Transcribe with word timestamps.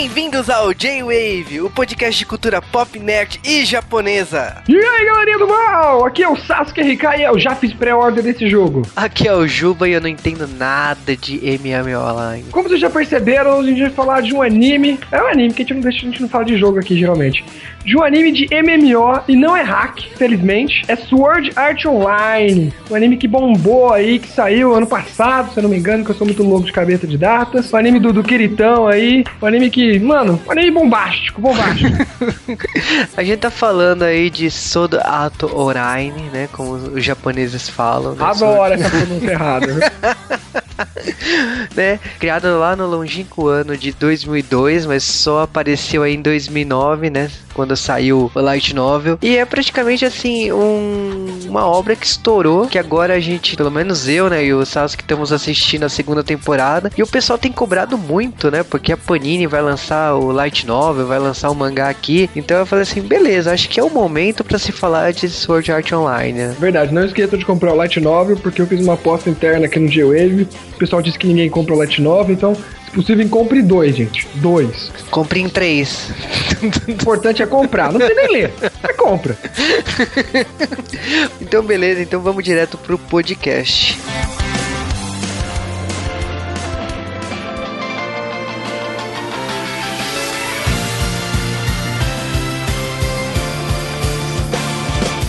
Bem-vindos 0.00 0.48
ao 0.48 0.72
J-Wave, 0.72 1.60
o 1.60 1.68
podcast 1.68 2.18
de 2.18 2.24
cultura 2.24 2.62
pop, 2.62 2.98
nerd 2.98 3.38
e 3.44 3.66
japonesa. 3.66 4.62
E 4.66 4.74
aí, 4.74 5.04
galerinha 5.04 5.38
do 5.38 5.46
mal! 5.46 6.06
Aqui 6.06 6.22
é 6.22 6.28
o 6.28 6.36
Sasuke 6.36 6.80
RK 6.80 7.18
e 7.18 7.22
eu 7.24 7.38
já 7.38 7.54
fiz 7.54 7.74
pré-order 7.74 8.24
desse 8.24 8.48
jogo. 8.48 8.80
Aqui 8.96 9.28
é 9.28 9.34
o 9.34 9.46
Juba 9.46 9.86
e 9.86 9.92
eu 9.92 10.00
não 10.00 10.08
entendo 10.08 10.48
nada 10.48 11.14
de 11.14 11.38
MMA 11.38 11.98
Online. 11.98 12.46
Como 12.50 12.66
vocês 12.66 12.80
já 12.80 12.88
perceberam, 12.88 13.58
hoje 13.58 13.68
a 13.68 13.72
gente 13.72 13.82
vai 13.82 13.90
falar 13.90 14.22
de 14.22 14.34
um 14.34 14.40
anime. 14.40 14.98
É 15.12 15.22
um 15.22 15.26
anime 15.26 15.52
que 15.52 15.60
a 15.60 15.64
gente 15.66 15.74
não 15.74 15.82
deixa, 15.82 15.98
a 15.98 16.10
gente 16.10 16.22
não 16.22 16.30
fala 16.30 16.46
de 16.46 16.56
jogo 16.56 16.78
aqui 16.78 16.98
geralmente. 16.98 17.44
De 17.84 17.96
um 17.96 18.02
anime 18.02 18.30
de 18.30 18.48
MMO 18.52 19.22
e 19.26 19.34
não 19.34 19.56
é 19.56 19.62
hack, 19.62 20.00
felizmente. 20.16 20.84
É 20.86 20.96
Sword 20.96 21.52
Art 21.56 21.84
Online. 21.86 22.72
Um 22.90 22.94
anime 22.94 23.16
que 23.16 23.26
bombou 23.26 23.92
aí, 23.92 24.18
que 24.18 24.28
saiu 24.28 24.74
ano 24.74 24.86
passado, 24.86 25.52
se 25.52 25.58
eu 25.58 25.62
não 25.62 25.70
me 25.70 25.78
engano, 25.78 26.04
que 26.04 26.10
eu 26.10 26.14
sou 26.14 26.26
muito 26.26 26.42
louco 26.42 26.66
de 26.66 26.72
cabeça 26.72 27.06
de 27.06 27.16
datas. 27.16 27.72
O 27.72 27.76
anime 27.76 27.98
do, 27.98 28.12
do 28.12 28.22
Kiritão 28.22 28.86
aí. 28.86 29.24
Um 29.40 29.46
anime 29.46 29.70
que, 29.70 29.98
mano, 29.98 30.40
um 30.46 30.52
anime 30.52 30.70
bombástico, 30.70 31.40
bombástico. 31.40 31.96
a 33.16 33.22
gente 33.22 33.38
tá 33.38 33.50
falando 33.50 34.02
aí 34.02 34.28
de 34.28 34.50
Sword 34.50 34.98
Art 35.02 35.42
Online, 35.42 36.22
né? 36.32 36.48
Como 36.52 36.72
os 36.72 37.04
japoneses 37.04 37.68
falam. 37.68 38.14
Né? 38.14 38.24
Adoro 38.24 38.74
essa 38.74 38.90
pronúncia 38.90 39.30
errada. 39.30 39.92
né? 41.74 41.98
Criado 42.18 42.58
lá 42.58 42.76
no 42.76 42.86
longínquo 42.86 43.48
ano 43.48 43.76
de 43.76 43.92
2002, 43.92 44.86
mas 44.86 45.02
só 45.02 45.42
apareceu 45.42 46.02
aí 46.02 46.14
em 46.14 46.22
2009, 46.22 47.10
né? 47.10 47.30
Quando 47.60 47.76
saiu 47.76 48.30
o 48.34 48.40
Light 48.40 48.74
Novel. 48.74 49.18
E 49.20 49.36
é 49.36 49.44
praticamente 49.44 50.02
assim, 50.02 50.50
um, 50.50 51.26
uma 51.46 51.66
obra 51.66 51.94
que 51.94 52.06
estourou. 52.06 52.66
Que 52.66 52.78
agora 52.78 53.12
a 53.12 53.20
gente, 53.20 53.54
pelo 53.54 53.70
menos 53.70 54.08
eu, 54.08 54.30
né? 54.30 54.42
E 54.42 54.54
o 54.54 54.64
Sasuke 54.64 55.02
estamos 55.02 55.30
assistindo 55.30 55.84
a 55.84 55.90
segunda 55.90 56.24
temporada. 56.24 56.90
E 56.96 57.02
o 57.02 57.06
pessoal 57.06 57.38
tem 57.38 57.52
cobrado 57.52 57.98
muito, 57.98 58.50
né? 58.50 58.62
Porque 58.62 58.94
a 58.94 58.96
Panini 58.96 59.46
vai 59.46 59.60
lançar 59.60 60.14
o 60.14 60.32
Light 60.32 60.66
Novel, 60.66 61.06
vai 61.06 61.18
lançar 61.18 61.50
o 61.50 61.54
mangá 61.54 61.90
aqui. 61.90 62.30
Então 62.34 62.56
eu 62.56 62.64
falei 62.64 62.84
assim: 62.84 63.02
beleza, 63.02 63.52
acho 63.52 63.68
que 63.68 63.78
é 63.78 63.84
o 63.84 63.90
momento 63.90 64.42
para 64.42 64.58
se 64.58 64.72
falar 64.72 65.12
de 65.12 65.28
Sword 65.28 65.70
Art 65.70 65.92
Online. 65.92 66.38
Né? 66.38 66.56
Verdade, 66.58 66.94
não 66.94 67.04
esqueça 67.04 67.36
de 67.36 67.44
comprar 67.44 67.74
o 67.74 67.76
Light 67.76 68.00
Novel, 68.00 68.38
porque 68.38 68.62
eu 68.62 68.66
fiz 68.66 68.80
uma 68.80 68.94
aposta 68.94 69.28
interna 69.28 69.66
aqui 69.66 69.78
no 69.78 69.86
G-Wave. 69.88 70.48
O 70.74 70.78
pessoal 70.78 71.02
disse 71.02 71.18
que 71.18 71.26
ninguém 71.26 71.50
compra 71.50 71.74
o 71.74 71.76
Light 71.78 72.00
Novel, 72.00 72.34
então 72.34 72.56
se 72.90 72.96
possível, 72.96 73.28
compre 73.28 73.62
dois, 73.62 73.96
gente. 73.96 74.26
Dois. 74.34 74.90
Compre 75.10 75.40
em 75.40 75.48
três. 75.48 76.10
O 76.86 76.90
importante 76.90 77.42
é 77.42 77.46
comprar. 77.46 77.92
Não 77.92 78.00
precisa 78.00 78.20
nem 78.20 78.32
ler. 78.32 78.52
É 78.82 78.92
compra. 78.92 79.38
então, 81.40 81.62
beleza. 81.62 82.02
Então 82.02 82.20
vamos 82.20 82.42
direto 82.42 82.76
pro 82.76 82.98
podcast. 82.98 83.96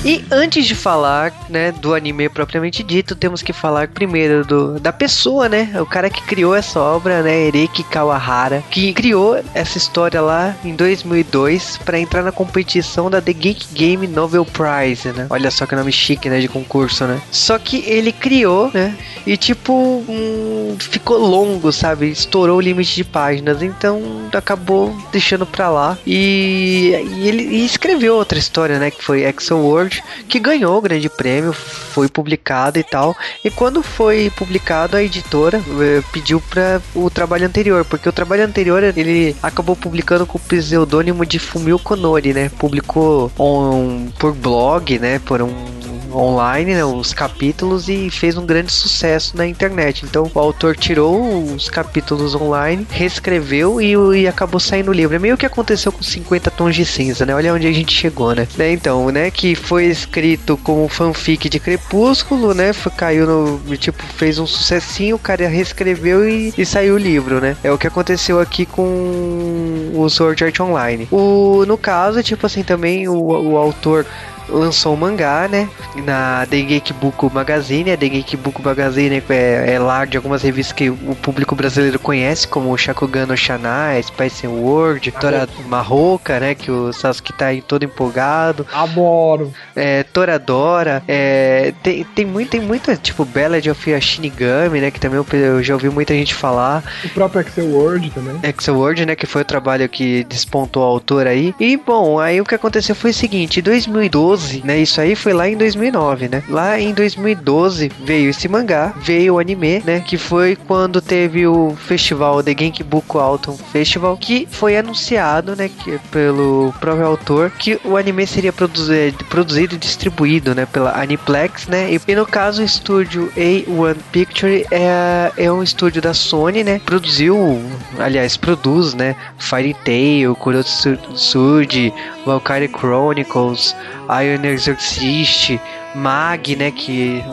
E 0.04 0.26
antes 0.32 0.66
de 0.66 0.74
falar, 0.74 1.32
né, 1.48 1.72
do 1.72 1.94
anime 1.94 2.28
propriamente 2.28 2.82
dito, 2.82 3.16
temos 3.16 3.44
que 3.44 3.54
falar 3.54 3.88
primeiro 3.88 4.44
do, 4.44 4.80
da 4.80 4.92
pessoa, 4.92 5.48
né? 5.48 5.72
O 5.80 5.86
cara 5.86 6.10
que 6.10 6.24
criou 6.24 6.56
essa 6.56 6.80
obra, 6.80 7.22
né, 7.22 7.48
Ereki 7.48 7.84
Kawahara, 7.84 8.64
que 8.72 8.94
criou 8.94 9.40
essa 9.54 9.78
história 9.78 10.20
lá 10.20 10.56
em 10.66 10.76
2002 10.76 11.78
para 11.86 12.00
entrar 12.00 12.24
na 12.24 12.32
competição 12.32 13.12
da 13.12 13.22
The 13.22 13.34
Geek 13.34 13.68
Game 13.74 14.08
Novel 14.08 14.44
Prize, 14.44 15.10
né? 15.10 15.28
Olha 15.30 15.52
só 15.52 15.68
que 15.68 15.76
nome 15.76 15.92
chique, 15.92 16.30
né, 16.30 16.40
de 16.40 16.48
concurso, 16.48 17.06
né? 17.06 17.22
Só 17.32 17.60
que 17.60 17.84
ele 17.86 18.12
criou, 18.12 18.72
né, 18.74 18.98
e 19.26 19.38
tipo, 19.38 19.74
um, 19.74 20.76
ficou 20.80 21.20
longo, 21.20 21.72
sabe? 21.72 22.10
Estourou 22.10 22.58
o 22.58 22.62
limite 22.62 22.96
de 22.96 23.04
páginas, 23.04 23.62
então 23.62 24.02
acabou 24.34 24.96
deixando 25.12 25.46
pra 25.46 25.70
lá. 25.70 25.96
E, 26.08 26.92
e 27.14 27.28
ele 27.28 27.44
e 27.44 27.66
escreveu 27.66 28.16
outra 28.16 28.40
história, 28.40 28.80
né, 28.80 28.90
que 28.90 29.04
foi 29.04 29.22
Exo 29.24 29.56
World 29.56 29.91
que 30.28 30.40
ganhou 30.40 30.78
o 30.78 30.82
grande 30.82 31.10
prêmio, 31.10 31.54
foi 31.54 32.08
publicado 32.08 32.80
e 32.80 32.84
tal. 32.84 33.16
E 33.44 33.50
quando 33.50 33.84
foi 33.84 34.32
publicado, 34.36 34.96
a 34.96 35.04
editora 35.04 35.62
eh, 35.80 36.02
pediu 36.12 36.42
para 36.42 36.82
o 36.96 37.10
trabalho 37.10 37.46
anterior, 37.46 37.84
porque 37.86 38.08
o 38.08 38.14
trabalho 38.14 38.46
anterior 38.46 38.84
ele 38.84 39.36
acabou 39.42 39.76
publicando 39.76 40.26
com 40.26 40.38
o 40.38 40.42
pseudônimo 40.42 41.26
de 41.26 41.40
Fumio 41.40 41.80
Konori, 41.80 42.34
né? 42.34 42.50
Publicou 42.58 43.32
um, 43.40 44.10
por 44.18 44.34
blog, 44.34 45.00
né? 45.00 45.20
Por 45.20 45.42
um 45.42 45.81
online, 46.14 46.74
né, 46.74 46.86
os 46.86 47.14
capítulos 47.14 47.90
e 47.90 48.10
fez 48.10 48.38
um 48.38 48.46
grande 48.46 48.72
sucesso 48.72 49.36
na 49.36 49.46
internet. 49.48 50.06
Então 50.06 50.30
o 50.34 50.40
autor 50.40 50.76
tirou 50.76 51.44
os 51.44 51.70
capítulos 51.70 52.36
online, 52.36 52.86
reescreveu 52.90 53.82
e, 53.82 53.94
e 54.22 54.28
acabou 54.28 54.60
saindo 54.60 54.90
o 54.92 54.94
livro. 54.94 55.16
É 55.16 55.20
meio 55.20 55.38
que 55.38 55.46
aconteceu 55.46 55.92
com 55.92 56.04
50 56.04 56.52
tons 56.52 56.76
de 56.76 56.86
cinza, 56.86 57.26
né? 57.26 57.36
Olha 57.36 57.54
onde 57.54 57.68
a 57.68 57.72
gente 57.72 57.94
chegou, 57.94 58.34
né? 58.34 58.48
né? 58.58 58.72
Então, 58.72 59.10
né, 59.10 59.32
que 59.32 59.56
foi 59.56 59.86
escrito 59.86 60.58
como 60.58 60.88
fanfic 60.88 61.50
de 61.50 61.60
Crepúsculo, 61.60 62.54
né? 62.54 62.74
Foi, 62.74 62.92
caiu 62.92 63.26
no. 63.26 63.78
Tipo, 63.78 64.04
fez 64.04 64.40
um 64.40 64.46
sucessinho, 64.46 65.16
o 65.16 65.20
cara 65.20 65.48
reescreveu 65.48 66.28
e, 66.28 66.54
e 66.58 66.66
saiu 66.66 66.96
o 66.96 66.98
livro, 66.98 67.40
né? 67.40 67.56
É 67.64 67.72
o 67.72 67.78
que 67.78 67.88
aconteceu 67.88 68.40
aqui 68.40 68.66
com 68.66 69.92
o 69.94 70.10
Sword 70.10 70.44
Art 70.44 70.60
Online. 70.60 71.08
O, 71.12 71.66
no 71.66 71.78
caso, 71.78 72.22
tipo 72.24 72.46
assim, 72.46 72.64
também 72.64 73.08
o, 73.08 73.16
o 73.16 73.58
autor 73.58 74.06
lançou 74.52 74.94
um 74.94 74.98
mangá, 74.98 75.48
né? 75.48 75.70
Na 76.06 76.46
The 76.50 76.62
Geekbook 76.62 77.34
Magazine. 77.34 77.92
A 77.92 77.98
The 77.98 78.10
Geekbook 78.10 78.62
Magazine 78.62 79.24
é, 79.30 79.74
é 79.74 79.80
lá 79.80 80.06
de 80.06 80.18
algumas 80.18 80.42
revistas 80.42 80.74
que 80.74 80.90
o 80.90 81.16
público 81.16 81.56
brasileiro 81.56 81.98
conhece, 82.00 82.48
como 82.48 82.78
Shakugan 82.78 83.26
no 83.26 83.38
Shanai, 83.38 84.02
Spice 84.04 84.48
World, 84.48 85.12
Tora 85.12 85.48
Marroca, 85.68 86.40
né? 86.40 86.56
Que 86.56 86.70
o 86.70 86.92
Sasuke 86.92 87.34
tá 87.34 87.48
aí 87.48 87.62
todo 87.62 87.84
empolgado. 87.84 88.68
Adoro. 88.74 89.54
É, 89.76 90.04
Toradora. 90.04 91.04
É, 91.08 91.74
tem, 91.82 92.04
tem, 92.04 92.26
muito, 92.26 92.50
tem 92.50 92.62
muita, 92.62 92.96
tipo, 92.96 93.26
Ballad 93.26 93.70
of 93.70 94.02
Shinigami, 94.02 94.82
né? 94.82 94.92
Que 94.92 95.00
também 95.00 95.18
eu, 95.18 95.40
eu, 95.40 95.64
já 95.64 95.74
ouvi 95.74 95.90
muita 95.90 96.14
gente 96.14 96.36
falar. 96.36 96.84
O 97.04 97.10
próprio 97.10 97.42
Excel 97.42 97.66
World 97.66 98.10
também. 98.12 98.40
Excel 98.44 98.76
World, 98.76 99.06
né? 99.06 99.16
Que 99.16 99.26
foi 99.26 99.42
o 99.42 99.46
trabalho 99.46 99.88
que 99.88 100.24
despontou 100.26 100.84
o 100.84 100.86
autor 100.86 101.28
aí. 101.28 101.56
E, 101.60 101.78
bom, 101.78 102.20
aí 102.20 102.42
o 102.42 102.46
que 102.46 102.56
aconteceu 102.56 102.96
foi 102.96 103.12
o 103.12 103.14
seguinte: 103.14 103.60
em 103.60 103.64
2012 103.64 104.41
2012, 104.42 104.62
né? 104.66 104.80
Isso 104.80 105.00
aí 105.00 105.16
foi 105.16 105.34
lá 105.34 105.48
em 105.48 105.56
2009, 105.56 106.28
né? 106.28 106.44
Lá 106.50 106.80
em 106.80 106.94
2012 106.94 107.92
veio 108.04 108.30
esse 108.30 108.48
mangá, 108.48 108.94
veio 109.02 109.36
o 109.36 109.40
anime, 109.40 109.82
né? 109.86 110.00
Que 110.02 110.18
foi 110.18 110.56
quando 110.56 111.02
teve 111.02 111.46
o 111.48 111.76
festival 111.76 112.44
The 112.44 112.56
Genkibuku 112.58 113.20
Autumn 113.20 113.58
Festival, 113.72 114.18
que 114.18 114.48
foi 114.50 114.78
anunciado, 114.78 115.56
né? 115.56 115.70
Que, 115.70 116.00
pelo 116.12 116.74
próprio 116.80 117.06
autor, 117.06 117.52
que 117.52 117.80
o 117.86 117.98
anime 117.98 118.26
seria 118.26 118.52
produzido, 118.54 119.24
produzido 119.26 119.76
e 119.76 119.78
distribuído, 119.78 120.56
né? 120.56 120.66
Pela 120.66 121.00
Aniplex, 121.00 121.68
né? 121.68 121.94
E, 121.94 122.02
e 122.08 122.16
no 122.16 122.26
caso 122.26 122.62
o 122.62 122.66
estúdio 122.66 123.32
A1 123.36 123.98
Picture 124.12 124.66
é, 124.72 125.32
é 125.38 125.52
um 125.52 125.64
estúdio 125.64 126.02
da 126.02 126.14
Sony, 126.14 126.64
né? 126.64 126.82
Produziu, 126.86 127.62
aliás, 128.00 128.38
produz, 128.38 128.94
né? 128.94 129.16
Fairy 129.38 129.76
Tail, 129.86 130.36
Kurotsuji, 130.36 131.94
Valkyrie 132.26 132.70
Chronicles, 132.70 133.76
Iron 134.20 134.31
Exorcist, 134.40 135.60
Mag, 135.96 136.56
né, 136.56 136.72
que 136.72 137.24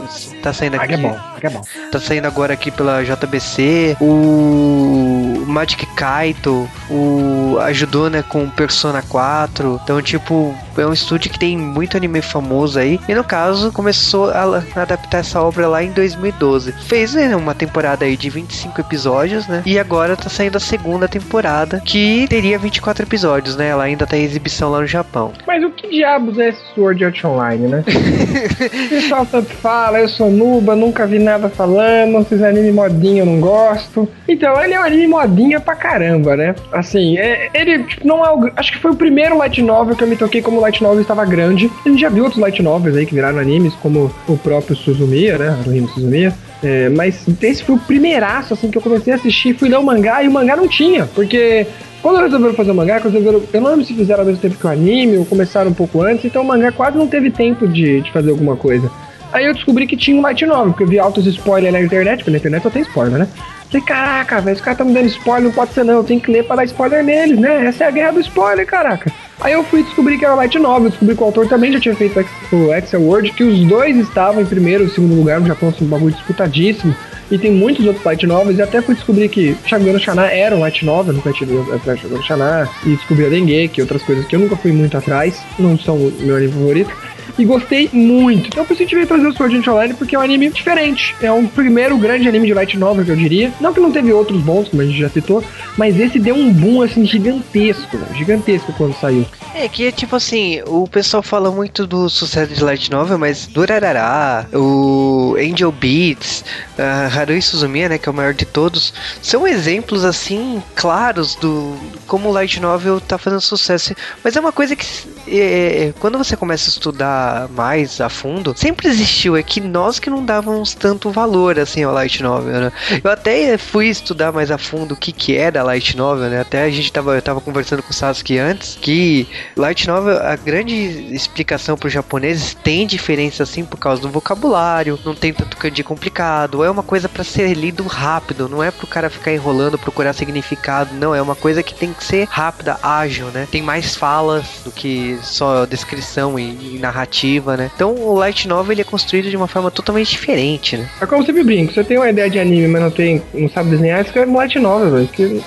tá 0.43 0.53
saindo 0.53 0.77
aqui. 0.77 0.93
Mag 0.93 0.95
é 0.95 1.09
bom, 1.09 1.17
Mag 1.17 1.47
é 1.47 1.51
bom. 1.51 1.63
Tá 1.91 2.01
saindo 2.01 2.27
agora 2.27 2.53
aqui 2.53 2.71
pela 2.71 3.03
JBC, 3.03 3.97
o 4.01 5.45
Magic 5.47 5.87
Kaito, 5.95 6.69
o 6.91 7.59
ajudou, 7.63 8.11
né, 8.11 8.23
com 8.23 8.49
Persona 8.51 9.03
4. 9.03 9.81
Então, 9.83 10.01
tipo, 10.03 10.55
é 10.77 10.87
um 10.87 10.93
estúdio 10.93 11.31
que 11.31 11.39
tem 11.39 11.57
muito 11.57 11.97
anime 11.97 12.23
famoso 12.23 12.79
aí. 12.79 13.01
E 13.09 13.15
no 13.15 13.25
caso, 13.25 13.73
começou 13.73 14.31
a 14.31 14.63
adaptar 14.77 15.19
essa 15.19 15.41
obra 15.41 15.69
lá 15.69 15.83
em 15.83 15.93
2012. 15.93 16.73
Fez 16.73 17.15
né, 17.15 17.35
uma 17.35 17.55
temporada 17.55 18.05
aí 18.05 18.17
de 18.17 18.31
25 18.31 18.81
episódios, 18.81 19.47
né? 19.47 19.63
E 19.65 19.79
agora 19.79 20.17
tá 20.17 20.29
saindo 20.29 20.57
a 20.57 20.61
segunda 20.61 21.09
temporada, 21.09 21.81
que 21.85 22.27
teria 22.29 22.59
24 22.59 23.05
episódios, 23.05 23.57
né? 23.57 23.69
Ela 23.69 23.85
ainda 23.85 24.07
tá 24.07 24.17
em 24.17 24.25
exibição 24.25 24.71
lá 24.71 24.81
no 24.81 24.87
Japão. 24.87 25.33
Mas 25.47 25.63
o 25.65 25.71
que 25.71 25.89
diabos 25.89 26.39
é 26.39 26.49
esse 26.51 26.61
Sword 26.75 27.05
Art 27.05 27.25
Online, 27.25 27.69
né? 27.69 27.85
o 28.49 28.89
pessoal 28.89 29.27
tanto 29.27 29.53
fala, 29.55 30.01
eu 30.01 30.09
sou 30.09 30.31
nuba, 30.31 30.75
nunca 30.75 31.07
vi 31.07 31.19
nada 31.19 31.49
falando, 31.49 32.21
esses 32.21 32.43
anime 32.43 32.73
modinho 32.73 33.19
eu 33.19 33.27
não 33.27 33.41
gosto. 33.41 34.09
Então, 34.27 34.63
ele 34.63 34.75
é 34.75 34.81
um 34.81 34.85
anime 34.85 35.07
modinha 35.07 35.61
pra 35.61 35.75
caramba, 35.75 36.37
né? 36.37 36.55
Assim, 36.73 37.17
é, 37.19 37.49
ele 37.55 37.83
tipo, 37.85 38.07
não 38.07 38.25
é 38.25 38.33
o, 38.33 38.51
Acho 38.57 38.73
que 38.73 38.79
foi 38.79 38.91
o 38.91 38.97
primeiro 38.97 39.37
light 39.37 39.63
novel 39.63 39.97
que 39.97 40.05
eu 40.05 40.09
me 40.09 40.17
toquei 40.17 40.43
como 40.43 40.61
light 40.61 40.83
novel 40.83 41.01
estava 41.01 41.25
grande. 41.25 41.71
A 41.85 41.89
gente 41.89 42.01
já 42.01 42.09
viu 42.09 42.25
outros 42.25 42.41
light 42.41 42.63
novels 42.63 42.97
aí 42.97 43.07
que 43.07 43.15
viraram 43.15 43.39
animes, 43.39 43.75
como 43.75 44.13
o 44.27 44.37
próprio 44.37 44.77
Suzumiya, 44.77 45.39
né? 45.39 45.49
Haruhime 45.61 45.89
Suzumiya. 45.89 46.35
É, 46.63 46.89
mas 46.89 47.25
esse 47.41 47.63
foi 47.63 47.77
o 47.77 47.79
primeiraço, 47.79 48.55
assim, 48.55 48.71
que 48.71 48.79
eu 48.79 48.83
comecei 48.83 49.13
a 49.13 49.17
assistir, 49.17 49.57
fui 49.57 49.69
ler 49.69 49.79
o 49.79 49.83
mangá 49.83 50.23
e 50.23 50.29
o 50.29 50.33
mangá 50.33 50.57
não 50.57 50.67
tinha, 50.67 51.07
porque 51.07 51.67
quando 52.03 52.21
resolveram 52.21 52.55
fazer 52.55 52.71
o 52.71 52.75
mangá, 52.75 52.99
resolveram, 52.99 53.43
eu 53.53 53.61
não 53.61 53.71
lembro 53.71 53.85
se 53.85 53.95
fizeram 53.95 54.21
ao 54.21 54.27
mesmo 54.27 54.41
tempo 54.41 54.57
que 54.57 54.67
o 54.67 54.71
anime 54.71 55.19
ou 55.19 55.25
começaram 55.25 55.71
um 55.71 55.75
pouco 55.75 56.03
antes, 56.03 56.25
então 56.25 56.43
o 56.43 56.47
mangá 56.47 56.71
quase 56.71 56.97
não 56.97 57.07
teve 57.07 57.31
tempo 57.31 57.67
de, 57.67 58.01
de 58.01 58.13
fazer 58.13 58.31
alguma 58.31 58.57
coisa. 58.57 58.91
Aí 59.33 59.45
eu 59.45 59.53
descobri 59.53 59.87
que 59.87 59.97
tinha 59.97 60.17
um 60.17 60.23
Light 60.23 60.45
Novel, 60.47 60.73
porque 60.73 60.85
eu 60.85 60.89
vi 60.89 60.99
altos 60.99 61.27
spoilers 61.27 61.73
na 61.73 61.83
internet, 61.83 62.19
porque 62.19 62.31
na 62.31 62.39
internet 62.39 62.63
só 62.63 62.71
tem 62.71 62.83
spoiler, 62.83 63.19
né? 63.19 63.29
Falei, 63.71 63.87
caraca, 63.87 64.41
velho, 64.41 64.57
os 64.57 64.63
caras 64.63 64.79
tá 64.79 64.85
me 64.85 64.95
dando 64.95 65.07
spoiler, 65.07 65.45
não 65.45 65.53
pode 65.53 65.75
ser 65.75 65.85
não, 65.85 65.95
eu 65.95 66.05
tenho 66.05 66.21
que 66.21 66.33
ler 66.33 66.45
pra 66.45 66.57
dar 66.57 66.65
spoiler 66.65 67.05
neles, 67.05 67.39
né? 67.39 67.67
Essa 67.67 67.85
é 67.85 67.89
a 67.89 67.91
guerra 67.91 68.13
do 68.13 68.21
spoiler, 68.21 68.67
caraca. 68.67 69.13
Aí 69.41 69.53
eu 69.53 69.63
fui 69.63 69.83
descobrir 69.83 70.19
que 70.19 70.25
era 70.25 70.35
Light 70.35 70.59
Novel, 70.59 70.89
descobri 70.89 71.15
que 71.15 71.23
o 71.23 71.27
autor 71.27 71.47
também 71.47 71.71
já 71.73 71.79
tinha 71.79 71.95
feito 71.95 72.19
o 72.51 72.75
Excel 72.75 73.03
Word, 73.03 73.33
que 73.33 73.45
os 73.45 73.61
dois 73.67 73.97
estavam 73.99 74.41
em 74.41 74.47
primeiro 74.47 74.85
e 74.85 74.91
segundo 74.91 75.15
lugar 75.15 75.41
no 75.41 75.47
Japão, 75.47 75.69
assim, 75.69 75.85
um 75.85 75.89
bagulho 75.89 76.15
disputadíssimo. 76.15 76.95
E 77.31 77.39
tem 77.39 77.53
muitos 77.53 77.85
outros 77.87 78.05
light 78.05 78.27
novels, 78.27 78.59
e 78.59 78.63
até 78.63 78.81
fui 78.81 78.95
descobrir 78.95 79.29
que 79.29 79.57
Shaguro 79.67 79.99
Shana 79.99 80.27
era 80.27 80.57
um 80.57 80.61
light 80.61 80.85
novel, 80.85 81.13
nunca 81.13 81.33
tive 81.33 81.59
atrás 81.73 81.99
de 81.99 82.05
Shaguro 82.05 82.23
Shana, 82.23 82.69
e 82.87 82.91
descobri 82.91 83.27
a 83.27 83.29
Dengue, 83.29 83.69
que 83.69 83.83
outras 83.83 84.03
coisas 84.03 84.27
que 84.27 84.37
eu 84.37 84.41
nunca 84.41 84.57
fui 84.57 84.73
muito 84.73 84.97
atrás, 84.97 85.43
não 85.59 85.79
são 85.79 85.97
o 85.97 86.13
meu 86.21 86.37
anime 86.37 86.53
favorito 86.53 86.91
e 87.39 87.45
gostei 87.45 87.89
muito. 87.93 88.49
Então 88.49 88.65
por 88.65 88.75
isso 88.75 88.89
gente 88.89 88.95
veio 88.95 89.07
trazer 89.07 89.27
o 89.27 89.33
Sword 89.33 89.57
Art 89.57 89.69
Online 89.69 89.95
porque 89.95 90.17
é 90.17 90.19
um 90.19 90.23
anime 90.23 90.51
diferente. 90.51 91.15
É 91.21 91.31
um 91.31 91.47
primeiro 91.47 91.97
grande 91.99 92.29
anime 92.29 92.47
de 92.47 92.55
light 92.55 92.77
novel 92.77 93.05
que 93.05 93.11
eu 93.11 93.17
diria. 93.17 93.53
Não 93.61 93.73
que 93.73 93.81
não 93.81 93.93
teve 93.93 94.13
outros 94.13 94.41
bons, 94.41 94.69
como 94.69 94.83
a 94.83 94.87
gente 94.87 94.99
já 94.99 95.09
citou, 95.09 95.45
mas 95.77 95.99
esse 96.01 96.19
deu 96.19 96.35
um 96.35 96.53
boom 96.53 96.83
assim 96.83 97.05
gigantesco, 97.05 97.97
né? 97.97 98.07
gigantesco 98.17 98.73
quando 98.73 98.95
saiu. 98.99 99.27
É 99.55 99.69
que 99.69 99.93
tipo 99.93 100.17
assim, 100.17 100.63
o 100.67 100.89
pessoal 100.89 101.23
fala 101.23 101.51
muito 101.51 101.87
do 101.87 102.09
sucesso 102.09 102.55
de 102.55 102.63
light 102.63 102.91
novel, 102.91 103.19
mas 103.19 103.47
Durarara, 103.47 104.47
o 104.55 105.37
Angel 105.39 105.73
Beats, 105.73 106.45
uh, 106.79 107.19
Harui 107.19 107.43
Suzumiya, 107.43 107.89
né, 107.89 107.99
que 107.99 108.09
é 108.09 108.13
o 108.13 108.15
maior 108.15 108.33
de 108.33 108.45
todos, 108.45 108.95
são 109.21 109.47
exemplos 109.47 110.05
assim 110.05 110.63
claros 110.75 111.35
do 111.35 111.77
como 112.07 112.29
o 112.29 112.33
light 112.33 112.61
novel 112.61 113.01
tá 113.01 113.19
fazendo 113.19 113.41
sucesso. 113.41 113.95
Mas 114.25 114.37
é 114.37 114.41
uma 114.41 114.53
coisa 114.53 114.75
que 114.77 114.87
é, 115.27 115.89
é 115.89 115.95
quando 115.99 116.17
você 116.17 116.37
começa 116.37 116.69
a 116.69 116.73
estudar 116.73 117.18
mais 117.51 118.01
a 118.01 118.09
fundo, 118.09 118.55
sempre 118.57 118.89
existiu. 118.89 119.37
É 119.37 119.43
que 119.43 119.61
nós 119.61 119.99
que 119.99 120.11
não 120.11 120.25
dávamos 120.25 120.75
tanto 120.75 121.11
valor 121.11 121.59
assim 121.59 121.83
ao 121.83 121.93
light 121.93 122.23
novel, 122.23 122.61
né? 122.61 122.73
Eu 123.03 123.11
até 123.11 123.57
fui 123.59 123.89
estudar 123.89 124.33
mais 124.33 124.51
a 124.51 124.59
fundo 124.59 124.93
o 124.93 124.97
que 124.97 125.13
que 125.13 125.37
era 125.37 125.63
light 125.63 125.97
novel, 125.97 126.31
né? 126.31 126.41
Até 126.41 126.65
a 126.65 126.71
gente 126.71 126.93
tava, 126.93 127.15
eu 127.15 127.23
tava 127.23 127.41
conversando 127.41 127.83
com 127.83 127.91
o 127.91 127.95
Sasuke 127.95 128.39
antes 128.39 128.77
que 128.81 129.29
light 129.57 129.87
novel, 129.87 130.19
a 130.23 130.37
grande 130.37 130.75
explicação 131.15 131.77
para 131.77 131.87
os 131.87 131.93
japoneses 131.93 132.55
tem 132.55 132.87
diferença 132.87 133.43
assim 133.43 133.65
por 133.65 133.79
causa 133.79 134.01
do 134.03 134.09
vocabulário, 134.09 134.99
não 135.05 135.15
tem 135.15 135.33
tanto 135.33 135.57
kanji 135.57 135.83
complicado, 135.83 136.65
é 136.65 136.71
uma 136.71 136.83
coisa 136.83 137.09
para 137.09 137.25
ser 137.25 137.53
lido 137.55 137.83
rápido, 137.85 138.49
não 138.49 138.63
é 138.63 138.71
pro 138.71 138.87
cara 138.87 139.11
ficar 139.11 139.33
enrolando, 139.33 139.79
procurar 139.79 140.13
significado, 140.13 140.95
não, 140.95 141.15
é 141.15 141.21
uma 141.21 141.35
coisa 141.35 141.63
que 141.63 141.75
tem 141.75 141.93
que 141.93 142.05
ser 142.05 142.27
rápida, 142.31 142.79
ágil, 142.83 143.27
né? 143.27 143.47
Tem 143.51 143.63
mais 143.63 143.97
falas 143.97 144.47
do 144.65 144.71
que 144.71 145.19
só 145.23 145.65
descrição 145.67 146.39
e, 146.39 146.77
e 146.77 146.79
narrativa 146.79 147.08
narrativa, 147.09 147.57
né? 147.57 147.71
Então 147.75 147.95
o 147.95 148.15
light 148.15 148.47
novel 148.47 148.73
ele 148.73 148.83
é 148.83 148.85
construído 148.85 149.31
de 149.31 149.37
uma 149.37 149.49
forma 149.49 149.71
totalmente 149.71 150.11
diferente, 150.11 150.77
né? 150.77 150.89
É 151.01 151.07
como 151.07 151.25
sempre 151.25 151.43
brinco, 151.43 151.73
você 151.73 151.83
tem 151.83 151.97
uma 151.97 152.09
ideia 152.09 152.29
de 152.31 152.39
anime, 152.39 152.69
mas 152.69 152.83
não 152.83 152.91
tem, 152.91 153.23
não 153.35 153.49
sabe 153.49 153.71
desenhar, 153.71 154.05
isso 154.05 154.17
é 154.17 154.27
um 154.27 154.37
light 154.37 154.59
novel, 154.59 154.91
velho. 154.91 155.09
Que 155.09 155.43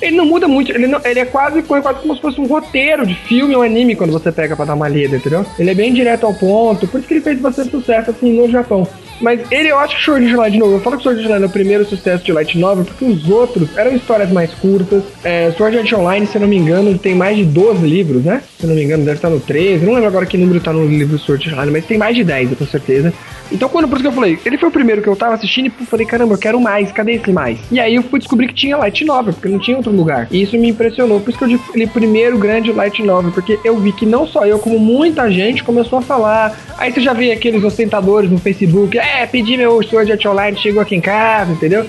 ele 0.00 0.16
não 0.16 0.26
muda 0.26 0.46
muito, 0.46 0.70
ele, 0.70 0.86
não, 0.86 1.00
ele 1.04 1.20
é 1.20 1.24
quase, 1.24 1.62
quase 1.62 2.00
como 2.00 2.14
se 2.14 2.20
fosse 2.20 2.40
um 2.40 2.46
roteiro 2.46 3.06
de 3.06 3.14
filme 3.14 3.56
ou 3.56 3.62
anime 3.62 3.96
quando 3.96 4.12
você 4.12 4.30
pega 4.30 4.54
para 4.54 4.66
dar 4.66 4.74
uma 4.74 4.88
lida, 4.88 5.16
entendeu? 5.16 5.44
Ele 5.58 5.70
é 5.70 5.74
bem 5.74 5.92
direto 5.92 6.26
ao 6.26 6.34
ponto, 6.34 6.86
por 6.86 6.98
isso 6.98 7.08
que 7.08 7.14
ele 7.14 7.22
fez 7.22 7.40
bastante 7.40 7.70
sucesso 7.70 8.10
assim 8.10 8.32
no 8.32 8.48
Japão. 8.50 8.86
Mas 9.20 9.40
ele, 9.50 9.68
eu 9.68 9.78
acho 9.78 9.96
que 9.96 10.04
Sword 10.04 10.26
Art 10.26 10.34
Online, 10.34 10.52
de 10.52 10.58
novo, 10.58 10.74
eu 10.74 10.80
falo 10.80 10.96
que 10.96 11.02
Sword 11.02 11.20
Art 11.20 11.28
Online 11.28 11.44
é 11.44 11.48
o 11.48 11.50
primeiro 11.50 11.84
sucesso 11.86 12.24
de 12.24 12.32
Light 12.32 12.58
Novel, 12.58 12.84
porque 12.84 13.04
os 13.04 13.28
outros 13.28 13.68
eram 13.76 13.94
histórias 13.94 14.30
mais 14.30 14.52
curtas. 14.54 15.02
É, 15.24 15.52
Sword 15.56 15.78
Art 15.78 15.92
Online, 15.92 16.26
se 16.26 16.36
eu 16.36 16.40
não 16.40 16.48
me 16.48 16.56
engano, 16.56 16.96
tem 16.98 17.14
mais 17.14 17.36
de 17.36 17.44
12 17.44 17.86
livros, 17.86 18.24
né? 18.24 18.42
Se 18.58 18.64
eu 18.64 18.68
não 18.68 18.76
me 18.76 18.82
engano, 18.82 19.04
deve 19.04 19.16
estar 19.16 19.30
no 19.30 19.40
13. 19.40 19.84
Não 19.84 19.94
lembro 19.94 20.08
agora 20.08 20.26
que 20.26 20.36
número 20.36 20.58
está 20.58 20.72
no 20.72 20.86
livro 20.86 21.18
Sword 21.18 21.52
Online, 21.52 21.72
mas 21.72 21.86
tem 21.86 21.98
mais 21.98 22.16
de 22.16 22.24
10, 22.24 22.50
eu 22.50 22.56
tenho 22.56 22.70
certeza. 22.70 23.12
Então, 23.50 23.68
quando, 23.68 23.86
por 23.88 23.94
isso 23.94 24.02
que 24.02 24.08
eu 24.08 24.12
falei, 24.12 24.38
ele 24.44 24.58
foi 24.58 24.68
o 24.68 24.72
primeiro 24.72 25.00
que 25.00 25.08
eu 25.08 25.14
tava 25.14 25.34
assistindo 25.34 25.66
e 25.66 25.86
falei, 25.86 26.04
caramba, 26.04 26.34
eu 26.34 26.38
quero 26.38 26.60
mais, 26.60 26.90
cadê 26.90 27.12
esse 27.12 27.32
mais? 27.32 27.58
E 27.70 27.78
aí 27.78 27.94
eu 27.94 28.02
fui 28.02 28.18
descobrir 28.18 28.48
que 28.48 28.54
tinha 28.54 28.76
Light 28.76 29.04
Novel, 29.04 29.32
porque 29.32 29.48
não 29.48 29.58
tinha 29.58 29.76
outro 29.76 29.92
lugar. 29.92 30.26
E 30.30 30.42
isso 30.42 30.58
me 30.58 30.68
impressionou, 30.70 31.20
por 31.20 31.30
isso 31.30 31.38
que 31.38 31.44
eu 31.44 31.48
digo 31.48 31.62
ele 31.74 31.86
primeiro 31.86 32.38
grande 32.38 32.72
Light 32.72 33.02
Novel, 33.02 33.30
porque 33.30 33.58
eu 33.64 33.78
vi 33.78 33.92
que 33.92 34.04
não 34.04 34.26
só 34.26 34.44
eu, 34.44 34.58
como 34.58 34.78
muita 34.78 35.30
gente 35.30 35.62
começou 35.62 35.98
a 35.98 36.02
falar. 36.02 36.58
Aí 36.76 36.92
você 36.92 37.00
já 37.00 37.12
vê 37.12 37.32
aqueles 37.32 37.62
ostentadores 37.62 38.30
no 38.30 38.38
Facebook, 38.38 38.98
é, 39.06 39.26
pedi 39.26 39.56
meu 39.56 39.82
Sword 39.82 40.12
Art 40.12 40.24
Online, 40.26 40.56
chegou 40.56 40.82
aqui 40.82 40.96
em 40.96 41.00
casa, 41.00 41.52
entendeu? 41.52 41.86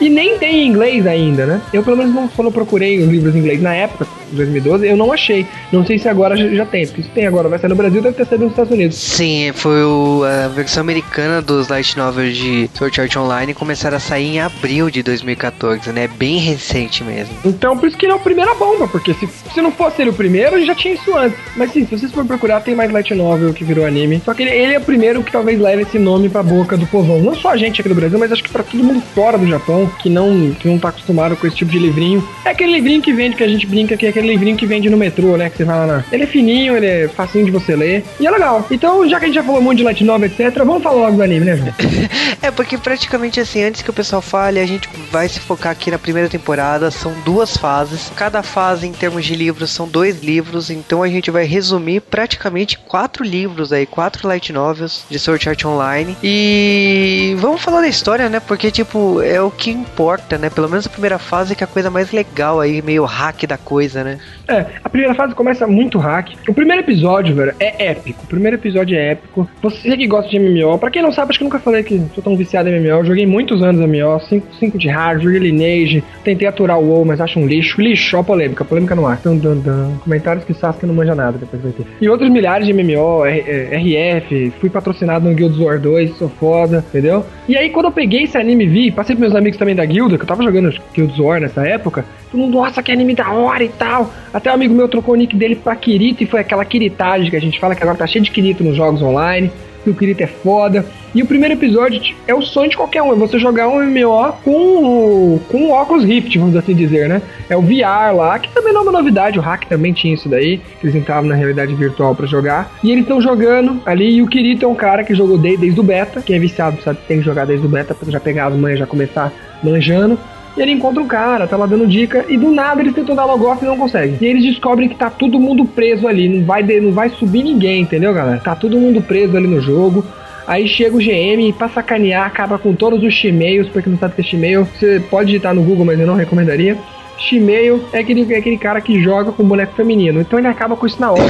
E 0.00 0.08
nem 0.08 0.38
tem 0.38 0.62
em 0.62 0.68
inglês 0.68 1.06
ainda, 1.06 1.44
né? 1.44 1.60
Eu, 1.72 1.82
pelo 1.82 1.96
menos, 1.96 2.14
não, 2.14 2.30
eu 2.38 2.52
procurei 2.52 3.00
os 3.00 3.08
livros 3.08 3.34
em 3.34 3.38
inglês 3.38 3.60
na 3.60 3.74
época, 3.74 4.06
2012, 4.32 4.86
eu 4.86 4.96
não 4.96 5.12
achei. 5.12 5.46
Não 5.72 5.84
sei 5.84 5.98
se 5.98 6.08
agora 6.08 6.36
já, 6.36 6.66
tem, 6.66 6.86
porque 6.86 7.02
se 7.02 7.08
tem 7.08 7.26
agora, 7.26 7.48
vai 7.48 7.58
sair 7.58 7.70
no 7.70 7.76
Brasil, 7.76 8.02
deve 8.02 8.16
ter 8.16 8.26
saído 8.26 8.44
nos 8.44 8.52
Estados 8.52 8.72
Unidos. 8.72 8.96
Sim, 8.96 9.52
foi 9.54 9.82
o, 9.84 10.22
a 10.24 10.48
versão 10.48 10.80
americana 10.80 11.40
dos 11.42 11.68
light 11.68 11.96
novels 11.96 12.36
de 12.36 12.70
Sword 12.74 13.00
Art 13.00 13.16
Online 13.16 13.54
começaram 13.54 13.96
a 13.96 14.00
sair 14.00 14.36
em 14.36 14.40
abril 14.40 14.90
de 14.90 15.02
2014, 15.02 15.92
né? 15.92 16.08
Bem 16.08 16.38
recente 16.38 17.02
mesmo. 17.04 17.34
Então, 17.44 17.76
por 17.76 17.88
isso 17.88 17.96
que 17.96 18.06
ele 18.06 18.12
é 18.12 18.16
o 18.16 18.20
primeiro 18.20 18.50
a 18.50 18.54
bomba, 18.54 18.88
porque 18.88 19.14
se, 19.14 19.28
se 19.52 19.60
não 19.60 19.72
fosse 19.72 20.02
ele 20.02 20.10
o 20.10 20.14
primeiro, 20.14 20.64
já 20.64 20.74
tinha 20.74 20.94
isso 20.94 21.16
antes. 21.16 21.38
Mas 21.56 21.72
sim, 21.72 21.84
se 21.84 21.98
vocês 21.98 22.12
forem 22.12 22.26
procurar, 22.26 22.60
tem 22.60 22.74
mais 22.74 22.90
light 22.90 23.14
novel 23.14 23.52
que 23.52 23.64
virou 23.64 23.84
anime. 23.84 24.20
Só 24.24 24.34
que 24.34 24.42
ele, 24.42 24.50
ele 24.50 24.74
é 24.74 24.78
o 24.78 24.82
primeiro 24.82 25.22
que 25.22 25.32
talvez 25.32 25.60
leve 25.60 25.82
esse 25.82 25.98
nome 25.98 26.28
pra 26.28 26.42
boca 26.42 26.76
do 26.76 26.86
povão. 26.86 27.20
Não 27.20 27.34
só 27.34 27.50
a 27.50 27.56
gente 27.56 27.80
aqui 27.80 27.88
do 27.88 27.94
Brasil, 27.94 28.18
mas 28.18 28.32
acho 28.32 28.42
que 28.42 28.50
pra 28.50 28.62
todo 28.62 28.82
mundo 28.82 29.02
fora 29.14 29.38
do 29.38 29.46
Japão 29.46 29.90
que 29.98 30.08
não, 30.08 30.52
que 30.52 30.68
não 30.68 30.78
tá 30.78 30.88
acostumado 30.88 31.36
com 31.36 31.46
esse 31.46 31.56
tipo 31.56 31.70
de 31.70 31.78
livrinho. 31.78 32.26
É 32.44 32.50
aquele 32.50 32.72
livrinho 32.72 33.02
que 33.02 33.12
vende, 33.12 33.36
que 33.36 33.44
a 33.44 33.48
gente 33.48 33.66
brinca, 33.66 33.96
que 33.96 34.06
é 34.06 34.08
aquele 34.18 34.28
livrinho 34.28 34.56
que 34.56 34.66
vende 34.66 34.90
no 34.90 34.96
metrô, 34.96 35.36
né? 35.36 35.48
Que 35.48 35.58
você 35.58 35.64
fala 35.64 35.84
lá. 35.86 36.04
Ele 36.10 36.24
é 36.24 36.26
fininho, 36.26 36.76
ele 36.76 36.86
é 36.86 37.08
facinho 37.08 37.44
de 37.44 37.50
você 37.50 37.74
ler. 37.74 38.04
E 38.18 38.26
é 38.26 38.30
legal. 38.30 38.66
Então, 38.70 39.08
já 39.08 39.18
que 39.18 39.24
a 39.24 39.28
gente 39.28 39.36
já 39.36 39.42
falou 39.42 39.62
muito 39.62 39.78
de 39.78 39.84
Light 39.84 40.04
Novel, 40.04 40.28
etc., 40.28 40.58
vamos 40.58 40.82
falar 40.82 40.96
logo 40.96 41.16
do 41.16 41.22
anime, 41.22 41.44
né, 41.44 41.56
João? 41.56 41.72
é, 42.42 42.50
porque 42.50 42.76
praticamente 42.76 43.40
assim, 43.40 43.62
antes 43.62 43.82
que 43.82 43.90
o 43.90 43.92
pessoal 43.92 44.20
fale, 44.20 44.60
a 44.60 44.66
gente 44.66 44.88
vai 45.10 45.28
se 45.28 45.40
focar 45.40 45.72
aqui 45.72 45.90
na 45.90 45.98
primeira 45.98 46.28
temporada. 46.28 46.90
São 46.90 47.12
duas 47.24 47.56
fases. 47.56 48.10
Cada 48.16 48.42
fase, 48.42 48.86
em 48.86 48.92
termos 48.92 49.24
de 49.24 49.34
livros, 49.34 49.70
são 49.70 49.86
dois 49.88 50.22
livros. 50.22 50.70
Então 50.70 51.02
a 51.02 51.08
gente 51.08 51.30
vai 51.30 51.44
resumir 51.44 52.00
praticamente 52.00 52.78
quatro 52.78 53.24
livros 53.24 53.72
aí, 53.72 53.86
quatro 53.86 54.26
light 54.26 54.52
novels 54.52 55.04
de 55.08 55.18
Sword 55.18 55.48
Art 55.48 55.64
Online. 55.64 56.16
E 56.22 57.36
vamos 57.38 57.62
falar 57.62 57.80
da 57.80 57.88
história, 57.88 58.28
né? 58.28 58.40
Porque, 58.40 58.70
tipo, 58.70 59.22
é 59.22 59.40
o 59.40 59.50
que 59.50 59.70
importa, 59.70 60.38
né? 60.38 60.50
Pelo 60.50 60.68
menos 60.68 60.86
a 60.86 60.90
primeira 60.90 61.18
fase 61.18 61.54
que 61.54 61.62
é 61.62 61.66
a 61.66 61.68
coisa 61.68 61.90
mais 61.90 62.10
legal 62.10 62.60
aí, 62.60 62.82
meio 62.82 63.04
hack 63.04 63.46
da 63.46 63.58
coisa, 63.58 64.02
né? 64.02 64.07
É, 64.46 64.66
a 64.82 64.88
primeira 64.88 65.14
fase 65.14 65.34
começa 65.34 65.66
muito 65.66 65.98
hack. 65.98 66.30
O 66.48 66.54
primeiro 66.54 66.82
episódio, 66.82 67.34
velho, 67.34 67.54
é 67.60 67.90
épico. 67.90 68.24
O 68.24 68.26
primeiro 68.26 68.56
episódio 68.56 68.96
é 68.96 69.12
épico. 69.12 69.48
Você 69.62 69.96
que 69.96 70.06
gosta 70.06 70.30
de 70.30 70.38
MMO, 70.38 70.78
pra 70.78 70.90
quem 70.90 71.02
não 71.02 71.12
sabe, 71.12 71.30
acho 71.30 71.38
que 71.38 71.44
nunca 71.44 71.58
falei 71.58 71.82
que 71.82 72.00
sou 72.14 72.22
tão 72.22 72.36
viciado 72.36 72.68
em 72.68 72.80
MMO. 72.80 73.04
joguei 73.04 73.26
muitos 73.26 73.62
anos 73.62 73.80
MMO, 73.80 74.20
5 74.58 74.78
de 74.78 74.88
hard, 74.88 75.22
joguei 75.22 75.38
Lineage, 75.38 76.02
tentei 76.24 76.48
aturar 76.48 76.78
o 76.78 76.88
WoW, 76.88 77.04
mas 77.04 77.20
acho 77.20 77.38
um 77.38 77.46
lixo. 77.46 77.80
Lixo, 77.80 78.16
ó, 78.16 78.22
polêmica, 78.22 78.64
polêmica 78.64 78.94
no 78.94 79.06
ar. 79.06 79.20
Dun, 79.22 79.36
dun, 79.36 79.60
dun. 79.60 79.98
Comentários 79.98 80.44
que 80.44 80.54
Sasuke 80.54 80.86
não 80.86 80.94
manja 80.94 81.14
nada, 81.14 81.38
depois 81.38 81.62
vai 81.62 81.72
ter. 81.72 81.86
E 82.00 82.08
outros 82.08 82.30
milhares 82.30 82.66
de 82.66 82.72
MMO, 82.72 83.24
RF, 83.24 84.52
fui 84.60 84.70
patrocinado 84.70 85.28
no 85.28 85.34
Guild 85.34 85.60
Wars 85.62 85.80
2, 85.80 86.16
sou 86.16 86.28
foda, 86.28 86.84
entendeu? 86.88 87.24
E 87.48 87.56
aí, 87.56 87.70
quando 87.70 87.86
eu 87.86 87.92
peguei 87.92 88.24
esse 88.24 88.36
anime 88.36 88.64
e 88.64 88.68
vi, 88.68 88.90
passei 88.90 89.14
pros 89.16 89.28
meus 89.28 89.34
amigos 89.34 89.58
também 89.58 89.74
da 89.74 89.84
guilda, 89.84 90.16
que 90.16 90.22
eu 90.22 90.28
tava 90.28 90.42
jogando 90.42 90.74
Guild 90.94 91.20
Wars 91.20 91.42
nessa 91.42 91.66
época, 91.66 92.04
todo 92.30 92.40
mundo, 92.40 92.58
nossa, 92.58 92.82
que 92.82 92.92
anime 92.92 93.14
da 93.14 93.30
hora 93.30 93.64
e 93.64 93.68
tal. 93.68 94.12
Até 94.32 94.50
um 94.50 94.54
amigo 94.54 94.74
meu 94.74 94.88
trocou 94.88 95.14
o 95.14 95.16
nick 95.16 95.36
dele 95.36 95.56
pra 95.56 95.74
Kirito 95.74 96.22
e 96.22 96.26
foi 96.26 96.40
aquela 96.40 96.64
Kiritagem 96.64 97.30
que 97.30 97.36
a 97.36 97.40
gente 97.40 97.58
fala 97.58 97.74
que 97.74 97.82
agora 97.82 97.98
tá 97.98 98.06
cheio 98.06 98.24
de 98.24 98.30
Kirito 98.30 98.62
nos 98.62 98.76
jogos 98.76 99.02
online. 99.02 99.50
Que 99.84 99.90
o 99.90 99.94
Kirito 99.94 100.22
é 100.22 100.26
foda. 100.26 100.84
E 101.14 101.22
o 101.22 101.26
primeiro 101.26 101.54
episódio 101.54 102.14
é 102.26 102.34
o 102.34 102.42
sonho 102.42 102.68
de 102.68 102.76
qualquer 102.76 103.02
um, 103.02 103.12
é 103.12 103.16
você 103.16 103.38
jogar 103.38 103.68
um 103.68 103.82
MMO 103.82 104.34
com, 104.44 105.40
com 105.48 105.62
o 105.64 105.72
Oculus 105.72 106.04
Rift, 106.04 106.36
vamos 106.38 106.54
assim 106.54 106.74
dizer, 106.74 107.08
né? 107.08 107.22
É 107.48 107.56
o 107.56 107.62
VR 107.62 108.14
lá, 108.14 108.38
que 108.38 108.52
também 108.52 108.72
não 108.72 108.80
é 108.80 108.82
uma 108.82 108.92
novidade, 108.92 109.38
o 109.38 109.42
hack 109.42 109.64
também 109.66 109.92
tinha 109.92 110.12
isso 110.12 110.28
daí, 110.28 110.58
que 110.58 110.86
eles 110.86 110.94
entravam 110.94 111.28
na 111.28 111.34
realidade 111.34 111.74
virtual 111.74 112.14
para 112.14 112.26
jogar. 112.26 112.70
E 112.84 112.90
eles 112.90 113.04
estão 113.04 113.22
jogando 113.22 113.80
ali, 113.86 114.16
e 114.16 114.22
o 114.22 114.26
Kirito 114.26 114.66
é 114.66 114.68
um 114.68 114.74
cara 114.74 115.02
que 115.02 115.14
jogou 115.14 115.38
desde, 115.38 115.80
o 115.80 115.82
beta, 115.82 116.20
quem 116.20 116.36
é 116.36 116.38
viciado 116.38 116.82
sabe 116.82 116.98
tem 117.08 117.20
que 117.20 117.24
jogar 117.24 117.46
desde 117.46 117.64
o 117.64 117.68
beta 117.68 117.94
pra 117.94 118.10
já 118.10 118.20
pegar 118.20 118.48
as 118.48 118.54
manhas 118.54 118.78
já 118.78 118.86
começar 118.86 119.32
manjando. 119.62 120.18
E 120.58 120.62
ele 120.62 120.72
encontra 120.72 121.00
um 121.00 121.06
cara, 121.06 121.46
tá 121.46 121.56
lá 121.56 121.66
dando 121.66 121.86
dica, 121.86 122.24
e 122.28 122.36
do 122.36 122.50
nada 122.50 122.80
eles 122.80 122.92
tentam 122.92 123.14
dar 123.14 123.24
logo 123.24 123.46
off 123.46 123.64
e 123.64 123.68
não 123.68 123.78
conseguem. 123.78 124.18
E 124.20 124.26
eles 124.26 124.42
descobrem 124.42 124.88
que 124.88 124.96
tá 124.96 125.08
todo 125.08 125.38
mundo 125.38 125.64
preso 125.64 126.08
ali, 126.08 126.28
não 126.28 126.44
vai, 126.44 126.64
não 126.80 126.90
vai 126.90 127.10
subir 127.10 127.44
ninguém, 127.44 127.82
entendeu, 127.82 128.12
galera? 128.12 128.40
Tá 128.40 128.56
todo 128.56 128.76
mundo 128.76 129.00
preso 129.00 129.36
ali 129.36 129.46
no 129.46 129.60
jogo. 129.60 130.04
Aí 130.48 130.66
chega 130.66 130.96
o 130.96 130.98
GM 130.98 131.48
e 131.48 131.52
pra 131.52 131.68
sacanear, 131.68 132.26
acaba 132.26 132.58
com 132.58 132.74
todos 132.74 133.04
os 133.04 133.14
Shemales, 133.14 133.68
porque 133.68 133.88
não 133.88 133.98
sabe 133.98 134.14
o 134.14 134.24
que 134.24 134.46
é. 134.46 134.58
Você 134.58 135.00
pode 135.08 135.26
digitar 135.26 135.54
no 135.54 135.62
Google, 135.62 135.84
mas 135.84 136.00
eu 136.00 136.06
não 136.08 136.16
recomendaria. 136.16 136.76
Shemale 137.18 137.80
é 137.92 137.98
aquele, 137.98 138.32
é 138.32 138.38
aquele 138.38 138.58
cara 138.58 138.80
que 138.80 139.00
joga 139.00 139.30
com 139.30 139.44
boneco 139.44 139.74
feminino. 139.74 140.20
Então 140.20 140.38
ele 140.38 140.48
acaba 140.48 140.74
com 140.74 140.86
isso 140.86 141.00
na 141.00 141.12
hora. 141.12 141.22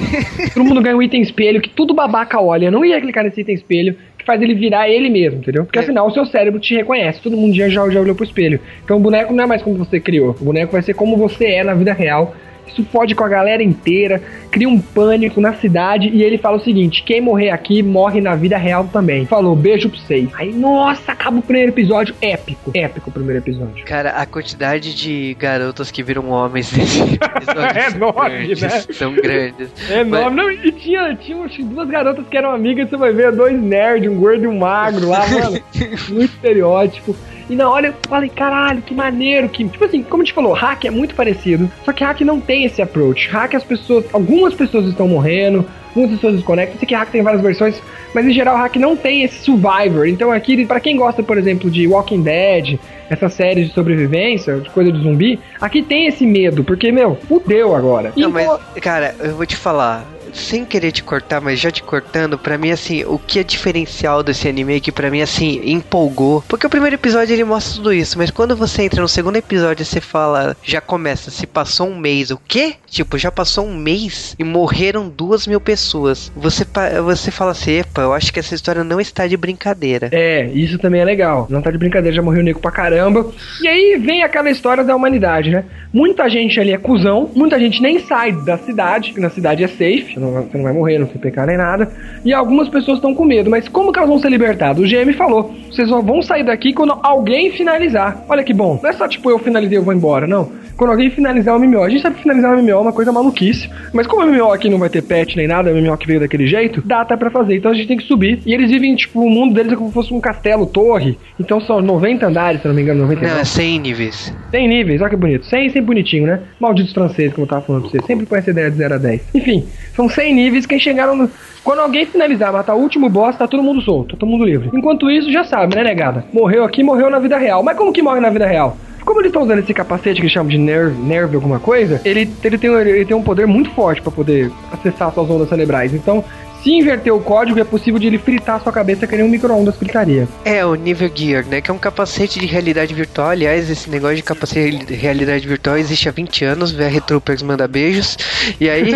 Todo 0.52 0.64
mundo 0.64 0.82
ganha 0.82 0.96
um 0.96 1.02
item 1.02 1.22
espelho 1.22 1.62
que 1.62 1.70
tudo 1.70 1.94
babaca 1.94 2.40
olha. 2.40 2.66
Eu 2.66 2.72
não 2.72 2.84
ia 2.84 3.00
clicar 3.00 3.24
nesse 3.24 3.40
item 3.40 3.54
espelho 3.54 3.96
faz 4.26 4.42
ele 4.42 4.54
virar 4.54 4.90
ele 4.90 5.08
mesmo, 5.08 5.38
entendeu? 5.38 5.64
Porque 5.64 5.78
é. 5.78 5.82
afinal 5.82 6.06
o 6.08 6.10
seu 6.10 6.26
cérebro 6.26 6.60
te 6.60 6.74
reconhece, 6.74 7.22
todo 7.22 7.36
mundo 7.36 7.54
já, 7.54 7.68
já, 7.68 7.88
já 7.88 8.00
olhou 8.00 8.14
pro 8.14 8.24
espelho. 8.24 8.60
Então 8.84 8.96
o 8.96 9.00
boneco 9.00 9.32
não 9.32 9.44
é 9.44 9.46
mais 9.46 9.62
como 9.62 9.76
você 9.76 10.00
criou, 10.00 10.36
o 10.40 10.44
boneco 10.44 10.72
vai 10.72 10.82
ser 10.82 10.94
como 10.94 11.16
você 11.16 11.46
é 11.46 11.64
na 11.64 11.74
vida 11.74 11.92
real. 11.92 12.34
Isso 12.66 12.84
fode 12.84 13.14
com 13.14 13.24
a 13.24 13.28
galera 13.28 13.62
inteira, 13.62 14.22
cria 14.50 14.68
um 14.68 14.80
pânico 14.80 15.40
na 15.40 15.54
cidade 15.54 16.08
e 16.08 16.22
ele 16.22 16.38
fala 16.38 16.56
o 16.56 16.60
seguinte: 16.60 17.02
quem 17.02 17.20
morrer 17.20 17.50
aqui 17.50 17.82
morre 17.82 18.20
na 18.20 18.34
vida 18.34 18.56
real 18.56 18.84
também. 18.92 19.26
Falou, 19.26 19.54
beijo 19.54 19.88
pra 19.88 19.98
vocês. 19.98 20.28
Aí, 20.34 20.52
nossa, 20.52 21.12
acaba 21.12 21.38
o 21.38 21.42
primeiro 21.42 21.72
episódio. 21.72 22.14
Épico, 22.20 22.70
épico 22.74 23.10
o 23.10 23.12
primeiro 23.12 23.42
episódio. 23.42 23.84
Cara, 23.84 24.10
a 24.10 24.26
quantidade 24.26 24.94
de 24.94 25.34
garotas 25.38 25.90
que 25.90 26.02
viram 26.02 26.30
homens 26.30 26.72
nesse 26.72 27.00
episódio 27.20 27.78
é 27.78 27.86
enorme, 27.88 28.30
grandes, 28.30 28.62
né? 28.62 28.84
são 28.92 29.14
grandes. 29.14 29.70
É 29.90 30.00
enorme. 30.00 30.36
Não, 30.36 30.50
e 30.50 30.72
tinha, 30.72 31.14
tinha 31.16 31.36
umas 31.36 31.56
duas 31.56 31.88
garotas 31.88 32.26
que 32.28 32.36
eram 32.36 32.50
amigas, 32.50 32.88
você 32.88 32.96
vai 32.96 33.12
ver 33.12 33.32
dois 33.32 33.60
nerds, 33.60 34.10
um 34.10 34.16
gordo 34.16 34.44
e 34.44 34.46
um 34.46 34.58
magro 34.58 35.08
lá, 35.08 35.26
mano. 35.28 35.60
muito 36.08 36.32
estereótipo. 36.34 37.16
E 37.48 37.54
na 37.54 37.70
hora 37.70 37.88
eu 37.88 37.94
falei, 38.08 38.28
caralho, 38.28 38.82
que 38.82 38.94
maneiro, 38.94 39.48
que. 39.48 39.64
Tipo 39.68 39.84
assim, 39.84 40.02
como 40.02 40.22
a 40.22 40.24
gente 40.24 40.34
falou, 40.34 40.52
hack 40.52 40.84
é 40.84 40.90
muito 40.90 41.14
parecido. 41.14 41.70
Só 41.84 41.92
que 41.92 42.04
hack 42.04 42.20
não 42.22 42.40
tem 42.40 42.64
esse 42.64 42.82
approach. 42.82 43.28
Hack 43.28 43.54
as 43.54 43.64
pessoas. 43.64 44.04
Algumas 44.12 44.54
pessoas 44.54 44.86
estão 44.86 45.06
morrendo, 45.08 45.64
algumas 45.88 46.10
pessoas 46.10 46.34
desconectam. 46.34 46.78
Sei 46.78 46.88
que 46.88 46.94
hack 46.94 47.10
tem 47.10 47.22
várias 47.22 47.42
versões, 47.42 47.80
mas 48.14 48.26
em 48.26 48.32
geral 48.32 48.56
hack 48.56 48.76
não 48.76 48.96
tem 48.96 49.22
esse 49.22 49.38
survivor. 49.44 50.06
Então 50.06 50.32
aqui, 50.32 50.66
para 50.66 50.80
quem 50.80 50.96
gosta, 50.96 51.22
por 51.22 51.38
exemplo, 51.38 51.70
de 51.70 51.86
Walking 51.86 52.22
Dead, 52.22 52.78
essa 53.08 53.28
série 53.28 53.64
de 53.64 53.72
sobrevivência, 53.72 54.58
de 54.58 54.70
coisa 54.70 54.90
de 54.90 55.00
zumbi, 55.02 55.38
aqui 55.60 55.82
tem 55.82 56.06
esse 56.06 56.26
medo, 56.26 56.64
porque, 56.64 56.90
meu, 56.90 57.16
fudeu 57.28 57.74
agora. 57.74 58.12
Não, 58.16 58.28
E, 58.28 58.32
mas, 58.32 58.46
pô, 58.46 58.58
cara, 58.80 59.14
eu 59.20 59.36
vou 59.36 59.46
te 59.46 59.56
falar. 59.56 60.15
Sem 60.36 60.64
querer 60.64 60.92
te 60.92 61.02
cortar, 61.02 61.40
mas 61.40 61.58
já 61.58 61.70
te 61.70 61.82
cortando, 61.82 62.38
pra 62.38 62.58
mim, 62.58 62.70
assim, 62.70 63.04
o 63.04 63.18
que 63.18 63.38
é 63.38 63.42
diferencial 63.42 64.22
desse 64.22 64.48
anime 64.48 64.80
que 64.80 64.92
pra 64.92 65.10
mim, 65.10 65.22
assim, 65.22 65.60
empolgou. 65.64 66.44
Porque 66.48 66.66
o 66.66 66.70
primeiro 66.70 66.94
episódio 66.94 67.32
ele 67.32 67.44
mostra 67.44 67.76
tudo 67.76 67.92
isso, 67.92 68.18
mas 68.18 68.30
quando 68.30 68.54
você 68.56 68.82
entra 68.82 69.00
no 69.00 69.08
segundo 69.08 69.36
episódio 69.36 69.84
você 69.84 70.00
fala, 70.00 70.56
já 70.62 70.80
começa, 70.80 71.30
se 71.30 71.46
passou 71.46 71.88
um 71.88 71.98
mês, 71.98 72.30
o 72.30 72.38
quê? 72.46 72.74
Tipo, 72.86 73.18
já 73.18 73.30
passou 73.30 73.66
um 73.66 73.76
mês 73.76 74.34
e 74.38 74.44
morreram 74.44 75.08
duas 75.08 75.46
mil 75.46 75.60
pessoas. 75.60 76.30
Você, 76.36 76.64
você 77.04 77.30
fala 77.30 77.52
assim, 77.52 77.78
epa, 77.78 78.02
eu 78.02 78.12
acho 78.12 78.32
que 78.32 78.38
essa 78.38 78.54
história 78.54 78.84
não 78.84 79.00
está 79.00 79.26
de 79.26 79.36
brincadeira. 79.36 80.08
É, 80.12 80.46
isso 80.52 80.78
também 80.78 81.00
é 81.00 81.04
legal. 81.04 81.46
Não 81.50 81.62
tá 81.62 81.70
de 81.70 81.78
brincadeira, 81.78 82.14
já 82.14 82.22
morreu 82.22 82.40
o 82.40 82.44
nego 82.44 82.60
pra 82.60 82.70
caramba. 82.70 83.30
E 83.62 83.68
aí 83.68 83.96
vem 83.98 84.22
aquela 84.22 84.50
história 84.50 84.84
da 84.84 84.94
humanidade, 84.94 85.50
né? 85.50 85.64
Muita 85.92 86.28
gente 86.28 86.60
ali 86.60 86.72
é 86.72 86.78
cuzão, 86.78 87.30
muita 87.34 87.58
gente 87.58 87.80
nem 87.80 87.98
sai 88.00 88.32
da 88.32 88.58
cidade, 88.58 89.12
que 89.12 89.20
na 89.20 89.30
cidade 89.30 89.64
é 89.64 89.68
safe, 89.68 90.18
não 90.26 90.42
você 90.42 90.56
não 90.56 90.64
vai 90.64 90.72
morrer, 90.72 90.98
não 90.98 91.06
tem 91.06 91.20
pecar 91.20 91.46
nem 91.46 91.56
nada. 91.56 91.90
E 92.24 92.32
algumas 92.32 92.68
pessoas 92.68 92.98
estão 92.98 93.14
com 93.14 93.24
medo, 93.24 93.50
mas 93.50 93.68
como 93.68 93.92
que 93.92 93.98
elas 93.98 94.10
vão 94.10 94.18
ser 94.18 94.28
libertadas? 94.28 94.82
O 94.82 94.86
GM 94.86 95.12
falou: 95.12 95.54
vocês 95.70 95.88
só 95.88 96.00
vão 96.00 96.22
sair 96.22 96.44
daqui 96.44 96.72
quando 96.72 96.98
alguém 97.02 97.50
finalizar. 97.52 98.24
Olha 98.28 98.44
que 98.44 98.52
bom. 98.52 98.78
Não 98.82 98.90
é 98.90 98.92
só 98.92 99.08
tipo 99.08 99.30
eu 99.30 99.38
finalizei, 99.38 99.78
eu 99.78 99.82
vou 99.82 99.94
embora, 99.94 100.26
não. 100.26 100.50
Quando 100.76 100.90
alguém 100.90 101.08
finalizar 101.10 101.56
o 101.56 101.58
MMO, 101.58 101.82
a 101.82 101.88
gente 101.88 102.02
sabe 102.02 102.16
que 102.16 102.22
finalizar 102.22 102.54
o 102.54 102.62
MMO 102.62 102.70
é 102.70 102.76
uma 102.76 102.92
coisa 102.92 103.10
maluquice, 103.10 103.70
mas 103.94 104.06
como 104.06 104.22
o 104.22 104.26
MMO 104.26 104.52
aqui 104.52 104.68
não 104.68 104.78
vai 104.78 104.90
ter 104.90 105.02
patch 105.02 105.34
nem 105.34 105.48
nada, 105.48 105.72
o 105.72 105.74
MMO 105.74 105.96
que 105.96 106.06
veio 106.06 106.20
daquele 106.20 106.46
jeito, 106.46 106.82
dá 106.84 107.00
até 107.00 107.16
pra 107.16 107.30
fazer. 107.30 107.56
Então 107.56 107.70
a 107.70 107.74
gente 107.74 107.88
tem 107.88 107.96
que 107.96 108.04
subir. 108.04 108.40
E 108.44 108.52
eles 108.52 108.70
vivem, 108.70 108.94
tipo, 108.94 109.20
o 109.20 109.30
mundo 109.30 109.54
deles 109.54 109.72
é 109.72 109.76
como 109.76 109.88
se 109.88 109.94
fosse 109.94 110.12
um 110.12 110.20
castelo, 110.20 110.66
torre. 110.66 111.18
Então 111.40 111.60
são 111.62 111.80
90 111.80 112.26
andares, 112.26 112.60
se 112.60 112.68
não 112.68 112.74
me 112.74 112.82
engano, 112.82 113.00
99. 113.00 113.34
Não, 113.34 113.40
é 113.40 113.44
100 113.44 113.78
níveis. 113.78 114.34
100 114.50 114.68
níveis, 114.68 115.00
olha 115.00 115.10
que 115.10 115.16
bonito. 115.16 115.46
100 115.46 115.68
sempre 115.70 115.86
bonitinho, 115.86 116.26
né? 116.26 116.40
Malditos 116.60 116.92
franceses, 116.92 117.32
como 117.32 117.46
eu 117.46 117.48
tava 117.48 117.62
falando 117.62 117.82
pra 117.82 117.90
você. 117.92 118.06
Sempre 118.06 118.26
põe 118.26 118.40
essa 118.40 118.50
ideia 118.50 118.70
de 118.70 118.76
0 118.76 118.94
a 118.94 118.98
10. 118.98 119.20
Enfim, 119.34 119.64
são 119.94 120.10
100 120.16 120.34
níveis. 120.34 120.66
Quem 120.66 120.78
chegaram 120.78 121.14
no... 121.14 121.30
Quando 121.62 121.80
alguém 121.80 122.06
finalizar, 122.06 122.52
matar 122.52 122.74
o 122.74 122.80
último 122.80 123.08
boss, 123.08 123.36
tá 123.36 123.46
todo 123.46 123.62
mundo 123.62 123.80
solto, 123.82 124.14
tá 124.14 124.20
todo 124.20 124.28
mundo 124.28 124.44
livre. 124.44 124.70
Enquanto 124.72 125.10
isso, 125.10 125.30
já 125.30 125.44
sabe, 125.44 125.76
né, 125.76 125.84
negada? 125.84 126.24
Morreu 126.32 126.64
aqui, 126.64 126.82
morreu 126.82 127.10
na 127.10 127.18
vida 127.18 127.36
real. 127.36 127.62
Mas 127.62 127.76
como 127.76 127.92
que 127.92 128.02
morre 128.02 128.20
na 128.20 128.30
vida 128.30 128.46
real? 128.46 128.76
Como 129.04 129.20
eles 129.20 129.28
estão 129.28 129.42
usando 129.42 129.60
esse 129.60 129.72
capacete 129.72 130.16
que 130.16 130.22
eles 130.22 130.32
chamam 130.32 130.48
de 130.48 130.58
nerve, 130.58 131.00
nerve 131.00 131.36
alguma 131.36 131.60
coisa, 131.60 132.00
ele, 132.04 132.28
ele, 132.42 132.58
tem, 132.58 132.72
ele 132.72 133.04
tem 133.04 133.16
um 133.16 133.22
poder 133.22 133.46
muito 133.46 133.70
forte 133.70 134.02
pra 134.02 134.10
poder 134.10 134.50
acessar 134.72 135.12
suas 135.12 135.30
ondas 135.30 135.48
cerebrais. 135.48 135.94
Então, 135.94 136.24
se 136.66 136.72
inverter 136.72 137.14
o 137.14 137.20
código, 137.20 137.60
é 137.60 137.64
possível 137.64 138.00
de 138.00 138.08
ele 138.08 138.18
fritar 138.18 138.60
sua 138.60 138.72
cabeça 138.72 139.06
que 139.06 139.14
nem 139.16 139.24
um 139.24 139.28
micro-ondas 139.28 139.76
fritaria. 139.76 140.26
É, 140.44 140.64
o 140.66 140.74
Nível 140.74 141.08
Gear, 141.14 141.46
né? 141.46 141.60
Que 141.60 141.70
é 141.70 141.74
um 141.74 141.78
capacete 141.78 142.40
de 142.40 142.46
realidade 142.46 142.92
virtual. 142.92 143.28
Aliás, 143.30 143.70
esse 143.70 143.88
negócio 143.88 144.16
de 144.16 144.22
capacete 144.24 144.84
de 144.84 144.94
realidade 144.94 145.46
virtual 145.46 145.78
existe 145.78 146.08
há 146.08 146.12
20 146.12 146.44
anos. 146.44 146.72
VR 146.72 147.00
Troopers 147.06 147.40
manda 147.42 147.68
beijos. 147.68 148.16
E 148.60 148.68
aí, 148.68 148.92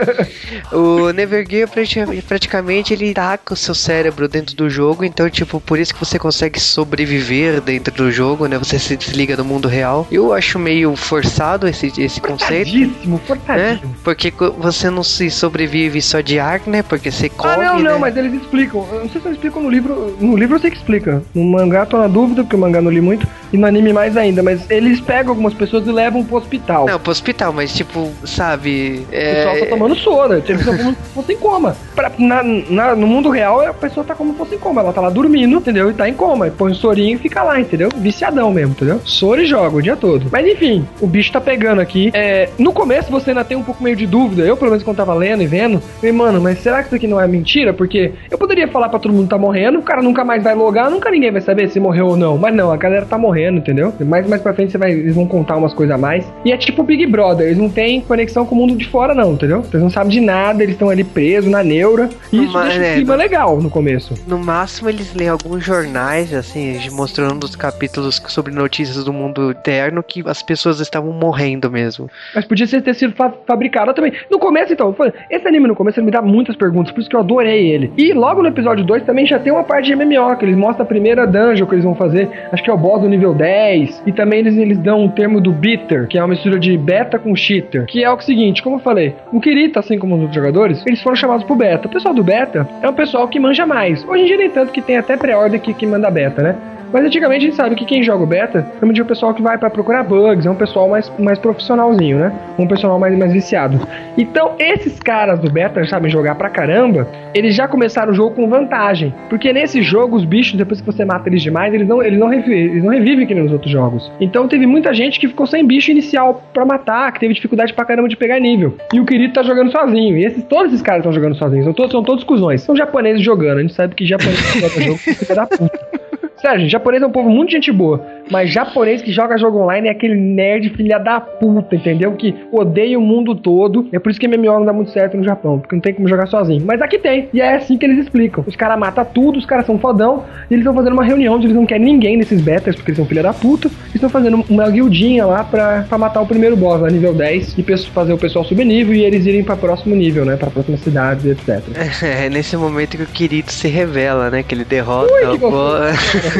o 0.72 1.10
Never 1.12 1.46
Gear 1.48 1.68
prati- 1.68 2.22
praticamente 2.26 2.92
ele 2.94 3.12
taca 3.12 3.54
o 3.54 3.56
seu 3.56 3.74
cérebro 3.74 4.28
dentro 4.28 4.54
do 4.56 4.68
jogo. 4.70 5.04
Então, 5.04 5.28
tipo, 5.28 5.60
por 5.60 5.78
isso 5.78 5.92
que 5.94 6.00
você 6.00 6.18
consegue 6.18 6.58
sobreviver 6.60 7.60
dentro 7.60 7.92
do 7.94 8.10
jogo, 8.10 8.46
né? 8.46 8.58
Você 8.58 8.78
se 8.78 8.96
desliga 8.96 9.36
do 9.36 9.44
mundo 9.44 9.68
real. 9.68 10.06
Eu 10.10 10.32
acho 10.32 10.58
meio 10.58 10.94
forçado 10.96 11.68
esse, 11.68 11.92
esse 12.00 12.20
conceito. 12.20 12.70
Forçadíssimo, 12.70 13.16
Né? 13.16 13.20
forçadíssimo. 13.26 13.96
Porque 14.02 14.30
co- 14.30 14.52
você 14.52 14.90
não 14.90 15.02
se 15.02 15.30
sobrevive 15.30 16.00
só 16.00 16.20
de 16.20 16.38
ar, 16.38 16.60
né? 16.66 16.82
Porque 16.82 17.01
você 17.10 17.28
corre, 17.28 17.54
Ah, 17.54 17.72
não, 17.72 17.78
né? 17.80 17.90
não, 17.90 17.98
mas 17.98 18.16
eles 18.16 18.34
explicam. 18.34 18.86
Eu 18.92 19.00
não 19.00 19.08
sei 19.08 19.20
se 19.20 19.26
eles 19.28 19.36
explicam 19.38 19.62
no 19.62 19.70
livro. 19.70 20.16
No 20.20 20.36
livro 20.36 20.56
eu 20.56 20.60
sei 20.60 20.70
que 20.70 20.76
explica. 20.76 21.22
No 21.34 21.44
mangá 21.44 21.84
tô 21.86 21.98
na 21.98 22.06
dúvida, 22.06 22.42
porque 22.42 22.56
o 22.56 22.58
mangá 22.58 22.80
não 22.80 22.90
li 22.90 23.00
muito. 23.00 23.26
E 23.52 23.56
no 23.56 23.66
anime 23.66 23.92
mais 23.92 24.16
ainda. 24.16 24.42
Mas 24.42 24.70
eles 24.70 25.00
pegam 25.00 25.30
algumas 25.32 25.54
pessoas 25.54 25.86
e 25.86 25.92
levam 25.92 26.24
pro 26.24 26.36
hospital. 26.36 26.86
Não, 26.86 26.98
pro 26.98 27.10
hospital, 27.12 27.52
mas 27.52 27.72
tipo, 27.74 28.10
sabe... 28.24 29.02
O 29.06 29.10
pessoal 29.10 29.56
É... 29.56 29.60
tá 29.60 29.66
tomando 29.66 29.94
soro, 29.96 30.34
eles 30.34 30.60
estão 30.60 30.76
como 30.78 30.90
se 30.90 30.96
fosse 31.14 31.32
em 31.32 31.36
coma. 31.36 31.76
Pra- 31.94 32.12
na- 32.18 32.42
na- 32.42 32.96
no 32.96 33.06
mundo 33.06 33.28
real, 33.30 33.60
a 33.60 33.74
pessoa 33.74 34.04
tá 34.04 34.14
como 34.14 34.32
se 34.32 34.38
fosse 34.38 34.54
em 34.54 34.58
coma. 34.58 34.80
Ela 34.80 34.92
tá 34.92 35.00
lá 35.00 35.10
dormindo, 35.10 35.56
entendeu? 35.56 35.90
E 35.90 35.94
tá 35.94 36.08
em 36.08 36.14
coma. 36.14 36.48
E 36.48 36.50
põe 36.50 36.72
o 36.72 36.74
sorinho 36.74 37.16
e 37.16 37.18
fica 37.18 37.42
lá, 37.42 37.60
entendeu? 37.60 37.88
Viciadão 37.96 38.50
mesmo, 38.52 38.72
entendeu? 38.72 39.00
Soro 39.04 39.42
e 39.42 39.46
joga 39.46 39.76
o 39.76 39.82
dia 39.82 39.96
todo. 39.96 40.26
Mas 40.30 40.46
enfim, 40.46 40.86
o 41.00 41.06
bicho 41.06 41.32
tá 41.32 41.40
pegando 41.40 41.80
aqui. 41.80 42.10
É, 42.14 42.48
no 42.58 42.72
começo 42.72 43.10
você 43.10 43.30
ainda 43.30 43.44
tem 43.44 43.56
um 43.56 43.62
pouco 43.62 43.82
meio 43.82 43.96
de 43.96 44.06
dúvida. 44.06 44.42
Eu, 44.42 44.56
pelo 44.56 44.70
menos, 44.70 44.82
quando 44.84 44.96
tava 44.96 45.14
lendo 45.14 45.42
e 45.42 45.46
vendo, 45.46 45.80
falei, 45.96 46.12
mano, 46.12 46.40
mas 46.40 46.58
será 46.62 46.81
que 46.82 46.88
isso 46.88 46.96
aqui 46.96 47.06
não 47.06 47.20
é 47.20 47.26
mentira? 47.26 47.72
Porque 47.72 48.12
eu 48.30 48.36
poderia 48.38 48.68
falar 48.68 48.88
pra 48.88 48.98
todo 48.98 49.12
mundo 49.12 49.24
que 49.24 49.30
tá 49.30 49.38
morrendo, 49.38 49.78
o 49.78 49.82
cara 49.82 50.02
nunca 50.02 50.24
mais 50.24 50.42
vai 50.42 50.54
logar, 50.54 50.90
nunca 50.90 51.10
ninguém 51.10 51.30
vai 51.30 51.40
saber 51.40 51.68
se 51.68 51.80
morreu 51.80 52.08
ou 52.08 52.16
não. 52.16 52.36
Mas 52.38 52.54
não, 52.54 52.70
a 52.70 52.76
galera 52.76 53.06
tá 53.06 53.16
morrendo, 53.18 53.58
entendeu? 53.58 53.92
Mais 54.00 54.26
mais 54.28 54.42
pra 54.42 54.52
frente 54.54 54.72
você 54.72 54.78
vai, 54.78 54.92
eles 54.92 55.14
vão 55.14 55.26
contar 55.26 55.56
umas 55.56 55.72
coisas 55.74 55.94
a 55.94 55.98
mais. 55.98 56.24
E 56.44 56.52
é 56.52 56.56
tipo 56.56 56.82
Big 56.82 57.06
Brother, 57.06 57.46
eles 57.46 57.58
não 57.58 57.68
têm 57.68 58.00
conexão 58.00 58.44
com 58.44 58.54
o 58.54 58.58
mundo 58.58 58.76
de 58.76 58.86
fora, 58.88 59.14
não, 59.14 59.32
entendeu? 59.32 59.58
Eles 59.70 59.82
não 59.82 59.90
sabem 59.90 60.10
de 60.10 60.20
nada, 60.20 60.62
eles 60.62 60.74
estão 60.74 60.90
ali 60.90 61.04
presos 61.04 61.50
na 61.50 61.62
neura. 61.62 62.08
E 62.32 62.44
isso 62.44 62.58
deixa 62.60 62.82
é, 62.84 62.90
o 62.92 62.94
clima 62.96 63.14
legal 63.14 63.60
no 63.60 63.70
começo. 63.70 64.14
No 64.26 64.38
máximo 64.38 64.88
eles 64.88 65.14
leem 65.14 65.30
alguns 65.30 65.64
jornais, 65.64 66.32
assim, 66.34 66.78
mostrando 66.92 67.44
os 67.44 67.54
capítulos 67.56 68.22
sobre 68.28 68.52
notícias 68.54 69.04
do 69.04 69.12
mundo 69.12 69.50
interno 69.50 70.02
que 70.02 70.22
as 70.26 70.42
pessoas 70.42 70.80
estavam 70.80 71.12
morrendo 71.12 71.70
mesmo. 71.70 72.08
Mas 72.34 72.44
podia 72.44 72.66
ter 72.66 72.94
sido 72.94 73.12
fa- 73.14 73.32
fabricado 73.46 73.92
também. 73.94 74.12
No 74.30 74.38
começo, 74.38 74.72
então, 74.72 74.94
esse 75.30 75.46
anime 75.46 75.68
no 75.68 75.74
começo 75.74 75.98
ele 75.98 76.06
me 76.06 76.12
dá 76.12 76.22
muitas 76.22 76.56
perguntas, 76.56 76.71
por 76.72 77.00
isso 77.00 77.08
que 77.10 77.16
eu 77.16 77.20
adorei 77.20 77.70
ele. 77.70 77.92
E 77.96 78.12
logo 78.12 78.42
no 78.42 78.48
episódio 78.48 78.84
2 78.84 79.04
também 79.04 79.26
já 79.26 79.38
tem 79.38 79.52
uma 79.52 79.64
parte 79.64 79.86
de 79.86 79.96
MMO, 79.96 80.36
que 80.36 80.44
eles 80.44 80.56
mostram 80.56 80.84
a 80.84 80.88
primeira 80.88 81.26
dungeon 81.26 81.66
que 81.66 81.74
eles 81.74 81.84
vão 81.84 81.94
fazer. 81.94 82.28
Acho 82.50 82.62
que 82.62 82.70
é 82.70 82.72
o 82.72 82.76
boss 82.76 83.02
do 83.02 83.08
nível 83.08 83.34
10. 83.34 84.02
E 84.06 84.12
também 84.12 84.40
eles, 84.40 84.56
eles 84.56 84.78
dão 84.78 85.04
um 85.04 85.08
termo 85.08 85.40
do 85.40 85.52
bitter, 85.52 86.06
que 86.06 86.18
é 86.18 86.22
uma 86.22 86.28
mistura 86.28 86.58
de 86.58 86.76
beta 86.76 87.18
com 87.18 87.34
cheater. 87.34 87.86
Que 87.86 88.04
é 88.04 88.10
o 88.10 88.20
seguinte, 88.20 88.62
como 88.62 88.76
eu 88.76 88.80
falei, 88.80 89.14
o 89.32 89.40
Kirito, 89.40 89.78
assim 89.78 89.98
como 89.98 90.14
os 90.14 90.20
outros 90.20 90.36
jogadores, 90.36 90.82
eles 90.86 91.02
foram 91.02 91.16
chamados 91.16 91.44
pro 91.44 91.56
beta. 91.56 91.86
O 91.86 91.90
pessoal 91.90 92.14
do 92.14 92.22
beta 92.22 92.68
é 92.80 92.88
um 92.88 92.94
pessoal 92.94 93.28
que 93.28 93.38
manja 93.38 93.66
mais. 93.66 94.06
Hoje 94.08 94.22
em 94.22 94.26
dia 94.26 94.36
nem 94.36 94.50
tanto 94.50 94.72
que 94.72 94.80
tem 94.80 94.96
até 94.96 95.16
pré-order 95.16 95.60
que, 95.60 95.74
que 95.74 95.86
manda 95.86 96.10
beta, 96.10 96.42
né? 96.42 96.56
Mas 96.92 97.04
antigamente 97.04 97.46
a 97.46 97.48
gente 97.48 97.56
sabe 97.56 97.74
que 97.74 97.84
quem 97.84 98.02
joga 98.02 98.22
o 98.22 98.26
beta 98.26 98.66
é 98.80 99.02
o 99.02 99.04
pessoal 99.04 99.34
que 99.34 99.42
vai 99.42 99.56
pra 99.58 99.70
procurar 99.70 100.04
bugs, 100.04 100.46
é 100.46 100.50
um 100.50 100.54
pessoal 100.54 100.88
mais, 100.88 101.10
mais 101.18 101.38
profissionalzinho, 101.38 102.18
né? 102.18 102.32
Um 102.58 102.66
pessoal 102.66 102.98
mais, 102.98 103.16
mais 103.18 103.32
viciado. 103.32 103.80
Então, 104.16 104.52
esses 104.58 104.98
caras 105.00 105.40
do 105.40 105.50
beta 105.50 105.84
sabem 105.86 106.10
jogar 106.10 106.34
pra 106.34 106.50
caramba, 106.50 107.08
eles 107.34 107.54
já 107.54 107.66
começaram 107.66 108.12
o 108.12 108.14
jogo 108.14 108.34
com 108.36 108.48
vantagem. 108.48 109.14
Porque 109.28 109.52
nesse 109.52 109.82
jogo, 109.82 110.16
os 110.16 110.24
bichos, 110.24 110.56
depois 110.56 110.80
que 110.80 110.86
você 110.86 111.04
mata 111.04 111.28
eles 111.28 111.42
demais, 111.42 111.72
eles 111.72 111.88
não, 111.88 112.02
eles 112.02 112.18
não, 112.18 112.28
revivem, 112.28 112.58
eles 112.58 112.84
não 112.84 112.90
revivem 112.90 113.26
que 113.26 113.34
nem 113.34 113.44
nos 113.44 113.52
outros 113.52 113.70
jogos. 113.70 114.10
Então 114.20 114.46
teve 114.46 114.66
muita 114.66 114.92
gente 114.92 115.18
que 115.18 115.28
ficou 115.28 115.46
sem 115.46 115.66
bicho 115.66 115.90
inicial 115.90 116.42
pra 116.52 116.64
matar, 116.64 117.12
que 117.12 117.20
teve 117.20 117.34
dificuldade 117.34 117.72
pra 117.72 117.84
caramba 117.84 118.08
de 118.08 118.16
pegar 118.16 118.38
nível. 118.38 118.76
E 118.92 119.00
o 119.00 119.04
Kirito 119.04 119.34
tá 119.34 119.42
jogando 119.42 119.72
sozinho. 119.72 120.16
E 120.18 120.24
esses, 120.24 120.44
todos 120.44 120.72
esses 120.72 120.82
caras 120.82 121.00
estão 121.00 121.12
jogando 121.12 121.34
sozinhos. 121.36 121.64
São 121.64 121.72
todos, 121.72 121.92
são 121.92 122.02
todos 122.02 122.24
cuzões. 122.24 122.62
São 122.62 122.76
japoneses 122.76 123.22
jogando. 123.22 123.58
A 123.58 123.62
gente 123.62 123.74
sabe 123.74 123.94
que 123.94 124.04
japonês 124.04 124.40
que 124.52 124.60
joga 124.60 124.80
jogo 124.82 124.98
fica 124.98 125.34
da 125.34 125.46
puta. 125.46 126.02
Sério, 126.42 126.62
gente, 126.62 126.72
japonês 126.72 127.00
é 127.00 127.06
um 127.06 127.12
povo 127.12 127.30
muito 127.30 127.52
gente 127.52 127.70
boa. 127.70 128.04
Mas 128.28 128.50
japonês 128.50 129.00
que 129.00 129.12
joga 129.12 129.38
jogo 129.38 129.58
online 129.58 129.86
é 129.86 129.92
aquele 129.92 130.16
nerd 130.16 130.70
filha 130.70 130.98
da 130.98 131.20
puta, 131.20 131.76
entendeu? 131.76 132.12
Que 132.12 132.34
odeia 132.50 132.98
o 132.98 133.02
mundo 133.02 133.32
todo. 133.32 133.86
É 133.92 133.98
por 134.00 134.10
isso 134.10 134.18
que 134.18 134.26
MMO 134.26 134.58
não 134.58 134.64
dá 134.64 134.72
muito 134.72 134.90
certo 134.90 135.16
no 135.16 135.22
Japão, 135.22 135.60
porque 135.60 135.76
não 135.76 135.80
tem 135.80 135.94
como 135.94 136.08
jogar 136.08 136.26
sozinho. 136.26 136.64
Mas 136.66 136.82
aqui 136.82 136.98
tem. 136.98 137.28
E 137.32 137.40
é 137.40 137.54
assim 137.54 137.78
que 137.78 137.86
eles 137.86 137.98
explicam. 137.98 138.42
Os 138.44 138.56
caras 138.56 138.76
matam 138.76 139.04
tudo, 139.04 139.38
os 139.38 139.46
caras 139.46 139.66
são 139.66 139.78
fodão. 139.78 140.24
E 140.50 140.54
eles 140.54 140.64
estão 140.64 140.74
fazendo 140.74 140.94
uma 140.94 141.04
reunião 141.04 141.34
onde 141.34 141.46
eles 141.46 141.56
não 141.56 141.64
querem 141.64 141.84
ninguém 141.84 142.16
nesses 142.16 142.40
betas, 142.40 142.74
porque 142.74 142.90
eles 142.90 142.96
são 142.96 143.06
filha 143.06 143.22
da 143.22 143.32
puta. 143.32 143.68
E 143.92 143.94
estão 143.94 144.10
fazendo 144.10 144.44
uma 144.50 144.68
guildinha 144.68 145.24
lá 145.24 145.44
pra, 145.44 145.84
pra 145.88 145.96
matar 145.96 146.22
o 146.22 146.26
primeiro 146.26 146.56
boss, 146.56 146.80
lá, 146.80 146.90
nível 146.90 147.14
10. 147.14 147.56
E 147.56 147.62
fazer 147.92 148.12
o 148.12 148.18
pessoal 148.18 148.44
subir 148.44 148.64
nível 148.64 148.94
e 148.94 149.04
eles 149.04 149.26
irem 149.26 149.44
pra 149.44 149.54
próximo 149.54 149.94
nível, 149.94 150.24
né? 150.24 150.36
Pra 150.36 150.50
próxima 150.50 150.76
cidade, 150.76 151.30
etc. 151.30 151.62
É 152.02 152.28
nesse 152.28 152.56
momento 152.56 152.96
que 152.96 153.02
o 153.02 153.06
Kirito 153.06 153.52
se 153.52 153.68
revela, 153.68 154.30
né? 154.30 154.42
Que 154.42 154.54
ele 154.54 154.64
derrota 154.64 155.12
Ui, 155.12 155.20
que 155.20 155.44
o 155.44 155.50
boss. 155.50 156.22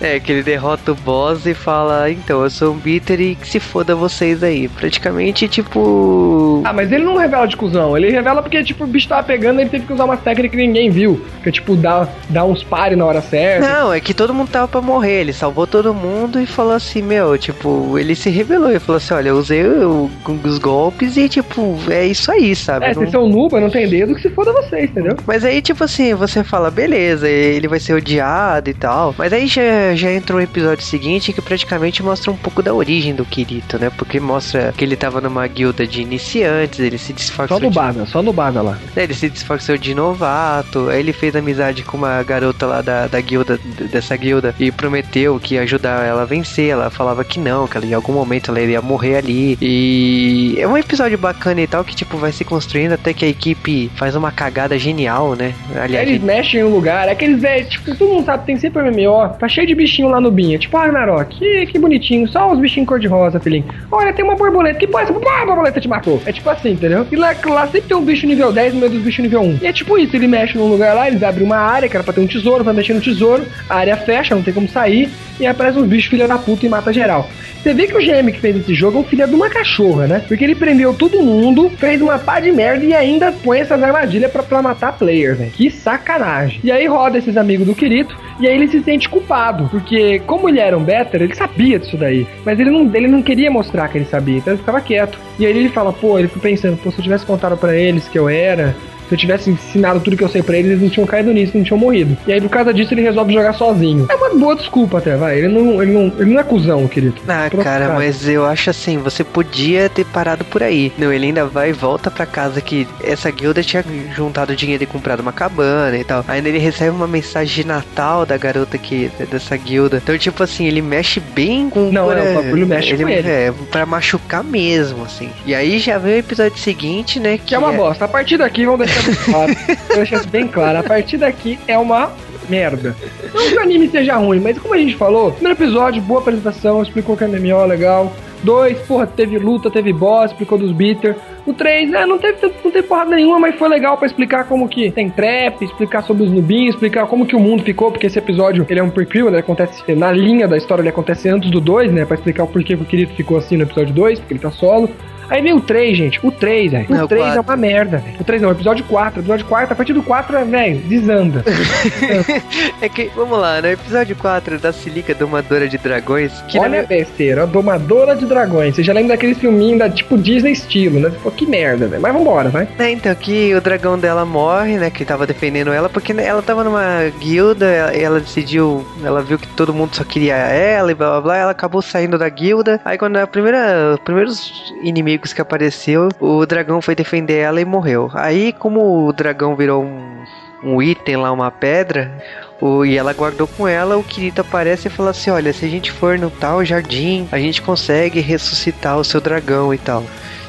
É, 0.00 0.20
que 0.20 0.30
ele 0.30 0.42
derrota 0.42 0.92
o 0.92 0.94
boss 0.94 1.46
e 1.46 1.54
fala, 1.54 2.10
então, 2.10 2.42
eu 2.42 2.50
sou 2.50 2.74
um 2.74 2.76
bitter 2.76 3.20
e 3.20 3.34
que 3.34 3.48
se 3.48 3.58
foda 3.58 3.94
vocês 3.94 4.42
aí. 4.42 4.68
Praticamente, 4.68 5.48
tipo. 5.48 6.62
Ah, 6.64 6.72
mas 6.72 6.92
ele 6.92 7.04
não 7.04 7.16
revela 7.16 7.46
de 7.46 7.56
cuzão. 7.56 7.96
Ele 7.96 8.10
revela 8.10 8.42
porque, 8.42 8.62
tipo, 8.62 8.84
o 8.84 8.86
bicho 8.86 9.08
tava 9.08 9.22
pegando 9.22 9.58
e 9.58 9.62
ele 9.62 9.70
teve 9.70 9.86
que 9.86 9.92
usar 9.92 10.04
uma 10.04 10.16
técnica 10.16 10.56
que 10.56 10.66
ninguém 10.66 10.90
viu. 10.90 11.24
Que 11.42 11.48
é, 11.48 11.52
tipo, 11.52 11.74
dar, 11.74 12.08
dar 12.28 12.44
uns 12.44 12.62
pares 12.62 12.98
na 12.98 13.04
hora 13.04 13.22
certa. 13.22 13.66
Não, 13.66 13.92
é 13.92 14.00
que 14.00 14.12
todo 14.12 14.34
mundo 14.34 14.50
tava 14.50 14.68
pra 14.68 14.80
morrer. 14.80 15.20
Ele 15.20 15.32
salvou 15.32 15.66
todo 15.66 15.94
mundo 15.94 16.40
e 16.40 16.46
falou 16.46 16.74
assim, 16.74 17.00
meu, 17.02 17.38
tipo, 17.38 17.98
ele 17.98 18.14
se 18.14 18.28
revelou 18.28 18.72
e 18.72 18.78
falou 18.78 18.98
assim, 18.98 19.14
olha, 19.14 19.30
eu 19.30 19.36
usei 19.36 19.64
o, 19.66 20.10
os 20.44 20.58
golpes 20.58 21.16
e, 21.16 21.28
tipo, 21.28 21.78
é 21.88 22.06
isso 22.06 22.30
aí, 22.30 22.54
sabe? 22.54 22.84
É, 22.84 22.88
não... 22.88 22.94
vocês 22.94 23.10
são 23.10 23.28
nuba, 23.28 23.60
não 23.60 23.70
tem 23.70 23.88
dedo, 23.88 24.14
que 24.14 24.20
se 24.20 24.30
foda 24.30 24.52
vocês, 24.52 24.90
entendeu? 24.90 25.16
Mas 25.26 25.44
aí, 25.44 25.62
tipo 25.62 25.82
assim, 25.82 26.14
você 26.14 26.44
fala, 26.44 26.70
beleza, 26.70 27.28
ele 27.28 27.66
vai 27.66 27.80
ser 27.80 27.94
odiado 27.94 28.68
e 28.68 28.74
tal. 28.74 29.05
Mas 29.16 29.32
aí 29.32 29.46
já, 29.46 29.94
já 29.94 30.12
entrou 30.12 30.38
o 30.38 30.42
episódio 30.42 30.84
seguinte 30.84 31.32
que 31.32 31.40
praticamente 31.40 32.02
mostra 32.02 32.30
um 32.30 32.36
pouco 32.36 32.62
da 32.62 32.72
origem 32.74 33.14
do 33.14 33.24
Kirito, 33.24 33.78
né? 33.78 33.90
Porque 33.90 34.20
mostra 34.20 34.72
que 34.76 34.84
ele 34.84 34.96
tava 34.96 35.20
numa 35.20 35.46
guilda 35.46 35.86
de 35.86 36.02
iniciantes, 36.02 36.80
ele 36.80 36.98
se 36.98 37.12
disfarçou. 37.12 37.58
Só 37.58 37.64
no 37.64 37.70
Bada, 37.70 38.06
só 38.06 38.22
no 38.22 38.32
Bada 38.32 38.62
lá. 38.62 38.78
É, 38.94 39.02
ele 39.02 39.14
se 39.14 39.28
disfarçou 39.28 39.76
de 39.76 39.94
novato, 39.94 40.88
aí 40.88 41.00
ele 41.00 41.12
fez 41.12 41.34
amizade 41.36 41.82
com 41.82 41.96
uma 41.96 42.22
garota 42.22 42.66
lá 42.66 42.82
da, 42.82 43.06
da 43.06 43.20
guilda, 43.20 43.58
dessa 43.90 44.16
guilda, 44.16 44.54
e 44.58 44.70
prometeu 44.70 45.38
que 45.38 45.54
ia 45.54 45.62
ajudar 45.62 46.06
ela 46.06 46.22
a 46.22 46.26
vencer. 46.26 46.70
Ela 46.70 46.90
falava 46.90 47.24
que 47.24 47.38
não, 47.38 47.66
que 47.66 47.76
ela, 47.76 47.86
em 47.86 47.94
algum 47.94 48.12
momento 48.12 48.50
ela 48.50 48.60
iria 48.60 48.80
morrer 48.80 49.16
ali. 49.16 49.58
E 49.60 50.56
é 50.58 50.66
um 50.66 50.76
episódio 50.76 51.18
bacana 51.18 51.60
e 51.60 51.66
tal, 51.66 51.84
que 51.84 51.94
tipo, 51.94 52.16
vai 52.16 52.32
se 52.32 52.44
construindo 52.44 52.92
até 52.92 53.12
que 53.12 53.24
a 53.24 53.28
equipe 53.28 53.90
faz 53.96 54.14
uma 54.14 54.30
cagada 54.30 54.78
genial, 54.78 55.34
né? 55.34 55.54
Aliás, 55.74 56.08
eles 56.08 56.22
mexem 56.22 56.60
em 56.60 56.64
um 56.64 56.70
lugar, 56.70 57.08
é 57.08 57.12
aqueles 57.12 57.40
velhos, 57.40 57.68
tipo, 57.68 57.96
todo 57.96 58.08
mundo 58.08 58.24
sabe, 58.24 58.46
tem 58.46 58.56
sempre 58.56 58.80
MMO, 58.96 59.36
tá 59.38 59.48
cheio 59.48 59.66
de 59.66 59.74
bichinho 59.74 60.08
lá 60.08 60.20
no 60.20 60.30
Binha, 60.30 60.58
tipo, 60.58 60.76
ah, 60.76 60.86
Ragnarok, 60.86 61.38
que, 61.38 61.66
que 61.66 61.78
bonitinho, 61.78 62.26
só 62.28 62.50
os 62.50 62.58
bichinhos 62.58 62.88
cor-de-rosa, 62.88 63.38
filhinho. 63.38 63.64
Olha, 63.90 64.12
tem 64.12 64.24
uma 64.24 64.34
borboleta, 64.34 64.78
que 64.78 64.86
a 64.86 65.44
borboleta 65.46 65.80
te 65.80 65.88
matou. 65.88 66.22
É 66.24 66.32
tipo 66.32 66.48
assim, 66.48 66.70
entendeu? 66.70 67.06
E 67.10 67.16
lá, 67.16 67.34
lá 67.44 67.66
sempre 67.66 67.88
tem 67.88 67.96
um 67.96 68.04
bicho 68.04 68.26
nível 68.26 68.52
10 68.52 68.74
no 68.74 68.80
meio 68.80 68.92
dos 68.92 69.02
bichos 69.02 69.22
nível 69.22 69.42
1. 69.42 69.58
E 69.62 69.66
é 69.66 69.72
tipo 69.72 69.98
isso, 69.98 70.16
ele 70.16 70.26
mexe 70.26 70.56
num 70.56 70.68
lugar 70.68 70.94
lá, 70.94 71.08
eles 71.08 71.22
abrem 71.22 71.44
uma 71.44 71.58
área 71.58 71.88
que 71.88 71.96
era 71.96 72.04
pra 72.04 72.12
ter 72.12 72.20
um 72.20 72.26
tesouro, 72.26 72.64
vai 72.64 72.74
mexer 72.74 72.94
no 72.94 73.00
tesouro, 73.00 73.44
a 73.68 73.76
área 73.76 73.96
fecha, 73.96 74.34
não 74.34 74.42
tem 74.42 74.54
como 74.54 74.68
sair, 74.68 75.10
e 75.38 75.46
aparece 75.46 75.78
uns 75.78 75.86
bichos 75.86 76.10
filha 76.10 76.26
da 76.26 76.38
puta 76.38 76.64
e 76.64 76.68
mata 76.68 76.92
geral. 76.92 77.28
Você 77.66 77.74
vê 77.74 77.88
que 77.88 77.96
o 77.96 77.98
GM 77.98 78.30
que 78.30 78.38
fez 78.38 78.56
esse 78.56 78.72
jogo 78.72 78.98
é 78.98 79.00
um 79.00 79.04
filho 79.04 79.26
de 79.26 79.34
uma 79.34 79.50
cachorra, 79.50 80.06
né? 80.06 80.22
Porque 80.28 80.44
ele 80.44 80.54
prendeu 80.54 80.94
todo 80.94 81.20
mundo, 81.20 81.68
fez 81.68 82.00
uma 82.00 82.16
pá 82.16 82.38
de 82.38 82.52
merda 82.52 82.84
e 82.84 82.94
ainda 82.94 83.32
põe 83.32 83.58
essas 83.58 83.82
armadilhas 83.82 84.30
pra, 84.30 84.40
pra 84.40 84.62
matar 84.62 84.96
players, 84.96 85.36
né? 85.36 85.50
Que 85.52 85.68
sacanagem. 85.68 86.60
E 86.62 86.70
aí 86.70 86.86
roda 86.86 87.18
esses 87.18 87.36
amigos 87.36 87.66
do 87.66 87.74
Kirito, 87.74 88.16
e 88.38 88.46
aí 88.46 88.54
ele 88.54 88.68
se 88.78 88.84
sente 88.84 89.08
culpado, 89.08 89.68
porque 89.70 90.20
como 90.20 90.48
ele 90.48 90.60
era 90.60 90.76
um 90.76 90.82
better, 90.82 91.22
ele 91.22 91.34
sabia 91.34 91.78
disso 91.78 91.96
daí. 91.96 92.26
Mas 92.44 92.58
ele 92.58 92.70
não, 92.70 92.94
ele 92.94 93.08
não 93.08 93.22
queria 93.22 93.50
mostrar 93.50 93.88
que 93.88 93.98
ele 93.98 94.04
sabia, 94.04 94.38
então 94.38 94.52
ele 94.52 94.60
ficava 94.60 94.80
quieto. 94.80 95.18
E 95.38 95.46
aí 95.46 95.56
ele 95.56 95.68
fala, 95.68 95.92
pô, 95.92 96.18
ele 96.18 96.28
fica 96.28 96.40
pensando, 96.40 96.76
pô, 96.76 96.90
se 96.90 96.98
eu 96.98 97.02
tivesse 97.02 97.26
contado 97.26 97.56
para 97.56 97.76
eles 97.76 98.08
que 98.08 98.18
eu 98.18 98.28
era, 98.28 98.74
se 99.08 99.14
eu 99.14 99.18
tivesse 99.18 99.50
ensinado 99.50 100.00
tudo 100.00 100.16
que 100.16 100.24
eu 100.24 100.28
sei 100.28 100.42
pra 100.42 100.56
eles, 100.56 100.72
eles 100.72 100.82
não 100.82 100.90
tinham 100.90 101.06
caído 101.06 101.32
nisso, 101.32 101.56
não 101.56 101.64
tinham 101.64 101.78
morrido. 101.78 102.16
E 102.26 102.32
aí, 102.32 102.40
por 102.40 102.50
causa 102.50 102.72
disso, 102.72 102.94
ele 102.94 103.02
resolve 103.02 103.32
jogar 103.32 103.52
sozinho. 103.52 104.06
É 104.08 104.14
uma 104.14 104.30
boa 104.34 104.56
desculpa 104.56 104.98
até, 104.98 105.16
vai. 105.16 105.38
Ele 105.38 105.48
não, 105.48 105.82
ele 105.82 105.92
não, 105.92 106.12
ele 106.18 106.32
não 106.32 106.40
é 106.40 106.44
cuzão, 106.44 106.86
querido. 106.88 107.16
Ah, 107.28 107.48
cara, 107.62 107.94
mas 107.94 108.28
eu 108.28 108.44
acho 108.46 108.70
assim, 108.70 108.98
você 108.98 109.22
podia 109.24 109.88
ter 109.88 110.04
parado 110.06 110.44
por 110.44 110.62
aí. 110.62 110.92
Não, 110.98 111.12
ele 111.12 111.26
ainda 111.26 111.44
vai 111.46 111.70
e 111.70 111.72
volta 111.72 112.10
pra 112.10 112.26
casa 112.26 112.60
que 112.60 112.86
essa 113.02 113.30
guilda 113.30 113.62
tinha 113.62 113.84
juntado 114.14 114.56
dinheiro 114.56 114.82
e 114.82 114.86
comprado 114.86 115.20
uma 115.20 115.32
cabana 115.32 115.96
e 115.96 116.04
tal. 116.04 116.24
Ainda 116.28 116.48
ele 116.48 116.58
recebe 116.58 116.90
uma 116.90 117.06
mensagem 117.06 117.62
de 117.62 117.66
Natal 117.66 118.26
da 118.26 118.36
garota 118.36 118.78
que 118.78 119.10
dessa 119.30 119.56
guilda. 119.56 120.00
Então, 120.02 120.16
tipo 120.18 120.42
assim, 120.42 120.66
ele 120.66 120.82
mexe 120.82 121.20
bem 121.20 121.68
com... 121.68 121.90
Não, 121.90 122.10
é, 122.12 122.32
o 122.32 122.34
bagulho 122.34 122.66
mexe 122.66 122.92
ele, 122.92 123.04
com 123.04 123.08
ele. 123.08 123.28
É, 123.28 123.52
pra 123.70 123.86
machucar 123.86 124.42
mesmo, 124.42 125.04
assim. 125.04 125.30
E 125.44 125.54
aí 125.54 125.78
já 125.78 125.98
vem 125.98 126.14
o 126.14 126.18
episódio 126.18 126.58
seguinte, 126.58 127.18
né? 127.20 127.38
Que, 127.38 127.46
que 127.46 127.54
é 127.54 127.58
uma 127.58 127.72
é... 127.72 127.76
bosta. 127.76 128.04
A 128.04 128.08
partir 128.08 128.36
daqui, 128.36 128.64
vamos 128.64 128.86
deixar 128.86 128.95
claro. 129.24 129.52
Eu 129.90 129.96
deixar 129.96 130.16
isso 130.16 130.28
bem 130.28 130.48
claro. 130.48 130.78
A 130.78 130.82
partir 130.82 131.16
daqui 131.18 131.58
é 131.66 131.78
uma 131.78 132.12
merda. 132.48 132.96
Não 133.34 133.48
que 133.48 133.56
o 133.56 133.60
anime 133.60 133.88
seja 133.88 134.16
ruim, 134.16 134.40
mas 134.40 134.58
como 134.58 134.74
a 134.74 134.78
gente 134.78 134.96
falou, 134.96 135.32
primeiro 135.32 135.58
episódio, 135.58 136.02
boa 136.02 136.20
apresentação, 136.20 136.82
explicou 136.82 137.16
que 137.16 137.24
é 137.24 137.28
MMO 137.28 137.64
legal. 137.66 138.12
Dois, 138.42 138.78
porra, 138.80 139.06
teve 139.06 139.38
luta, 139.38 139.70
teve 139.70 139.92
boss, 139.92 140.30
explicou 140.30 140.58
dos 140.58 140.70
bitter. 140.70 141.16
O 141.46 141.54
3, 141.54 141.90
né, 141.90 142.06
não 142.06 142.18
teve, 142.18 142.38
não 142.64 142.70
teve 142.70 142.86
porrada 142.86 143.14
nenhuma, 143.14 143.38
mas 143.38 143.54
foi 143.56 143.68
legal 143.68 143.96
para 143.96 144.06
explicar 144.06 144.44
como 144.44 144.68
que 144.68 144.90
tem 144.90 145.08
trap, 145.08 145.64
explicar 145.64 146.02
sobre 146.02 146.24
os 146.24 146.30
nubinhos, 146.30 146.74
explicar 146.74 147.06
como 147.06 147.24
que 147.24 147.34
o 147.34 147.40
mundo 147.40 147.62
ficou, 147.62 147.90
porque 147.90 148.06
esse 148.06 148.18
episódio, 148.18 148.66
ele 148.68 148.80
é 148.80 148.82
um 148.82 148.90
prequel, 148.90 149.30
né, 149.30 149.38
acontece 149.38 149.94
na 149.94 150.12
linha 150.12 150.46
da 150.46 150.56
história, 150.56 150.82
ele 150.82 150.88
acontece 150.88 151.28
antes 151.28 151.50
do 151.50 151.60
2, 151.60 151.92
né, 151.92 152.04
pra 152.04 152.16
explicar 152.16 152.44
o 152.44 152.46
porquê 152.48 152.76
que 152.76 152.82
o 152.82 152.86
querido 152.86 153.14
ficou 153.14 153.38
assim 153.38 153.56
no 153.56 153.62
episódio 153.62 153.94
2, 153.94 154.18
porque 154.18 154.34
ele 154.34 154.40
tá 154.40 154.50
solo. 154.50 154.90
Aí 155.28 155.42
vem 155.42 155.52
o 155.52 155.60
3, 155.60 155.96
gente. 155.96 156.20
O 156.22 156.30
3, 156.30 156.72
velho. 156.72 157.04
O 157.04 157.08
3 157.08 157.36
é 157.36 157.40
uma 157.40 157.56
merda, 157.56 157.98
velho. 157.98 158.16
O 158.20 158.24
3 158.24 158.42
não, 158.42 158.48
o 158.50 158.52
episódio 158.52 158.84
4. 158.84 159.18
O 159.18 159.22
episódio 159.22 159.46
4, 159.46 159.72
a 159.72 159.76
partir 159.76 159.92
do 159.92 160.02
4, 160.02 160.44
velho, 160.46 160.78
desanda. 160.80 161.44
é 162.80 162.88
que, 162.88 163.10
vamos 163.14 163.38
lá, 163.38 163.60
né? 163.60 163.72
Episódio 163.72 164.14
4 164.16 164.58
da 164.58 164.72
Silica 164.72 165.14
Domadora 165.14 165.68
de 165.68 165.78
Dragões. 165.78 166.32
Que 166.48 166.58
Olha 166.58 166.80
a 166.80 166.84
besteira, 166.84 167.42
a 167.42 167.46
Domadora 167.46 168.14
de 168.14 168.24
Dragões. 168.26 168.74
Você 168.74 168.82
já 168.82 168.92
lembra 168.92 169.16
daquele 169.16 169.34
filminho 169.34 169.78
da 169.78 169.90
tipo 169.90 170.16
Disney 170.16 170.52
estilo, 170.52 171.00
né? 171.00 171.12
Pô, 171.22 171.30
que 171.30 171.46
merda, 171.46 171.86
velho. 171.88 172.02
Mas 172.02 172.12
vambora, 172.12 172.48
vai. 172.48 172.68
É, 172.78 172.90
então, 172.90 173.14
que 173.14 173.54
o 173.54 173.60
dragão 173.60 173.98
dela 173.98 174.24
morre, 174.24 174.76
né? 174.76 174.90
Que 174.90 175.04
tava 175.04 175.26
defendendo 175.26 175.72
ela, 175.72 175.88
porque 175.88 176.12
ela 176.12 176.42
tava 176.42 176.62
numa 176.62 177.10
guilda, 177.18 177.66
ela 177.66 178.20
decidiu, 178.20 178.86
ela 179.04 179.22
viu 179.22 179.38
que 179.38 179.48
todo 179.48 179.74
mundo 179.74 179.94
só 179.94 180.04
queria 180.04 180.36
ela 180.36 180.90
e 180.90 180.94
blá 180.94 181.10
blá 181.10 181.20
blá. 181.20 181.36
Ela 181.36 181.50
acabou 181.50 181.82
saindo 181.82 182.16
da 182.16 182.28
guilda. 182.28 182.80
Aí 182.84 182.96
quando 182.96 183.16
a 183.16 183.26
primeira, 183.26 183.94
os 183.94 184.00
primeiros 184.00 184.72
inimigos 184.82 185.15
inimigos 185.16 185.32
que 185.32 185.40
apareceu, 185.40 186.08
o 186.20 186.44
dragão 186.46 186.80
foi 186.82 186.94
defender 186.94 187.38
ela 187.38 187.60
e 187.60 187.64
morreu. 187.64 188.10
Aí, 188.14 188.52
como 188.52 189.06
o 189.06 189.12
dragão 189.12 189.56
virou 189.56 189.82
um, 189.82 190.24
um 190.62 190.82
item 190.82 191.16
lá, 191.16 191.32
uma 191.32 191.50
pedra, 191.50 192.12
o, 192.60 192.84
e 192.84 192.96
ela 192.96 193.12
guardou 193.12 193.46
com 193.46 193.66
ela, 193.66 193.96
o 193.96 194.04
Kirito 194.04 194.42
aparece 194.42 194.88
e 194.88 194.90
fala 194.90 195.10
assim: 195.10 195.30
Olha, 195.30 195.52
se 195.52 195.64
a 195.64 195.68
gente 195.68 195.90
for 195.90 196.18
no 196.18 196.30
tal 196.30 196.64
jardim, 196.64 197.26
a 197.32 197.38
gente 197.38 197.62
consegue 197.62 198.20
ressuscitar 198.20 198.98
o 198.98 199.04
seu 199.04 199.20
dragão 199.20 199.72
e 199.72 199.78
tal. 199.78 200.04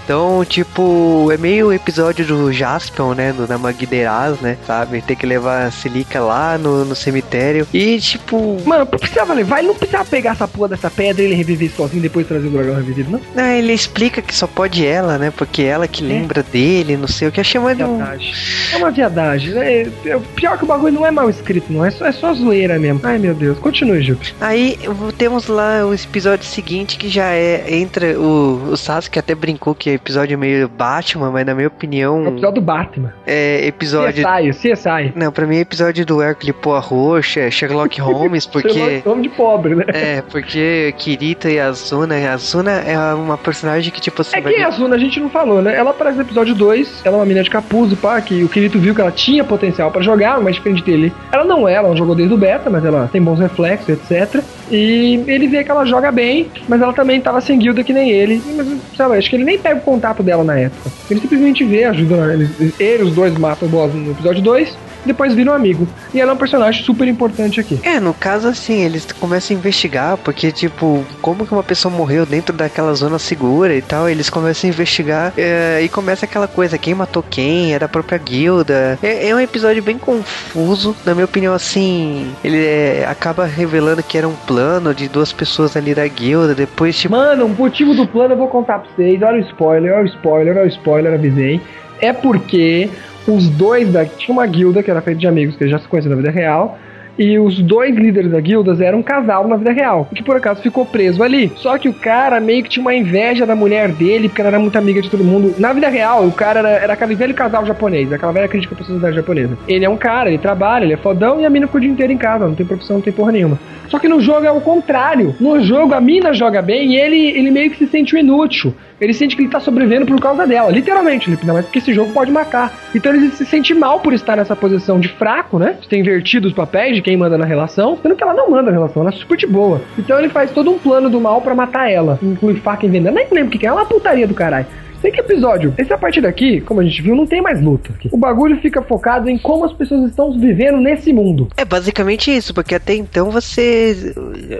Então, 0.07 0.45
tipo, 0.45 1.29
é 1.33 1.37
meio 1.37 1.67
o 1.67 1.73
episódio 1.73 2.25
do 2.25 2.53
Jaspion, 2.53 3.13
né? 3.13 3.33
Do 3.33 3.45
Namagideraz, 3.45 4.39
né? 4.39 4.57
Sabe? 4.65 5.01
Tem 5.01 5.17
que 5.17 5.25
levar 5.25 5.65
a 5.65 5.71
Silica 5.71 6.21
lá 6.21 6.57
no, 6.57 6.85
no 6.85 6.95
cemitério. 6.95 7.67
E, 7.73 7.99
tipo. 7.99 8.55
Mano, 8.65 8.85
precisava 8.85 9.33
levar. 9.33 9.59
Ele 9.59 9.67
não 9.67 9.75
precisava 9.75 10.05
pegar 10.05 10.31
essa 10.31 10.47
porra 10.47 10.69
dessa 10.69 10.89
pedra 10.89 11.21
e 11.21 11.25
ele 11.25 11.35
reviver 11.35 11.69
sozinho 11.71 12.01
depois 12.01 12.25
trazer 12.25 12.47
o 12.47 12.51
dragão 12.51 12.75
revivido, 12.75 13.11
não? 13.11 13.19
Não, 13.35 13.43
ele 13.51 13.73
explica 13.73 14.21
que 14.21 14.33
só 14.33 14.47
pode 14.47 14.85
ela, 14.87 15.17
né? 15.17 15.29
Porque 15.29 15.63
ela 15.63 15.89
que 15.89 16.01
é. 16.05 16.07
lembra 16.07 16.41
dele, 16.41 16.95
não 16.95 17.09
sei 17.09 17.27
o 17.27 17.31
que. 17.31 17.41
Achei 17.41 17.59
mais 17.59 17.77
um. 17.77 18.01
É 18.01 18.77
uma 18.77 18.91
viadagem. 18.91 19.57
É, 19.57 19.89
é, 20.05 20.19
pior 20.37 20.57
que 20.57 20.63
o 20.63 20.67
bagulho 20.67 20.93
não 20.93 21.05
é 21.05 21.11
mal 21.11 21.29
escrito, 21.29 21.65
não. 21.69 21.83
É 21.83 21.91
só, 21.91 22.05
é 22.05 22.13
só 22.13 22.33
zoeira 22.33 22.79
mesmo. 22.79 23.01
Ai, 23.03 23.17
meu 23.17 23.35
Deus. 23.35 23.59
Continue, 23.59 24.01
Ju. 24.01 24.17
Aí 24.39 24.79
temos 25.17 25.47
lá 25.47 25.85
o 25.85 25.93
episódio 25.93 26.45
seguinte 26.45 26.97
que 26.97 27.09
já 27.09 27.25
é. 27.33 27.65
Entra 27.67 28.17
o, 28.17 28.69
o 28.71 28.77
Sasuke 28.77 29.19
até 29.19 29.35
brincou 29.35 29.75
que 29.75 29.96
episódio 29.97 30.38
meio 30.38 30.67
Batman, 30.67 31.31
mas 31.31 31.45
na 31.45 31.53
minha 31.53 31.67
opinião. 31.67 32.25
É 32.25 32.29
episódio 32.29 32.55
do 32.55 32.62
Batman. 32.62 33.13
É 33.25 33.67
episódio. 33.67 34.23
CSI, 34.23 34.71
CSI. 34.71 35.13
Não, 35.15 35.31
pra 35.31 35.45
mim 35.45 35.57
é 35.57 35.60
episódio 35.62 36.05
do 36.05 36.21
Hercule 36.21 36.53
Poirot, 36.53 37.39
é 37.39 37.51
Sherlock 37.51 37.99
Holmes, 37.99 38.45
porque. 38.47 38.69
Sherlock 38.69 39.07
Holmes 39.07 39.23
de 39.23 39.29
pobre, 39.29 39.75
né? 39.75 39.86
É, 39.88 40.21
porque 40.21 40.93
Kirita 40.97 41.49
e 41.49 41.60
Azuna. 41.60 42.15
A 42.15 42.33
Azuna 42.33 42.71
é 42.71 42.97
uma 43.13 43.38
personagem 43.38 43.91
que, 43.91 44.01
tipo 44.01 44.21
assim. 44.21 44.38
É 44.38 44.41
quem 44.41 44.57
é 44.57 44.63
a 44.63 44.67
Azuna? 44.67 44.95
A 44.95 44.99
gente 44.99 45.19
não 45.19 45.29
falou, 45.29 45.62
né? 45.62 45.75
Ela 45.75 45.91
aparece 45.91 46.17
no 46.17 46.23
episódio 46.23 46.55
2, 46.55 47.01
ela 47.03 47.17
é 47.17 47.19
uma 47.19 47.25
menina 47.25 47.43
de 47.43 47.49
capuz, 47.49 47.93
pá, 47.95 48.19
que 48.21 48.43
o 48.43 48.49
Kirito 48.49 48.79
viu 48.79 48.93
que 48.93 49.01
ela 49.01 49.12
tinha 49.12 49.43
potencial 49.43 49.91
pra 49.91 50.01
jogar, 50.01 50.39
mas 50.39 50.55
diferente 50.55 50.83
dele. 50.83 51.13
Ela 51.31 51.43
não 51.43 51.67
é, 51.67 51.73
ela 51.73 51.89
não 51.89 51.97
jogou 51.97 52.15
desde 52.15 52.33
o 52.33 52.38
beta, 52.38 52.69
mas 52.69 52.83
ela 52.83 53.10
tem 53.12 53.21
bons 53.21 53.39
reflexos, 53.39 53.89
etc. 53.89 54.43
E 54.69 55.23
ele 55.27 55.47
vê 55.47 55.63
que 55.63 55.71
ela 55.71 55.86
joga 55.86 56.12
bem, 56.12 56.49
mas 56.67 56.81
ela 56.81 56.93
também 56.93 57.21
tava 57.21 57.39
sem 57.39 57.57
guilda 57.57 57.83
que 57.83 57.93
nem 57.93 58.10
ele. 58.10 58.41
Mas, 58.55 58.67
sabe, 58.95 59.17
acho 59.17 59.29
que 59.29 59.36
ele 59.36 59.45
nem 59.45 59.57
pega 59.57 59.77
o 59.77 59.81
contato 59.88 60.21
dela 60.21 60.43
na 60.43 60.60
época. 60.60 60.91
Ele 61.10 61.21
simplesmente 61.21 61.63
vê, 61.63 61.86
ajuda. 61.86 62.34
Ele, 62.34 62.73
ele 62.78 63.04
os 63.04 63.15
dois 63.15 63.34
matam 63.38 63.69
o 63.69 63.71
boss 63.71 63.93
no 63.93 64.12
episódio 64.12 64.43
2 64.43 64.87
depois 65.07 65.33
vira 65.33 65.51
um 65.51 65.53
amigo. 65.53 65.87
E 66.13 66.21
ela 66.21 66.31
é 66.31 66.33
um 66.35 66.37
personagem 66.37 66.83
super 66.83 67.07
importante 67.07 67.59
aqui. 67.59 67.79
É, 67.83 67.99
no 67.99 68.13
caso 68.13 68.47
assim, 68.47 68.83
eles 68.83 69.07
começam 69.19 69.55
a 69.55 69.59
investigar, 69.59 70.17
porque, 70.17 70.51
tipo, 70.51 71.03
como 71.21 71.45
que 71.45 71.53
uma 71.53 71.63
pessoa 71.63 71.93
morreu 71.93 72.25
dentro 72.25 72.55
daquela 72.55 72.93
zona 72.93 73.17
segura 73.17 73.75
e 73.75 73.81
tal, 73.81 74.09
eles 74.09 74.29
começam 74.29 74.69
a 74.69 74.73
investigar 74.73 75.33
é, 75.37 75.81
e 75.81 75.89
começa 75.89 76.25
aquela 76.25 76.47
coisa, 76.47 76.77
quem 76.77 76.93
matou 76.93 77.23
quem, 77.23 77.73
é 77.73 77.79
da 77.79 77.87
própria 77.87 78.17
guilda. 78.17 78.99
É, 79.01 79.29
é 79.29 79.35
um 79.35 79.39
episódio 79.39 79.81
bem 79.81 79.97
confuso, 79.97 80.95
na 81.05 81.13
minha 81.13 81.25
opinião, 81.25 81.53
assim, 81.53 82.31
ele 82.43 82.63
é, 82.65 83.05
acaba 83.09 83.45
revelando 83.45 84.03
que 84.03 84.17
era 84.17 84.27
um 84.27 84.35
plano 84.35 84.93
de 84.93 85.07
duas 85.07 85.31
pessoas 85.31 85.75
ali 85.77 85.95
da 85.95 86.07
guilda, 86.07 86.53
depois, 86.53 86.97
tipo... 86.97 87.15
Mano, 87.15 87.45
o 87.45 87.49
motivo 87.49 87.93
do 87.93 88.07
plano 88.07 88.33
eu 88.33 88.37
vou 88.37 88.47
contar 88.47 88.79
pra 88.79 88.89
vocês, 88.95 89.21
olha 89.21 89.37
o 89.37 89.41
spoiler, 89.41 89.93
olha 89.93 90.03
o 90.03 90.07
spoiler, 90.07 90.57
olha 90.57 90.65
o 90.65 90.69
spoiler, 90.69 91.13
avisei. 91.13 91.61
É 91.99 92.13
porque 92.13 92.89
os 93.31 93.49
dois 93.49 93.91
da. 93.91 94.05
Tinha 94.05 94.33
uma 94.33 94.45
guilda 94.45 94.81
que 94.81 94.89
era 94.89 95.01
feita 95.01 95.19
de 95.19 95.27
amigos 95.27 95.55
que 95.55 95.67
já 95.67 95.79
se 95.79 95.87
conheciam 95.87 96.11
na 96.11 96.21
vida 96.21 96.31
real. 96.31 96.77
E 97.17 97.39
os 97.39 97.60
dois 97.60 97.95
líderes 97.95 98.32
da 98.32 98.39
guilda 98.39 98.77
eram 98.84 98.99
um 98.99 99.03
casal 99.03 99.47
na 99.47 99.56
vida 99.56 99.71
real, 99.71 100.08
que 100.13 100.23
por 100.23 100.36
acaso 100.36 100.62
ficou 100.62 100.86
preso 100.86 101.23
ali. 101.23 101.51
Só 101.56 101.77
que 101.77 101.89
o 101.89 101.93
cara 101.93 102.39
meio 102.39 102.63
que 102.63 102.69
tinha 102.69 102.82
uma 102.82 102.93
inveja 102.93 103.45
da 103.45 103.56
mulher 103.56 103.89
dele, 103.89 104.30
porque 104.30 104.41
ela 104.41 104.49
era 104.49 104.60
muito 104.60 104.77
amiga 104.77 105.01
de 105.01 105.10
todo 105.10 105.23
mundo. 105.23 105.56
Na 105.58 105.73
vida 105.73 105.89
real, 105.89 106.25
o 106.25 106.32
cara 106.32 106.60
era, 106.60 106.69
era 106.69 106.93
aquele 106.93 107.15
velho 107.15 107.34
casal 107.34 107.65
japonês, 107.65 108.12
aquela 108.12 108.32
velha 108.32 108.47
crítica 108.47 108.75
pra 108.75 108.86
sociedade 108.86 109.15
japonesa. 109.15 109.58
Ele 109.67 109.86
é 109.86 109.89
um 109.89 109.97
cara, 109.97 110.30
ele 110.30 110.38
trabalha, 110.38 110.84
ele 110.84 110.93
é 110.93 110.97
fodão 110.97 111.41
e 111.41 111.45
a 111.45 111.49
mina 111.49 111.65
ficou 111.65 111.80
o 111.80 111.82
dia 111.82 111.91
inteiro 111.91 112.13
em 112.13 112.17
casa, 112.17 112.47
não 112.47 112.56
tem 112.56 112.65
profissão, 112.65 112.97
não 112.97 113.03
tem 113.03 113.13
porra 113.13 113.32
nenhuma. 113.32 113.60
Só 113.88 113.99
que 113.99 114.08
no 114.08 114.19
jogo 114.19 114.45
é 114.45 114.51
o 114.51 114.62
contrário. 114.62 115.36
No 115.39 115.62
jogo 115.62 115.93
a 115.93 116.01
mina 116.01 116.34
joga 116.34 116.62
bem 116.62 116.93
e 116.93 116.97
ele, 116.97 117.30
ele 117.38 117.51
meio 117.51 117.71
que 117.71 117.77
se 117.77 117.88
sente 117.88 118.17
inútil. 118.17 118.73
Ele 118.99 119.13
sente 119.13 119.36
que 119.36 119.43
ele 119.43 119.49
tá 119.49 119.60
sobrevivendo 119.60 120.08
por 120.08 120.19
causa 120.19 120.45
dela, 120.47 120.71
literalmente, 120.71 121.30
ainda 121.30 121.53
mais 121.53 121.65
porque 121.65 121.77
esse 121.77 121.93
jogo 121.93 122.12
pode 122.13 122.32
matar. 122.32 122.73
Então 122.95 123.13
ele 123.13 123.30
se 123.30 123.45
sente 123.45 123.73
mal 123.73 123.99
por 123.99 124.12
estar 124.12 124.36
nessa 124.36 124.56
posição 124.56 124.99
de 124.99 125.08
fraco, 125.08 125.60
né? 125.60 125.77
De 125.80 125.88
ter 125.88 125.97
invertido 125.97 126.47
os 126.47 126.53
papéis 126.53 126.95
de 126.95 127.01
quem 127.07 127.15
manda 127.15 127.37
na 127.37 127.45
relação, 127.45 127.97
sendo 128.03 128.17
que 128.17 128.21
ela 128.21 128.33
não 128.33 128.49
manda 128.49 128.63
na 128.63 128.71
relação, 128.71 129.01
ela 129.01 129.11
é 129.11 129.13
super 129.13 129.37
de 129.37 129.47
boa. 129.47 129.79
Então 129.97 130.19
ele 130.19 130.27
faz 130.27 130.51
todo 130.51 130.69
um 130.69 130.77
plano 130.77 131.09
do 131.09 131.21
mal 131.21 131.39
para 131.39 131.55
matar 131.55 131.89
ela, 131.89 132.19
inclui 132.21 132.55
faca 132.55 132.85
e 132.85 132.89
veneno. 132.89 133.15
Nem 133.15 133.25
lembro 133.31 133.47
o 133.47 133.57
que 133.57 133.65
é, 133.65 133.69
é 133.69 133.71
uma 133.71 133.85
putaria 133.85 134.27
do 134.27 134.33
caralho. 134.33 134.65
Sei 134.99 135.09
que 135.09 135.21
episódio, 135.21 135.73
esse 135.77 135.93
a 135.93 135.97
partir 135.97 136.19
daqui, 136.19 136.59
como 136.59 136.81
a 136.81 136.83
gente 136.83 137.01
viu, 137.01 137.15
não 137.15 137.25
tem 137.25 137.41
mais 137.41 137.61
luta. 137.61 137.91
O 138.11 138.17
bagulho 138.17 138.59
fica 138.59 138.81
focado 138.81 139.29
em 139.29 139.37
como 139.37 139.63
as 139.63 139.71
pessoas 139.71 140.09
estão 140.09 140.37
vivendo 140.37 140.79
nesse 140.81 141.13
mundo. 141.13 141.47
É 141.55 141.63
basicamente 141.63 142.35
isso, 142.35 142.53
porque 142.53 142.75
até 142.75 142.93
então 142.93 143.31
você. 143.31 144.13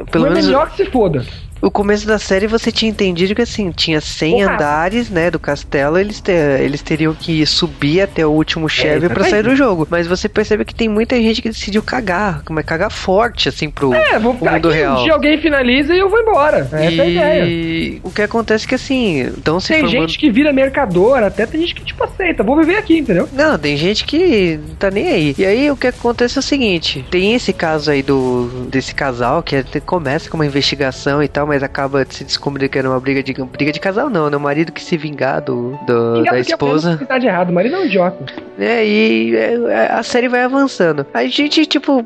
Pelo 0.10 0.24
não 0.24 0.32
é 0.32 0.36
menos. 0.36 0.46
É 0.46 0.48
melhor 0.48 0.70
que 0.70 0.78
se 0.78 0.86
foda. 0.86 1.26
O 1.62 1.72
começo 1.72 2.08
da 2.08 2.20
série 2.20 2.48
você 2.48 2.72
tinha 2.72 2.90
entendido 2.90 3.36
que 3.36 3.42
assim, 3.42 3.72
tinha 3.72 4.00
100 4.00 4.32
Porra. 4.32 4.54
andares, 4.54 5.10
né, 5.10 5.32
do 5.32 5.40
castelo, 5.40 5.98
eles, 5.98 6.22
te, 6.22 6.32
eles 6.32 6.82
teriam 6.82 7.14
que 7.14 7.46
subir 7.46 8.02
até 8.02 8.26
o 8.26 8.30
último 8.30 8.70
chefe 8.70 9.06
é, 9.06 9.10
para 9.10 9.24
sair 9.26 9.44
do 9.44 9.56
jogo. 9.56 9.88
Mas 9.90 10.08
você 10.08 10.30
percebe 10.30 10.66
que 10.66 10.76
tem 10.76 10.88
muita 10.88 11.16
gente 11.16 11.42
que 11.42 11.50
decidiu 11.50 11.82
cagar, 11.82 12.44
como 12.44 12.60
é 12.60 12.64
cagar 12.64 12.92
forte 12.92 13.50
assim 13.50 13.70
pro, 13.70 13.94
é, 13.94 14.20
vou 14.20 14.34
mundo 14.34 14.48
aqui, 14.48 14.78
real. 14.78 15.00
Um 15.00 15.04
dia 15.04 15.14
alguém 15.14 15.40
finaliza 15.40 15.94
e 15.96 16.00
eu 16.00 16.10
vou 16.10 16.20
embora. 16.20 16.68
Essa 16.72 16.82
e... 16.82 17.00
é 17.00 17.02
a 17.02 17.10
ideia. 17.10 17.46
E 17.46 18.02
o 18.04 18.12
que 18.12 18.22
acontece 18.22 18.66
é 18.66 18.70
que 18.70 18.76
assim, 18.76 19.22
então 19.22 19.60
se 19.60 19.70
Tem 19.70 19.82
formando... 19.82 20.02
gente 20.02 20.20
que 20.20 20.30
vira 20.30 20.54
mercador, 20.54 21.24
até 21.24 21.46
tem 21.46 21.62
gente 21.62 21.76
que 21.76 21.84
tipo 21.84 22.04
aceita, 22.04 22.44
vou 22.44 22.58
viver 22.58 22.78
aqui, 22.78 23.00
entendeu? 23.00 23.28
Não, 23.34 23.58
tem 23.58 23.76
gente 23.78 24.06
que 24.06 24.60
não 24.68 24.76
tá 24.76 24.92
nem 24.92 25.10
aí. 25.10 25.36
E 25.38 25.46
aí 25.46 25.72
o 25.72 25.76
que 25.76 25.88
acontece 25.88 26.38
é 26.38 26.40
o 26.40 26.44
seguinte, 26.44 27.06
tem 27.10 27.34
esse 27.34 27.54
caso 27.54 27.92
aí 27.92 28.02
do 28.02 28.68
desse 28.70 28.94
casal 28.94 29.42
que 29.42 29.64
começa 29.82 30.30
com 30.30 30.38
uma 30.38 30.46
investigação 30.46 31.22
e 31.24 31.28
tal, 31.28 31.48
mas 31.48 31.57
acaba 31.64 32.06
se 32.10 32.24
descobrir 32.24 32.70
que 32.70 32.78
era 32.78 32.90
uma 32.90 33.00
briga 33.00 33.22
de 33.24 33.34
briga 33.34 33.72
de 33.72 33.80
casal 33.80 34.10
não, 34.10 34.30
né? 34.30 34.38
O 34.38 34.40
marido 34.40 34.72
que 34.72 34.82
se 34.82 34.98
vingar 34.98 35.42
do, 35.42 35.78
do 35.86 36.24
da 36.24 36.40
esposa. 36.40 36.98
Que 36.98 37.06
tá 37.06 37.18
de 37.18 37.28
errado, 37.28 37.50
o 37.50 37.54
marido 37.54 37.76
é 37.76 37.80
um 37.80 37.86
idiota. 37.86 38.26
É, 38.60 38.86
e 38.86 39.36
é, 39.36 39.92
a 39.92 40.02
série 40.04 40.28
vai 40.28 40.44
avançando. 40.44 41.06
A 41.14 41.26
gente, 41.26 41.66
tipo, 41.66 42.04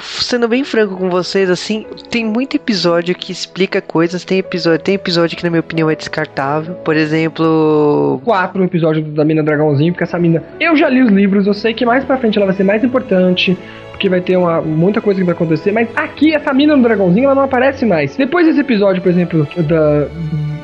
sendo 0.00 0.46
bem 0.46 0.64
franco 0.64 0.96
com 0.96 1.10
vocês, 1.10 1.50
assim, 1.50 1.86
tem 2.10 2.24
muito 2.24 2.56
episódio 2.56 3.14
que 3.14 3.32
explica 3.32 3.80
coisas, 3.80 4.24
tem 4.24 4.38
episódio, 4.38 4.78
tem 4.78 4.94
episódio 4.94 5.36
que 5.36 5.42
na 5.42 5.50
minha 5.50 5.60
opinião 5.60 5.90
é 5.90 5.96
descartável. 5.96 6.74
Por 6.76 6.96
exemplo, 6.96 8.20
quatro 8.24 8.62
episódios 8.62 9.12
da 9.14 9.24
mina 9.24 9.42
dragãozinho, 9.42 9.92
porque 9.92 10.04
essa 10.04 10.18
mina, 10.18 10.42
eu 10.60 10.76
já 10.76 10.88
li 10.88 11.02
os 11.02 11.10
livros, 11.10 11.46
eu 11.46 11.54
sei 11.54 11.74
que 11.74 11.84
mais 11.84 12.04
para 12.04 12.16
frente 12.16 12.36
ela 12.36 12.46
vai 12.46 12.54
ser 12.54 12.64
mais 12.64 12.84
importante 12.84 13.58
porque 13.98 14.08
vai 14.08 14.20
ter 14.20 14.36
uma, 14.36 14.60
muita 14.60 15.00
coisa 15.00 15.18
que 15.20 15.26
vai 15.26 15.34
acontecer, 15.34 15.72
mas 15.72 15.88
aqui 15.96 16.32
essa 16.32 16.54
mina 16.54 16.76
no 16.76 16.82
dragãozinho 16.84 17.24
ela 17.24 17.34
não 17.34 17.42
aparece 17.42 17.84
mais. 17.84 18.16
Depois 18.16 18.46
desse 18.46 18.60
episódio, 18.60 19.02
por 19.02 19.10
exemplo, 19.10 19.46
da, 19.56 20.06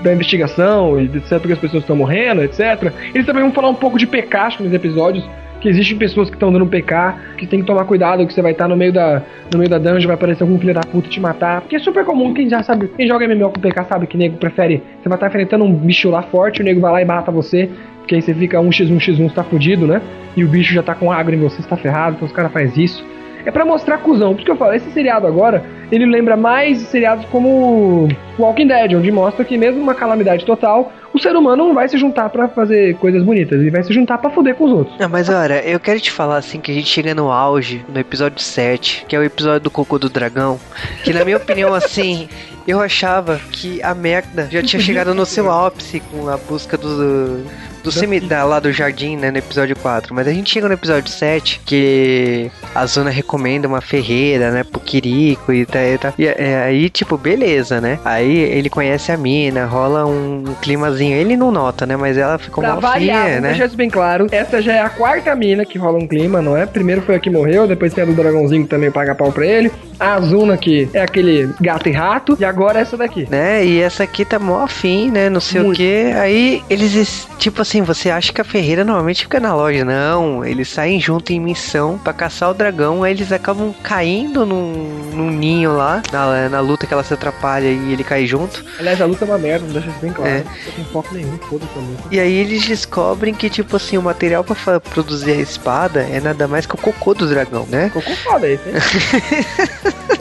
da 0.05 0.15
investigação 0.15 1.01
e 1.01 1.07
etc, 1.07 1.41
porque 1.41 1.53
as 1.53 1.59
pessoas 1.59 1.83
estão 1.83 1.97
morrendo, 1.97 2.45
etc, 2.45 2.93
eles 3.13 3.27
também 3.27 3.43
vão 3.43 3.51
falar 3.51 3.69
um 3.69 3.75
pouco 3.75 3.99
de 3.99 4.07
Pekashi 4.07 4.63
nos 4.63 4.73
episódios, 4.73 5.29
que 5.61 5.69
existem 5.69 5.99
pessoas 5.99 6.31
que 6.31 6.37
estão 6.37 6.53
dando 6.53 6.65
PK, 6.67 7.17
que 7.37 7.45
tem 7.45 7.59
que 7.59 7.67
tomar 7.67 7.85
cuidado, 7.87 8.25
que 8.25 8.33
você 8.33 8.41
vai 8.41 8.53
estar 8.53 8.69
no 8.69 8.77
meio 8.77 8.93
da 8.93 9.21
no 9.53 9.59
meio 9.59 9.69
da 9.69 9.79
dungeon, 9.79 10.07
vai 10.07 10.15
aparecer 10.15 10.45
algum 10.45 10.57
filho 10.57 10.75
da 10.75 10.83
puta 10.83 11.09
te 11.09 11.19
matar. 11.19 11.63
Porque 11.63 11.75
é 11.75 11.81
super 11.81 12.05
comum, 12.05 12.33
quem 12.33 12.49
já 12.49 12.63
sabe, 12.63 12.87
quem 12.87 13.09
joga 13.09 13.27
MMO 13.27 13.51
com 13.51 13.61
PK 13.61 13.85
sabe 13.85 14.07
que 14.07 14.17
nego 14.17 14.37
prefere, 14.37 14.81
você 15.03 15.09
vai 15.09 15.17
estar 15.17 15.27
enfrentando 15.27 15.65
um 15.65 15.75
bicho 15.75 16.09
lá 16.09 16.23
forte, 16.23 16.61
o 16.61 16.65
nego 16.65 16.81
vai 16.81 16.93
lá 16.93 17.03
e 17.03 17.05
mata 17.05 17.33
você, 17.33 17.69
porque 17.99 18.15
aí 18.15 18.23
você 18.23 18.33
fica 18.33 18.59
1x1, 18.59 18.97
x1, 18.97 19.29
você 19.29 19.35
tá 19.35 19.43
fudido, 19.43 19.89
né? 19.89 20.01
E 20.37 20.45
o 20.45 20.49
bicho 20.49 20.73
já 20.73 20.85
tá 20.85 20.95
com 20.95 21.11
agro 21.11 21.35
em 21.35 21.39
você, 21.41 21.61
você 21.61 21.69
tá 21.69 21.77
ferrado, 21.77 22.15
então 22.15 22.27
os 22.27 22.33
caras 22.33 22.53
fazem 22.53 22.85
isso 22.85 23.14
é 23.45 23.51
para 23.51 23.65
mostrar 23.65 23.99
cuzão. 23.99 24.31
Por 24.31 24.39
isso 24.39 24.45
que 24.47 24.51
eu 24.51 24.57
falo, 24.57 24.75
esse 24.75 24.91
seriado 24.91 25.27
agora, 25.27 25.63
ele 25.91 26.07
lembra 26.07 26.37
mais 26.37 26.79
seriados 26.83 27.25
como 27.27 28.09
Walking 28.39 28.67
Dead, 28.67 28.95
onde 28.95 29.11
mostra 29.11 29.45
que 29.45 29.57
mesmo 29.57 29.81
uma 29.81 29.95
calamidade 29.95 30.45
total, 30.45 30.93
o 31.15 31.19
ser 31.21 31.37
humano 31.37 31.69
não 31.69 31.75
vai 31.75 31.89
se 31.89 31.97
juntar 31.97 32.29
para 32.29 32.49
fazer 32.49 32.97
coisas 32.97 33.23
bonitas, 33.23 33.61
ele 33.61 33.71
vai 33.71 33.85
se 33.85 33.93
juntar 33.93 34.19
para 34.19 34.31
foder 34.31 34.57
com 34.57 34.65
os 34.65 34.73
outros. 34.73 34.99
Não, 34.99 35.09
mas 35.09 35.29
olha, 35.29 35.65
eu 35.65 35.79
quero 35.79 36.01
te 36.01 36.11
falar 36.11 36.39
assim 36.39 36.61
que 36.61 36.73
a 36.73 36.75
gente 36.75 36.89
chega 36.89 37.15
no 37.15 37.31
auge, 37.31 37.85
no 37.89 38.01
episódio 38.01 38.41
7, 38.41 39.07
que 39.09 39.15
é 39.15 39.19
o 39.19 39.23
episódio 39.23 39.61
do 39.61 39.71
cocô 39.71 39.97
do 39.97 40.11
dragão, 40.11 40.59
que 41.05 41.13
na 41.13 41.25
minha 41.25 41.37
opinião 41.37 41.73
assim, 41.75 42.29
eu 42.67 42.81
achava 42.81 43.41
que 43.53 43.81
a 43.81 43.95
merda 43.95 44.49
já 44.51 44.61
tinha 44.61 44.83
chegado 44.83 45.15
no 45.15 45.25
seu 45.25 45.51
ápice 45.53 46.01
com 46.01 46.29
a 46.29 46.37
busca 46.37 46.77
do 46.77 47.45
do 47.85 47.93
semi, 47.93 48.19
da, 48.19 48.43
lá 48.45 48.59
do 48.59 48.73
jardim, 48.73 49.15
né, 49.15 49.31
no 49.31 49.37
episódio 49.37 49.77
4. 49.77 50.15
Mas 50.15 50.27
a 50.27 50.33
gente 50.33 50.51
chega 50.51 50.67
no 50.67 50.73
episódio 50.73 51.13
7, 51.13 51.61
que 51.67 52.51
a 52.75 52.87
Zona 52.87 53.11
recomenda 53.11 53.69
uma 53.69 53.83
ferreira, 53.83 54.51
né, 54.51 54.65
pro 54.65 54.81
Kiriko 54.81 55.53
e 55.53 55.67
tal. 55.67 55.83
E, 55.83 55.99
tá, 55.99 56.15
e 56.19 56.27
é, 56.27 56.63
aí, 56.65 56.89
tipo, 56.89 57.19
beleza, 57.19 57.81
né? 57.83 58.01
Aí 58.03 58.39
ele 58.39 58.71
conhece 58.71 59.13
a 59.13 59.17
mina, 59.19 59.67
rola 59.67 60.07
um 60.07 60.43
climazinho. 60.63 61.04
Ele 61.13 61.37
não 61.37 61.51
nota, 61.51 61.87
né? 61.87 61.97
Mas 61.97 62.17
ela 62.17 62.39
ficou 62.39 62.63
mal 62.63 62.81
variar, 62.81 63.41
né? 63.41 63.49
Deixa 63.49 63.67
isso 63.67 63.77
bem 63.77 63.91
claro. 63.91 64.27
Essa 64.31 64.61
já 64.61 64.75
é 64.75 64.81
a 64.81 64.89
quarta 64.89 65.35
mina 65.35 65.65
que 65.65 65.79
rola 65.79 65.99
um 65.99 66.07
clima, 66.07 66.41
não 66.41 66.57
é? 66.57 66.67
Primeiro 66.67 67.03
foi 67.03 67.15
a 67.15 67.19
que 67.19 67.31
morreu, 67.31 67.67
depois 67.67 67.93
tem 67.93 68.03
a 68.03 68.07
do 68.07 68.13
dragãozinho 68.13 68.65
que 68.65 68.69
também 68.69 68.91
paga 68.91 69.15
pau 69.15 69.33
pra 69.33 69.47
ele. 69.47 69.71
A 69.99 70.15
Azuna 70.15 70.57
que 70.57 70.89
é 70.93 71.03
aquele 71.03 71.49
gato 71.61 71.89
e 71.89 71.93
rato. 71.93 72.37
E 72.39 72.45
agora 72.45 72.81
essa 72.81 72.97
daqui. 72.97 73.27
Né? 73.31 73.65
E 73.65 73.81
essa 73.81 74.03
aqui 74.03 74.25
tá 74.25 74.39
mó 74.39 74.63
afim, 74.63 75.11
né? 75.11 75.31
Não 75.31 75.41
sei 75.41 75.61
Muito. 75.61 75.75
o 75.75 75.77
que. 75.77 76.13
Aí 76.17 76.63
eles, 76.69 77.29
tipo 77.39 77.63
assim, 77.63 77.83
você 77.83 78.11
acha 78.11 78.33
que 78.33 78.41
a 78.41 78.45
Ferreira 78.45 78.85
normalmente 78.85 79.23
fica 79.23 79.39
na 79.39 79.55
loja. 79.55 79.85
Não, 79.85 80.45
eles 80.45 80.69
saem 80.69 81.01
junto 81.01 81.33
em 81.33 81.41
missão 81.41 81.99
para 81.99 82.13
caçar 82.13 82.51
o 82.51 82.55
dragão. 82.55 83.03
Aí 83.03 83.13
eles 83.13 83.33
acabam 83.33 83.75
caindo 83.83 84.45
num, 84.45 84.73
num 85.15 85.31
ninho 85.31 85.77
lá, 85.77 86.03
na, 86.13 86.49
na 86.49 86.61
luta 86.61 86.87
que 86.87 86.93
ela 86.93 87.05
se 87.05 87.15
atrapalha 87.15 87.69
e 87.69 87.93
ele 87.93 88.05
cai 88.05 88.27
junto. 88.27 88.65
Aliás, 88.79 89.01
a 89.01 89.07
luta 89.07 89.25
é 89.25 89.29
uma 89.29 89.39
merda, 89.39 89.67
deixa 89.67 89.89
isso 89.89 89.99
bem 90.01 90.13
claro. 90.13 90.31
É. 90.31 90.45
Foco 90.95 91.13
nenhum, 91.13 91.37
foda-se 91.39 91.77
a 91.77 91.81
luta. 91.81 92.03
E 92.13 92.21
aí 92.21 92.33
eles 92.33 92.65
descobrem 92.65 93.35
que, 93.35 93.51
tipo 93.51 93.75
assim, 93.75 93.99
o 93.99 94.03
material 94.03 94.45
para 94.45 94.79
produzir 94.79 95.33
a 95.33 95.41
espada 95.41 96.03
é 96.03 96.21
nada 96.21 96.47
mais 96.47 96.67
que 96.67 96.77
o 96.77 96.79
cocô 96.79 97.13
do 97.15 97.29
dragão, 97.29 97.67
né? 97.69 97.91
Cocô 97.93 98.15
foda 98.15 98.49
esse, 98.49 98.69
hein? 98.69 98.77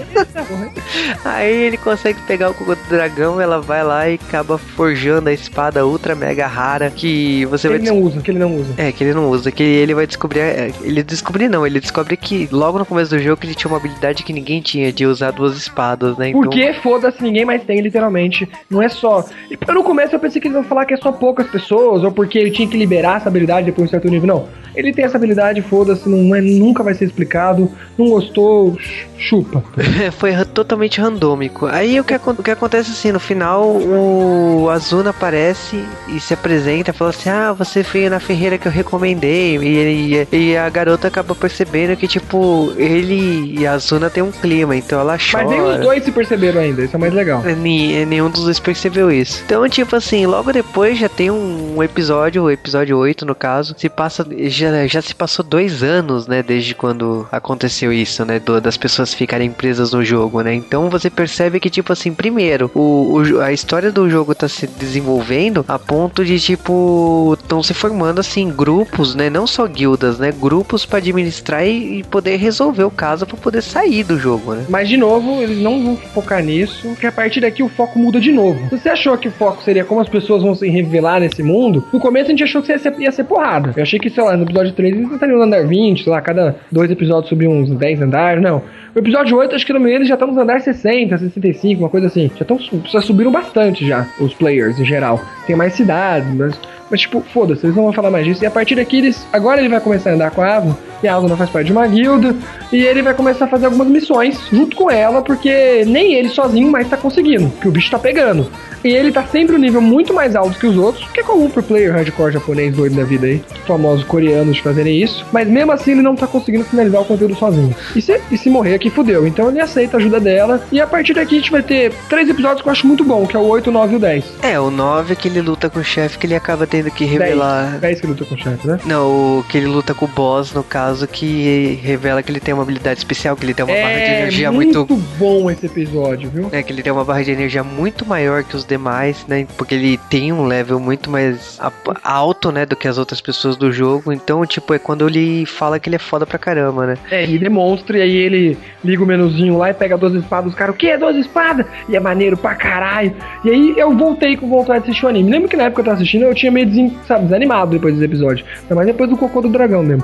Aí 1.26 1.52
ele 1.52 1.78
consegue 1.78 2.20
pegar 2.24 2.52
o 2.52 2.54
cocô 2.54 2.76
do 2.76 2.90
dragão, 2.90 3.40
ela 3.40 3.60
vai 3.62 3.84
lá 3.84 4.10
e 4.10 4.16
acaba 4.16 4.58
forjando 4.58 5.30
a 5.30 5.34
espada 5.34 5.86
ultra 5.86 6.16
mega 6.16 6.46
rara 6.48 6.90
que 6.90 7.46
você 7.46 7.68
que 7.68 7.74
vai. 7.74 7.88
Ele 7.88 7.90
não 7.90 8.02
usa, 8.02 8.22
que 8.22 8.32
ele 8.32 8.40
não 8.40 8.56
usa. 8.56 8.74
É, 8.78 8.92
que 8.92 9.04
ele 9.04 9.14
não 9.14 9.30
usa, 9.30 9.52
que 9.52 9.64
ele 9.64 9.94
vai 9.94 10.08
descobrir. 10.08 10.40
É, 10.40 10.72
ele 10.82 11.04
descobrir 11.04 11.50
não, 11.50 11.66
ele 11.66 11.80
descobre 11.80 12.18
que 12.18 12.48
logo 12.52 12.80
no 12.80 12.86
começo 12.86 13.12
do 13.12 13.20
jogo 13.20 13.42
ele 13.44 13.56
tinha 13.56 13.70
uma 13.70 13.78
habilidade 13.78 14.24
que 14.24 14.34
ninguém 14.34 14.62
tinha 14.62 14.92
de 14.92 15.06
usar 15.06 15.32
duas 15.32 15.56
espadas, 15.58 16.18
né? 16.18 16.30
Então... 16.30 16.42
Porque 16.42 16.74
foda-se, 16.82 17.22
ninguém 17.22 17.46
mais 17.46 17.64
tem, 17.64 17.80
literalmente. 17.80 18.48
Não 18.70 18.82
é 18.82 18.90
só. 18.90 19.26
E 19.50 19.58
no 19.74 19.84
começo 19.84 20.16
eu 20.16 20.20
pensei 20.20 20.42
que 20.42 20.48
eles 20.48 20.58
iam 20.64 20.68
falar 20.70 20.86
que 20.86 20.94
é 20.94 20.98
só 20.98 21.12
poucas 21.12 21.48
pessoas, 21.48 22.04
ou 22.04 22.12
porque 22.12 22.40
ele 22.40 22.52
tinha 22.52 22.68
que 22.68 22.78
liberar 22.78 23.18
essa 23.18 23.30
habilidade 23.30 23.66
depois 23.66 23.90
de 23.90 23.96
um 23.96 24.00
certo 24.00 24.10
nível. 24.10 24.28
Não. 24.28 24.64
Ele 24.76 24.92
tem 24.92 25.06
essa 25.06 25.18
habilidade, 25.18 25.62
foda-se, 25.62 26.10
não 26.10 26.36
é, 26.36 26.42
nunca 26.42 26.82
vai 26.82 26.94
ser 26.96 27.06
explicado. 27.06 27.70
Não 27.98 28.10
gostou, 28.10 28.76
chupa. 29.18 29.64
Foi 30.18 30.34
totalmente 30.46 31.00
randômico. 31.00 31.68
Aí 31.68 32.00
o 32.00 32.04
que, 32.04 32.16
o 32.16 32.44
que 32.44 32.52
acontece 32.52 32.92
assim, 32.92 33.12
no 33.12 33.20
final 33.20 33.64
o 33.64 34.70
Azuna 34.70 35.12
aparece 35.12 35.84
e 36.08 36.20
se 36.20 36.34
apresenta, 36.34 36.92
fala 36.92 37.12
assim: 37.12 37.30
Ah, 37.30 37.54
você 37.54 37.84
veio 37.84 38.10
na 38.10 38.20
ferreira 38.20 38.58
que 38.58 38.68
eu 38.68 38.72
recomendei. 38.72 39.58
E, 39.58 40.26
e, 40.32 40.38
e 40.38 40.58
a 40.58 40.68
garota 40.70 41.08
acaba 41.08 41.36
percebendo 41.36 41.96
que, 41.96 42.08
tipo, 42.08 42.74
ele 42.76 43.60
e 43.60 43.68
a 43.68 43.74
Azuna 43.74 44.10
tem 44.10 44.24
um 44.24 44.32
clima, 44.32 44.76
então 44.76 45.00
ela 45.00 45.18
chora. 45.18 45.46
Mas 45.46 45.52
nem 45.52 45.62
os 45.62 45.80
dois 45.80 46.04
se 46.04 46.12
perceberam 46.12 46.62
ainda, 46.62 46.84
isso 46.84 46.96
é 46.96 47.00
mais 47.00 47.14
legal. 47.14 47.44
nenhum 47.44 48.30
dos 48.30 48.44
dois 48.46 48.60
percebeu 48.60 49.12
isso. 49.12 49.44
Então, 49.46 49.68
tipo 49.70 49.96
assim, 49.96 50.26
logo 50.26 50.52
depois 50.54 50.98
já 50.98 51.10
tem 51.10 51.32
um 51.32 51.82
episódio, 51.82 52.44
o 52.44 52.52
episódio 52.52 52.96
8 52.98 53.26
no 53.26 53.36
caso, 53.36 53.74
se 53.78 53.90
passa. 53.90 54.26
Já, 54.48 54.88
já 54.88 55.02
se 55.02 55.16
passou 55.16 55.44
dois 55.44 55.82
anos, 55.84 56.28
né? 56.28 56.44
Desde 56.44 56.76
quando 56.76 57.28
aconteceu 57.32 57.92
isso, 57.92 58.24
né? 58.24 58.40
Do, 58.40 58.62
das 58.62 58.78
pessoas 58.78 59.14
ficarem 59.14 59.52
presas 59.52 59.92
no 59.92 60.06
jogo, 60.06 60.42
né? 60.42 60.54
Então 60.54 60.90
você 60.90 61.10
percebe 61.10 61.60
que, 61.60 61.70
tipo 61.70 61.92
assim, 61.92 62.14
primeiro, 62.14 62.70
o, 62.74 63.20
o 63.20 63.42
a 63.42 63.52
história 63.52 63.92
do 63.92 64.10
jogo 64.10 64.36
tá 64.36 64.48
se 64.48 64.68
desenvolvendo 64.68 65.66
a 65.68 65.80
ponto 65.80 66.24
de, 66.24 66.40
tipo, 66.40 67.36
estão 67.42 67.64
se 67.64 67.74
formando, 67.74 68.20
assim, 68.20 68.52
grupos, 68.52 69.16
né? 69.16 69.30
Não 69.30 69.48
só 69.48 69.66
guildas, 69.66 70.20
né? 70.20 70.32
Grupos 70.32 70.86
para 70.86 71.00
administrar 71.00 71.66
e, 71.66 72.00
e, 72.00 72.04
poder 72.04 72.38
resolver 72.38 72.84
o 72.84 72.92
caso 72.92 73.26
para 73.26 73.38
poder 73.38 73.62
sair 73.64 74.04
do 74.04 74.20
jogo, 74.20 74.54
né? 74.54 74.66
Mas, 74.70 74.88
de 74.88 74.98
novo, 74.98 75.42
eles 75.42 75.58
não 75.60 75.84
vão 75.84 75.98
focar 75.98 76.44
nisso, 76.44 76.88
porque 76.90 77.08
a 77.08 77.12
partir 77.12 77.42
daqui 77.42 77.64
o 77.64 77.70
foco 77.70 77.98
muda 77.98 78.20
de 78.20 78.32
novo. 78.32 78.68
Você 78.70 78.90
achou 78.90 79.18
que 79.18 79.28
o 79.28 79.32
foco 79.32 79.64
seria 79.64 79.84
como 79.84 80.00
as 80.00 80.10
pessoas 80.10 80.33
vão 80.42 80.56
se 80.56 80.68
revelar 80.70 81.20
nesse 81.20 81.44
mundo, 81.44 81.84
no 81.94 82.00
começo 82.00 82.28
a 82.28 82.30
gente 82.30 82.44
achou 82.44 82.62
que 82.62 82.72
ia 82.72 82.80
ser, 82.80 82.94
ia 83.00 83.12
ser 83.12 83.26
porrada. 83.26 83.74
Eu 83.76 83.84
achei 83.84 84.00
que, 84.00 84.10
sei 84.10 84.24
lá, 84.24 84.36
no 84.36 84.44
episódio 84.44 84.72
3 84.72 84.96
eles 84.96 85.12
estariam 85.12 85.38
no 85.38 85.44
andar 85.44 85.68
20, 85.68 86.04
sei 86.04 86.12
lá, 86.12 86.22
cada 86.22 86.56
dois 86.72 86.90
episódios 86.90 87.30
subir 87.30 87.48
uns 87.48 87.70
10 87.70 88.02
andares, 88.02 88.42
não. 88.42 88.62
O 88.96 89.00
episódio 89.00 89.38
8, 89.38 89.56
acho 89.56 89.66
que 89.66 89.74
no 89.74 89.80
meio 89.80 89.98
eles 89.98 90.08
já 90.08 90.14
estão 90.14 90.28
nos 90.28 90.38
andares 90.38 90.64
60, 90.64 91.18
65, 91.18 91.82
uma 91.82 91.90
coisa 91.90 92.08
assim. 92.08 92.32
Já, 92.36 92.46
tão, 92.46 92.58
já 92.60 93.02
subiram 93.02 93.32
bastante 93.32 93.86
já, 93.86 94.08
os 94.20 94.34
players 94.34 94.80
em 94.80 94.86
geral. 94.86 95.20
Tem 95.46 95.56
mais 95.56 95.74
cidades, 95.74 96.34
mas 96.34 96.60
mas, 96.94 97.02
tipo, 97.02 97.24
foda-se, 97.34 97.66
eles 97.66 97.76
não 97.76 97.86
vão 97.86 97.92
falar 97.92 98.12
mais 98.12 98.24
disso. 98.24 98.44
E 98.44 98.46
a 98.46 98.52
partir 98.52 98.76
daqui, 98.76 99.00
eles. 99.00 99.26
Agora 99.34 99.60
ele 99.60 99.68
vai 99.68 99.80
começar 99.80 100.12
a 100.12 100.14
andar 100.14 100.30
com 100.30 100.44
a 100.44 100.58
Asuna, 100.58 100.78
e 101.02 101.08
a 101.08 101.16
Asuna 101.16 101.36
faz 101.36 101.50
parte 101.50 101.66
de 101.66 101.72
uma 101.72 101.88
guilda, 101.88 102.36
e 102.72 102.86
ele 102.86 103.02
vai 103.02 103.16
começar 103.16 103.46
a 103.46 103.48
fazer 103.48 103.66
algumas 103.66 103.88
missões 103.88 104.40
junto 104.52 104.76
com 104.76 104.92
ela, 104.92 105.24
porque 105.24 105.84
nem 105.88 106.14
ele 106.14 106.30
sozinho 106.30 106.70
mais 106.70 106.88
tá 106.88 106.96
conseguindo, 106.96 107.50
que 107.60 107.68
o 107.68 107.72
bicho 107.72 107.90
tá 107.90 107.98
pegando. 107.98 108.48
E 108.84 108.90
ele 108.90 109.12
tá 109.12 109.24
sempre 109.24 109.56
um 109.56 109.60
nível 109.60 109.82
muito 109.82 110.14
mais 110.14 110.36
alto 110.36 110.60
que 110.60 110.68
os 110.68 110.78
outros, 110.78 111.08
que 111.12 111.22
é 111.22 111.24
comum 111.24 111.50
pro 111.50 111.64
player 111.64 111.94
hardcore 111.94 112.34
japonês 112.34 112.76
doido 112.76 112.96
da 112.96 113.04
vida 113.04 113.26
aí, 113.26 113.42
famosos 113.66 114.04
coreanos 114.04 114.58
fazerem 114.58 115.02
isso. 115.02 115.26
Mas 115.32 115.48
mesmo 115.48 115.72
assim 115.72 115.92
ele 115.92 116.02
não 116.02 116.16
tá 116.16 116.28
conseguindo 116.28 116.66
finalizar 116.66 117.02
o 117.02 117.06
conteúdo 117.06 117.34
sozinho. 117.36 117.74
E 117.96 118.02
se, 118.02 118.20
e 118.30 118.38
se 118.38 118.50
morrer 118.50 118.76
aqui, 118.76 118.90
fudeu. 118.90 119.26
Então 119.26 119.50
ele 119.50 119.62
aceita 119.62 119.96
a 119.96 120.00
ajuda 120.00 120.20
dela. 120.20 120.62
E 120.70 120.82
a 120.82 120.88
partir 120.88 121.14
daqui 121.14 121.36
a 121.36 121.40
gente 121.40 121.52
vai 121.52 121.64
ter 121.64 121.94
três 122.10 122.30
episódios 122.30 122.62
que 122.62 122.68
eu 122.68 122.72
acho 122.72 122.86
muito 122.86 123.06
bom, 123.06 123.26
que 123.26 123.38
é 123.38 123.40
o 123.40 123.44
8, 123.44 123.70
o 123.70 123.74
9 123.74 123.94
e 123.94 123.96
o 123.96 124.00
10. 124.00 124.26
É, 124.42 124.60
o 124.60 124.70
9 124.70 125.14
é 125.14 125.16
que 125.16 125.30
ele 125.30 125.42
luta 125.42 125.70
com 125.70 125.80
o 125.80 125.84
chefe 125.84 126.18
que 126.18 126.28
ele 126.28 126.36
acaba 126.36 126.68
tendo 126.68 126.83
que 126.92 127.06
revelar. 127.06 127.72
10, 127.72 127.82
10 127.82 128.02
que 128.02 128.08
luta 128.08 128.26
com 128.26 128.36
o 128.36 128.38
chefe, 128.38 128.68
né? 128.68 128.80
Não, 128.86 129.40
o 129.40 129.46
que 129.48 129.58
ele 129.58 129.68
luta 129.68 129.94
com 129.94 130.06
o 130.06 130.08
boss, 130.08 130.54
no 130.54 130.64
caso, 130.64 131.08
que 131.08 131.80
revela 131.82 132.22
que 132.22 132.32
ele 132.32 132.40
tem 132.40 132.54
uma 132.54 132.64
habilidade 132.64 133.00
especial, 133.00 133.36
que 133.36 133.46
ele 133.46 133.54
tem 133.54 133.66
uma 133.66 133.74
é, 133.74 133.82
barra 133.82 133.94
de 133.94 134.12
energia 134.12 134.52
muito. 134.52 134.80
muito 134.80 134.96
bom 135.18 135.50
esse 135.50 135.66
episódio, 135.66 136.30
viu? 136.30 136.50
É, 136.52 136.62
que 136.64 136.72
ele 136.72 136.82
tem 136.82 136.92
uma 136.92 137.04
barra 137.04 137.24
de 137.24 137.32
energia 137.32 137.64
muito 137.64 138.06
maior 138.06 138.44
que 138.44 138.56
os 138.56 138.66
demais, 138.66 139.26
né? 139.28 139.44
porque 139.58 139.76
ele 139.76 139.98
tem 140.10 140.32
um 140.32 140.46
level 140.46 140.80
muito 140.80 141.10
mais 141.10 141.60
alto, 142.04 142.52
né, 142.52 142.66
do 142.66 142.76
que 142.76 142.88
as 142.88 142.98
outras 142.98 143.22
pessoas 143.22 143.56
do 143.56 143.72
jogo. 143.72 144.12
Então, 144.12 144.46
tipo, 144.46 144.74
é 144.74 144.80
quando 144.80 145.08
ele 145.08 145.46
fala 145.46 145.80
que 145.80 145.90
ele 145.90 145.96
é 145.96 146.00
foda 146.00 146.26
pra 146.26 146.38
caramba, 146.38 146.86
né? 146.86 146.98
É, 147.10 147.26
e 147.26 147.38
demonstra, 147.38 147.98
e 147.98 148.02
aí 148.02 148.16
ele 148.16 148.58
liga 148.84 149.04
o 149.04 149.06
menuzinho 149.06 149.58
lá 149.58 149.70
e 149.70 149.74
pega 149.74 149.98
duas 149.98 150.14
espadas 150.14 150.46
dos 150.46 150.56
caras. 150.56 150.76
O 150.76 150.78
que 150.78 150.88
é 150.88 150.98
duas 150.98 151.16
espadas? 151.16 151.66
E 151.88 151.96
é 151.96 152.00
maneiro 152.00 152.36
pra 152.38 152.56
caralho. 152.56 153.16
E 153.44 153.50
aí 153.50 153.74
eu 153.78 153.96
voltei 153.96 154.36
com 154.36 154.50
vontade 154.50 154.84
de 154.84 154.90
assistir 154.90 155.06
o 155.06 155.10
anime. 155.10 155.32
Lembro 155.32 155.50
que 155.50 155.58
na 155.58 155.64
época 155.64 155.82
eu 155.82 155.86
tava 155.86 155.98
assistindo, 155.98 156.24
eu 156.24 156.36
tinha 156.36 156.52
meio, 156.52 156.66
sabe, 157.08 157.26
desanimado 157.26 157.72
depois 157.72 157.94
dos 157.94 158.04
episódios. 158.04 158.46
Mas 158.70 158.86
depois 158.86 159.10
do 159.10 159.18
cocô 159.18 159.42
do 159.42 159.50
dragão 159.50 159.84
mesmo. 159.84 160.04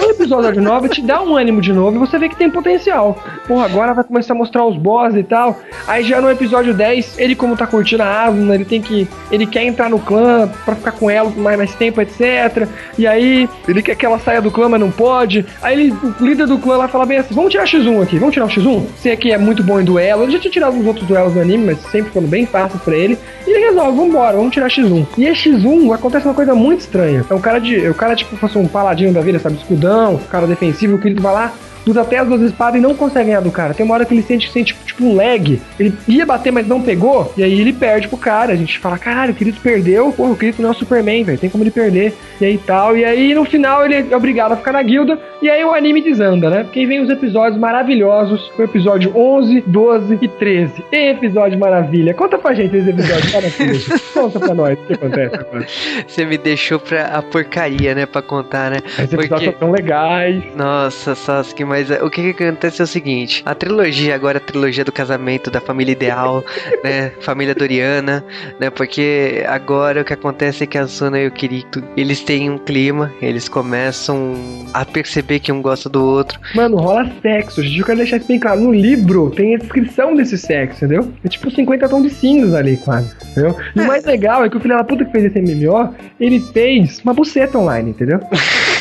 o 0.00 0.10
episódio 0.10 0.60
9 0.60 0.88
te 0.88 1.02
dá 1.02 1.22
um 1.22 1.36
ânimo 1.36 1.60
de 1.60 1.72
novo 1.72 1.96
e 1.96 1.98
você 1.98 2.18
vê 2.18 2.28
que 2.28 2.36
tem 2.36 2.50
potencial. 2.50 3.22
Porra, 3.46 3.64
agora 3.64 3.94
vai 3.94 4.04
começar 4.04 4.34
a 4.34 4.36
mostrar 4.36 4.64
os 4.64 4.76
boss 4.76 5.14
e 5.14 5.22
tal. 5.22 5.58
Aí 5.86 6.04
já 6.04 6.20
no 6.20 6.30
episódio 6.30 6.74
10, 6.74 7.18
ele 7.18 7.34
como 7.34 7.56
tá 7.56 7.66
curtindo 7.66 8.02
a 8.02 8.24
asa, 8.24 8.54
ele 8.54 8.64
tem 8.64 8.80
que. 8.80 9.08
Ele 9.30 9.46
quer 9.46 9.64
entrar 9.64 9.88
no 9.90 9.98
clã 9.98 10.48
pra 10.64 10.74
ficar 10.74 10.92
com 10.92 11.10
ela 11.10 11.30
mais, 11.36 11.56
mais 11.56 11.74
tempo, 11.74 12.00
etc. 12.00 12.68
E 12.98 13.06
aí, 13.06 13.48
ele 13.68 13.82
quer 13.82 13.96
que 13.96 14.06
ela 14.06 14.18
saia 14.18 14.40
do 14.40 14.50
clã, 14.50 14.68
mas 14.68 14.80
não 14.80 14.90
pode. 14.90 15.44
Aí 15.62 15.80
ele, 15.80 15.94
o 16.20 16.24
líder 16.24 16.46
do 16.46 16.58
clã 16.58 16.76
lá 16.76 16.88
fala 16.88 17.06
bem 17.06 17.18
assim: 17.18 17.34
vamos 17.34 17.50
tirar 17.50 17.64
X1 17.64 18.02
aqui, 18.02 18.18
vamos 18.18 18.34
tirar 18.34 18.46
o 18.46 18.48
X1? 18.48 18.84
Você 18.96 19.10
aqui 19.10 19.32
é 19.32 19.38
muito 19.38 19.62
bom 19.62 19.80
em 19.80 19.84
duelo. 19.84 20.22
Ele 20.22 20.32
já 20.32 20.38
tinha 20.38 20.50
tirado 20.50 20.72
alguns 20.72 20.86
outros 20.86 21.06
duelos 21.06 21.34
no 21.34 21.40
anime, 21.40 21.66
mas 21.66 21.78
sempre 21.90 22.12
foram 22.12 22.26
bem 22.26 22.46
fáceis 22.46 22.82
pra 22.82 22.96
ele. 22.96 23.18
E 23.46 23.50
ele 23.50 23.66
resolve, 23.66 23.96
vambora, 23.96 24.36
vamos 24.36 24.52
tirar 24.52 24.68
X1. 24.68 25.06
E 25.16 25.28
a 25.28 25.32
X1 25.46 25.94
acontece 25.94 26.26
uma 26.26 26.34
coisa 26.34 26.54
muito 26.54 26.80
estranha. 26.80 27.24
É 27.28 27.34
um 27.34 27.40
cara 27.40 27.58
de. 27.58 27.84
É 27.84 27.90
o 27.90 27.94
cara, 27.94 28.14
tipo, 28.14 28.36
fosse 28.36 28.58
um 28.58 28.66
paladino 28.66 29.12
da 29.12 29.20
vida, 29.20 29.38
sabe? 29.38 29.56
Escudão, 29.56 30.18
cara 30.30 30.46
defensivo, 30.46 30.98
que 30.98 31.08
ele 31.08 31.20
vai 31.20 31.32
lá, 31.32 31.52
usa 31.86 32.02
até 32.02 32.18
as 32.18 32.28
duas 32.28 32.42
espadas 32.42 32.80
e 32.80 32.82
não 32.82 32.94
consegue 32.94 33.26
ganhar 33.26 33.40
do 33.40 33.50
cara. 33.50 33.74
Tem 33.74 33.84
uma 33.84 33.94
hora 33.94 34.04
que 34.04 34.14
ele 34.14 34.22
sente, 34.22 34.50
sente 34.50 34.76
tipo, 34.84 35.04
um 35.04 35.14
lag. 35.14 35.60
Ele 35.78 35.94
ia 36.08 36.26
bater, 36.26 36.52
mas 36.52 36.66
não 36.66 36.80
pegou. 36.80 37.32
E 37.36 37.42
aí 37.42 37.60
ele 37.60 37.72
perde 37.72 38.08
pro 38.08 38.16
cara. 38.16 38.52
A 38.52 38.56
gente 38.56 38.78
fala, 38.78 38.98
caralho, 38.98 39.32
o 39.32 39.34
Kirito 39.34 39.60
perdeu. 39.60 40.12
Pô, 40.12 40.26
o 40.26 40.36
Kirito 40.36 40.62
não 40.62 40.70
é 40.70 40.72
o 40.72 40.74
Superman, 40.74 41.24
velho. 41.24 41.38
Tem 41.38 41.50
como 41.50 41.62
ele 41.64 41.70
perder. 41.70 42.14
E 42.40 42.44
aí 42.44 42.58
tal. 42.58 42.96
E 42.96 43.04
aí 43.04 43.34
no 43.34 43.44
final 43.44 43.84
ele 43.84 44.06
é 44.10 44.16
obrigado 44.16 44.52
a 44.52 44.56
ficar 44.56 44.72
na 44.72 44.82
guilda. 44.82 45.18
E 45.40 45.48
aí 45.48 45.64
o 45.64 45.72
anime 45.72 46.02
desanda, 46.02 46.50
né? 46.50 46.64
Porque 46.64 46.80
aí 46.80 46.86
vem 46.86 47.00
os 47.00 47.10
episódios 47.10 47.58
maravilhosos. 47.58 48.50
O 48.58 48.62
episódio 48.62 49.12
11, 49.16 49.64
12 49.66 50.18
e 50.20 50.28
13. 50.28 50.84
Episódio 50.90 51.58
maravilha. 51.58 52.14
Conta 52.14 52.38
pra 52.38 52.54
gente 52.54 52.76
esse 52.76 52.90
episódio. 52.90 53.30
Conta 54.12 54.40
pra 54.40 54.54
nós 54.54 54.78
o 54.78 54.86
que 54.86 54.92
acontece 54.94 55.34
agora. 55.36 55.66
Você 56.06 56.24
me 56.24 56.38
deixou 56.38 56.80
pra 56.80 57.06
a 57.06 57.22
porcaria, 57.22 57.94
né? 57.94 58.06
Pra 58.06 58.22
contar, 58.22 58.70
né? 58.70 58.78
Esses 58.84 59.12
episódios 59.12 59.28
Porque... 59.28 59.44
são 59.44 59.52
tão 59.52 59.70
legais. 59.70 60.42
Nossa, 60.56 61.14
Sasuke, 61.14 61.64
mas 61.64 61.75
mas 61.76 61.90
é, 61.90 62.02
o 62.02 62.08
que, 62.08 62.32
que 62.32 62.42
acontece 62.42 62.80
é 62.80 62.84
o 62.84 62.86
seguinte: 62.86 63.42
a 63.44 63.54
trilogia, 63.54 64.14
agora 64.14 64.38
a 64.38 64.40
trilogia 64.40 64.82
do 64.82 64.90
casamento, 64.90 65.50
da 65.50 65.60
família 65.60 65.92
ideal, 65.92 66.42
né? 66.82 67.12
Família 67.20 67.54
Doriana, 67.54 68.24
né? 68.58 68.70
Porque 68.70 69.44
agora 69.46 70.00
o 70.00 70.04
que 70.04 70.14
acontece 70.14 70.64
é 70.64 70.66
que 70.66 70.78
a 70.78 70.86
Suna 70.86 71.20
e 71.20 71.26
o 71.26 71.30
Kirito, 71.30 71.84
eles 71.94 72.22
têm 72.22 72.48
um 72.48 72.56
clima, 72.56 73.12
eles 73.20 73.46
começam 73.46 74.34
a 74.72 74.86
perceber 74.86 75.40
que 75.40 75.52
um 75.52 75.60
gosta 75.60 75.90
do 75.90 76.02
outro. 76.02 76.40
Mano, 76.54 76.78
rola 76.78 77.12
sexo. 77.20 77.62
Gente, 77.62 77.80
eu 77.80 77.84
quero 77.84 77.98
deixar 77.98 78.16
isso 78.16 78.26
bem 78.26 78.38
claro. 78.38 78.58
No 78.58 78.72
livro 78.72 79.30
tem 79.30 79.54
a 79.54 79.58
descrição 79.58 80.16
desse 80.16 80.38
sexo, 80.38 80.82
entendeu? 80.82 81.12
É 81.22 81.28
tipo 81.28 81.50
50 81.50 81.88
tons 81.90 82.04
de 82.04 82.10
cinzas 82.10 82.54
ali, 82.54 82.78
quase. 82.78 83.12
Entendeu? 83.32 83.54
E 83.74 83.80
o 83.80 83.86
mais 83.86 84.02
legal 84.06 84.42
é 84.42 84.48
que 84.48 84.56
o 84.56 84.60
filho 84.60 84.78
da 84.78 84.84
puta 84.84 85.04
que 85.04 85.12
fez 85.12 85.26
esse 85.26 85.42
MMO, 85.42 85.94
ele 86.18 86.40
fez 86.40 87.00
uma 87.04 87.12
buceta 87.12 87.58
online, 87.58 87.90
entendeu? 87.90 88.18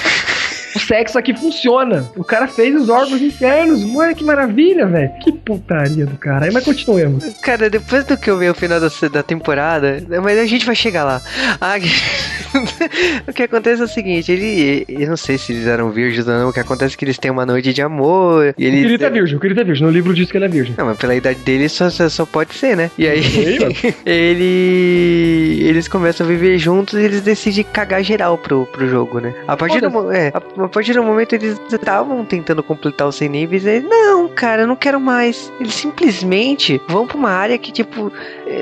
sexo 0.86 1.18
aqui 1.18 1.36
funciona. 1.36 2.10
O 2.16 2.24
cara 2.24 2.48
fez 2.48 2.76
os 2.76 2.90
órgãos 2.90 3.22
internos. 3.22 3.84
Mano, 3.84 4.16
que 4.16 4.24
maravilha, 4.24 4.86
velho. 4.86 5.12
Que 5.24 5.32
putaria 5.32 6.06
do 6.06 6.18
cara. 6.18 6.46
Aí, 6.46 6.52
mas 6.52 6.64
continuemos. 6.64 7.26
Cara, 7.42 7.70
depois 7.70 8.04
do 8.06 8.18
que 8.18 8.30
eu 8.30 8.38
vi 8.38 8.50
o 8.50 8.54
final 8.54 8.80
da, 8.80 8.88
da 9.12 9.24
temporada, 9.24 10.02
mas 10.24 10.40
a 10.40 10.46
gente 10.46 10.66
vai 10.66 10.76
chegar 10.76 11.04
lá. 11.04 11.22
Ah, 11.60 11.76
o 13.28 13.34
que 13.34 13.44
acontece 13.44 13.82
é 13.82 13.86
o 13.86 13.88
seguinte, 13.88 14.32
ele. 14.32 14.86
Eu 14.88 15.10
não 15.10 15.18
sei 15.18 15.38
se 15.38 15.54
eles 15.54 15.68
eram 15.68 15.92
virgens 15.92 16.28
ou 16.28 16.34
não. 16.34 16.50
O 16.50 16.54
que 16.54 16.60
acontece 16.60 16.96
é 16.96 16.98
que 16.98 17.06
eles 17.06 17.18
têm 17.18 17.32
uma 17.32 17.46
noite 17.46 17.74
de 17.74 17.82
amor. 17.82 18.54
E 18.58 18.66
ele, 18.66 18.80
o 18.80 18.82
querido 18.84 19.06
é 19.06 19.10
virgem, 19.10 19.38
o 19.38 19.40
querido 19.40 19.62
é 19.62 19.64
virgem. 19.64 19.86
No 19.86 19.92
livro 19.92 20.14
diz 20.14 20.32
que 20.32 20.38
ele 20.38 20.46
é 20.46 20.50
virgem. 20.50 20.76
Não, 20.78 20.86
mas 20.86 20.98
pela 20.98 21.16
idade 21.16 21.40
dele 21.40 21.68
só, 21.70 21.90
só 21.90 22.26
pode 22.26 22.54
ser, 22.54 22.76
né? 22.76 22.92
E 22.98 23.08
aí. 23.08 23.22
ele. 24.06 25.60
Eles 25.66 25.88
começam 25.88 26.26
a 26.26 26.30
viver 26.30 26.58
juntos 26.58 27.00
e 27.00 27.04
eles 27.04 27.22
decidem 27.22 27.64
cagar 27.64 28.04
geral 28.04 28.38
pro, 28.38 28.66
pro 28.66 28.88
jogo, 28.88 29.20
né? 29.20 29.34
A 29.48 29.58
partir 29.58 29.82
do. 29.82 30.12
É, 30.12 30.32
a, 30.34 30.64
a 30.64 30.70
partir 30.76 30.94
do 30.94 31.04
momento 31.04 31.32
eles 31.32 31.58
estavam 31.72 32.26
tentando 32.26 32.62
completar 32.62 33.08
os 33.08 33.16
100 33.16 33.30
níveis, 33.30 33.66
e 33.66 33.80
não, 33.80 34.28
cara, 34.28 34.64
eu 34.64 34.68
não 34.68 34.76
quero 34.76 35.00
mais. 35.00 35.50
Eles 35.58 35.74
simplesmente 35.74 36.82
vão 36.90 37.08
pra 37.08 37.16
uma 37.16 37.30
área 37.30 37.58
que, 37.58 37.72
tipo, 37.72 38.12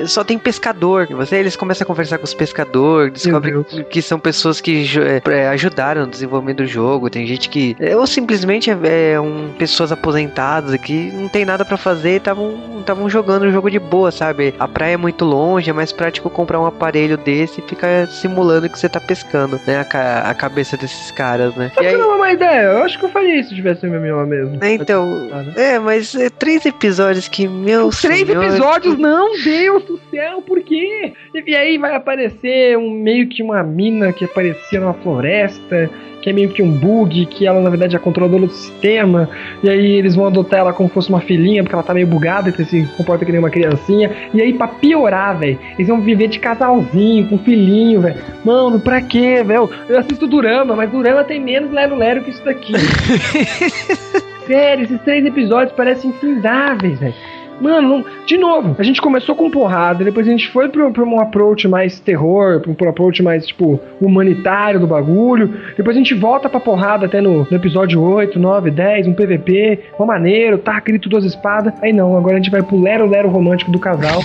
só 0.06 0.24
tem 0.24 0.38
pescador. 0.38 1.06
Você, 1.10 1.36
eles 1.36 1.56
começam 1.56 1.84
a 1.84 1.86
conversar 1.86 2.18
com 2.18 2.24
os 2.24 2.34
pescadores, 2.34 3.12
descobrem 3.12 3.62
que 3.90 4.02
são 4.02 4.18
pessoas 4.18 4.60
que 4.60 4.84
é, 5.26 5.48
ajudaram 5.48 6.02
no 6.02 6.06
desenvolvimento 6.06 6.58
do 6.58 6.66
jogo. 6.66 7.10
Tem 7.10 7.26
gente 7.26 7.48
que. 7.48 7.76
Ou 7.96 8.06
simplesmente 8.06 8.70
é, 8.70 9.12
é 9.12 9.20
um, 9.20 9.50
pessoas 9.58 9.92
aposentadas 9.92 10.74
que 10.80 11.10
não 11.12 11.28
tem 11.28 11.44
nada 11.44 11.64
para 11.64 11.76
fazer 11.76 12.14
e 12.14 12.16
estavam 12.16 13.08
jogando 13.08 13.44
o 13.44 13.52
jogo 13.52 13.70
de 13.70 13.78
boa, 13.78 14.10
sabe? 14.10 14.54
A 14.58 14.68
praia 14.68 14.94
é 14.94 14.96
muito 14.96 15.24
longe, 15.24 15.70
é 15.70 15.72
mais 15.72 15.92
prático 15.92 16.28
comprar 16.30 16.60
um 16.60 16.66
aparelho 16.66 17.16
desse 17.16 17.60
e 17.60 17.62
ficar 17.62 18.06
simulando 18.06 18.68
que 18.68 18.78
você 18.78 18.88
tá 18.88 19.00
pescando, 19.00 19.60
né? 19.66 19.86
A, 19.92 20.30
a 20.30 20.34
cabeça 20.34 20.76
desses 20.76 21.10
caras, 21.10 21.54
né? 21.54 21.70
E 21.80 21.86
aí, 21.86 21.96
não 21.96 22.12
é 22.12 22.16
uma 22.16 22.32
ideia. 22.32 22.62
Eu 22.72 22.82
acho 22.82 22.98
que 22.98 23.04
eu 23.04 23.08
faria 23.08 23.40
isso 23.40 23.50
se 23.50 23.54
tivesse 23.54 23.86
MMO 23.86 24.26
mesmo. 24.26 24.58
É, 24.62 24.72
então, 24.72 25.06
né? 25.06 25.52
é, 25.56 25.78
mas 25.78 26.14
é 26.14 26.30
três 26.30 26.64
episódios 26.66 27.28
que, 27.28 27.48
meu 27.48 27.90
Três 27.90 28.26
senhor, 28.26 28.44
episódios? 28.44 28.98
Não, 28.98 29.36
Deus 29.74 29.84
do 29.84 30.00
céu, 30.10 30.42
por 30.42 30.60
quê? 30.62 31.12
E, 31.34 31.54
aí 31.54 31.78
vai 31.78 31.94
aparecer 31.94 32.76
um 32.78 32.90
meio 32.90 33.28
que 33.28 33.42
uma 33.42 33.62
mina 33.62 34.12
que 34.12 34.24
aparecia 34.24 34.80
numa 34.80 34.94
floresta 34.94 35.90
que 36.24 36.30
é 36.30 36.32
meio 36.32 36.48
que 36.48 36.62
um 36.62 36.72
bug, 36.72 37.26
que 37.26 37.46
ela 37.46 37.60
na 37.60 37.68
verdade 37.68 37.94
é 37.94 37.98
a 37.98 38.00
controladora 38.00 38.46
do 38.46 38.52
sistema, 38.52 39.28
e 39.62 39.68
aí 39.68 39.92
eles 39.92 40.14
vão 40.14 40.26
adotar 40.26 40.60
ela 40.60 40.72
como 40.72 40.88
se 40.88 40.94
fosse 40.94 41.10
uma 41.10 41.20
filhinha, 41.20 41.62
porque 41.62 41.74
ela 41.74 41.82
tá 41.82 41.92
meio 41.92 42.06
bugada, 42.06 42.48
então 42.48 42.64
se 42.64 42.82
comporta 42.96 43.26
que 43.26 43.30
nem 43.30 43.38
uma 43.38 43.50
criancinha, 43.50 44.10
e 44.32 44.40
aí 44.40 44.54
pra 44.54 44.66
piorar, 44.66 45.38
velho, 45.38 45.58
eles 45.74 45.86
vão 45.86 46.00
viver 46.00 46.28
de 46.28 46.38
casalzinho, 46.38 47.28
com 47.28 47.36
filhinho, 47.36 48.00
velho. 48.00 48.16
Mano, 48.42 48.80
pra 48.80 49.02
quê, 49.02 49.42
velho? 49.44 49.68
Eu 49.86 49.98
assisto 49.98 50.26
Durama, 50.26 50.74
mas 50.74 50.90
Durama 50.90 51.24
tem 51.24 51.38
menos 51.38 51.70
lero-lero 51.70 52.24
que 52.24 52.30
isso 52.30 52.42
daqui. 52.42 52.72
Sério, 54.46 54.84
esses 54.84 55.00
três 55.02 55.26
episódios 55.26 55.76
parecem 55.76 56.08
infindáveis, 56.08 56.98
velho. 56.98 57.14
Mano, 57.60 58.04
de 58.26 58.36
novo, 58.36 58.74
a 58.78 58.82
gente 58.82 59.00
começou 59.00 59.34
com 59.34 59.50
porrada, 59.50 60.04
depois 60.04 60.26
a 60.26 60.30
gente 60.30 60.48
foi 60.48 60.68
pra, 60.68 60.90
pra 60.90 61.04
um 61.04 61.20
approach 61.20 61.68
mais 61.68 62.00
terror, 62.00 62.60
pra 62.60 62.86
um 62.86 62.90
approach 62.90 63.22
mais, 63.22 63.46
tipo, 63.46 63.80
humanitário 64.00 64.80
do 64.80 64.86
bagulho. 64.86 65.54
Depois 65.76 65.96
a 65.96 65.98
gente 65.98 66.14
volta 66.14 66.48
pra 66.48 66.60
porrada 66.60 67.06
até 67.06 67.20
no, 67.20 67.46
no 67.50 67.56
episódio 67.56 68.00
8, 68.02 68.38
9, 68.38 68.70
10, 68.70 69.06
um 69.08 69.14
PVP, 69.14 69.80
uma 69.98 70.06
maneiro, 70.06 70.58
tá, 70.58 70.78
grito 70.80 71.08
duas 71.08 71.24
espadas. 71.24 71.72
Aí 71.82 71.92
não, 71.92 72.16
agora 72.16 72.34
a 72.34 72.36
gente 72.38 72.50
vai 72.50 72.62
pro 72.62 72.80
Lero 72.80 73.06
Lero 73.06 73.28
romântico 73.28 73.70
do 73.70 73.78
casal. 73.78 74.22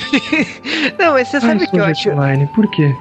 não, 0.98 1.14
mas 1.14 1.28
você 1.28 1.40
sabe 1.40 1.62
Ai, 1.62 1.68
que 1.68 1.78
eu 1.78 1.84
acho. 1.84 2.10
Online. 2.10 2.48
Por 2.56 2.70
quê? 2.72 2.92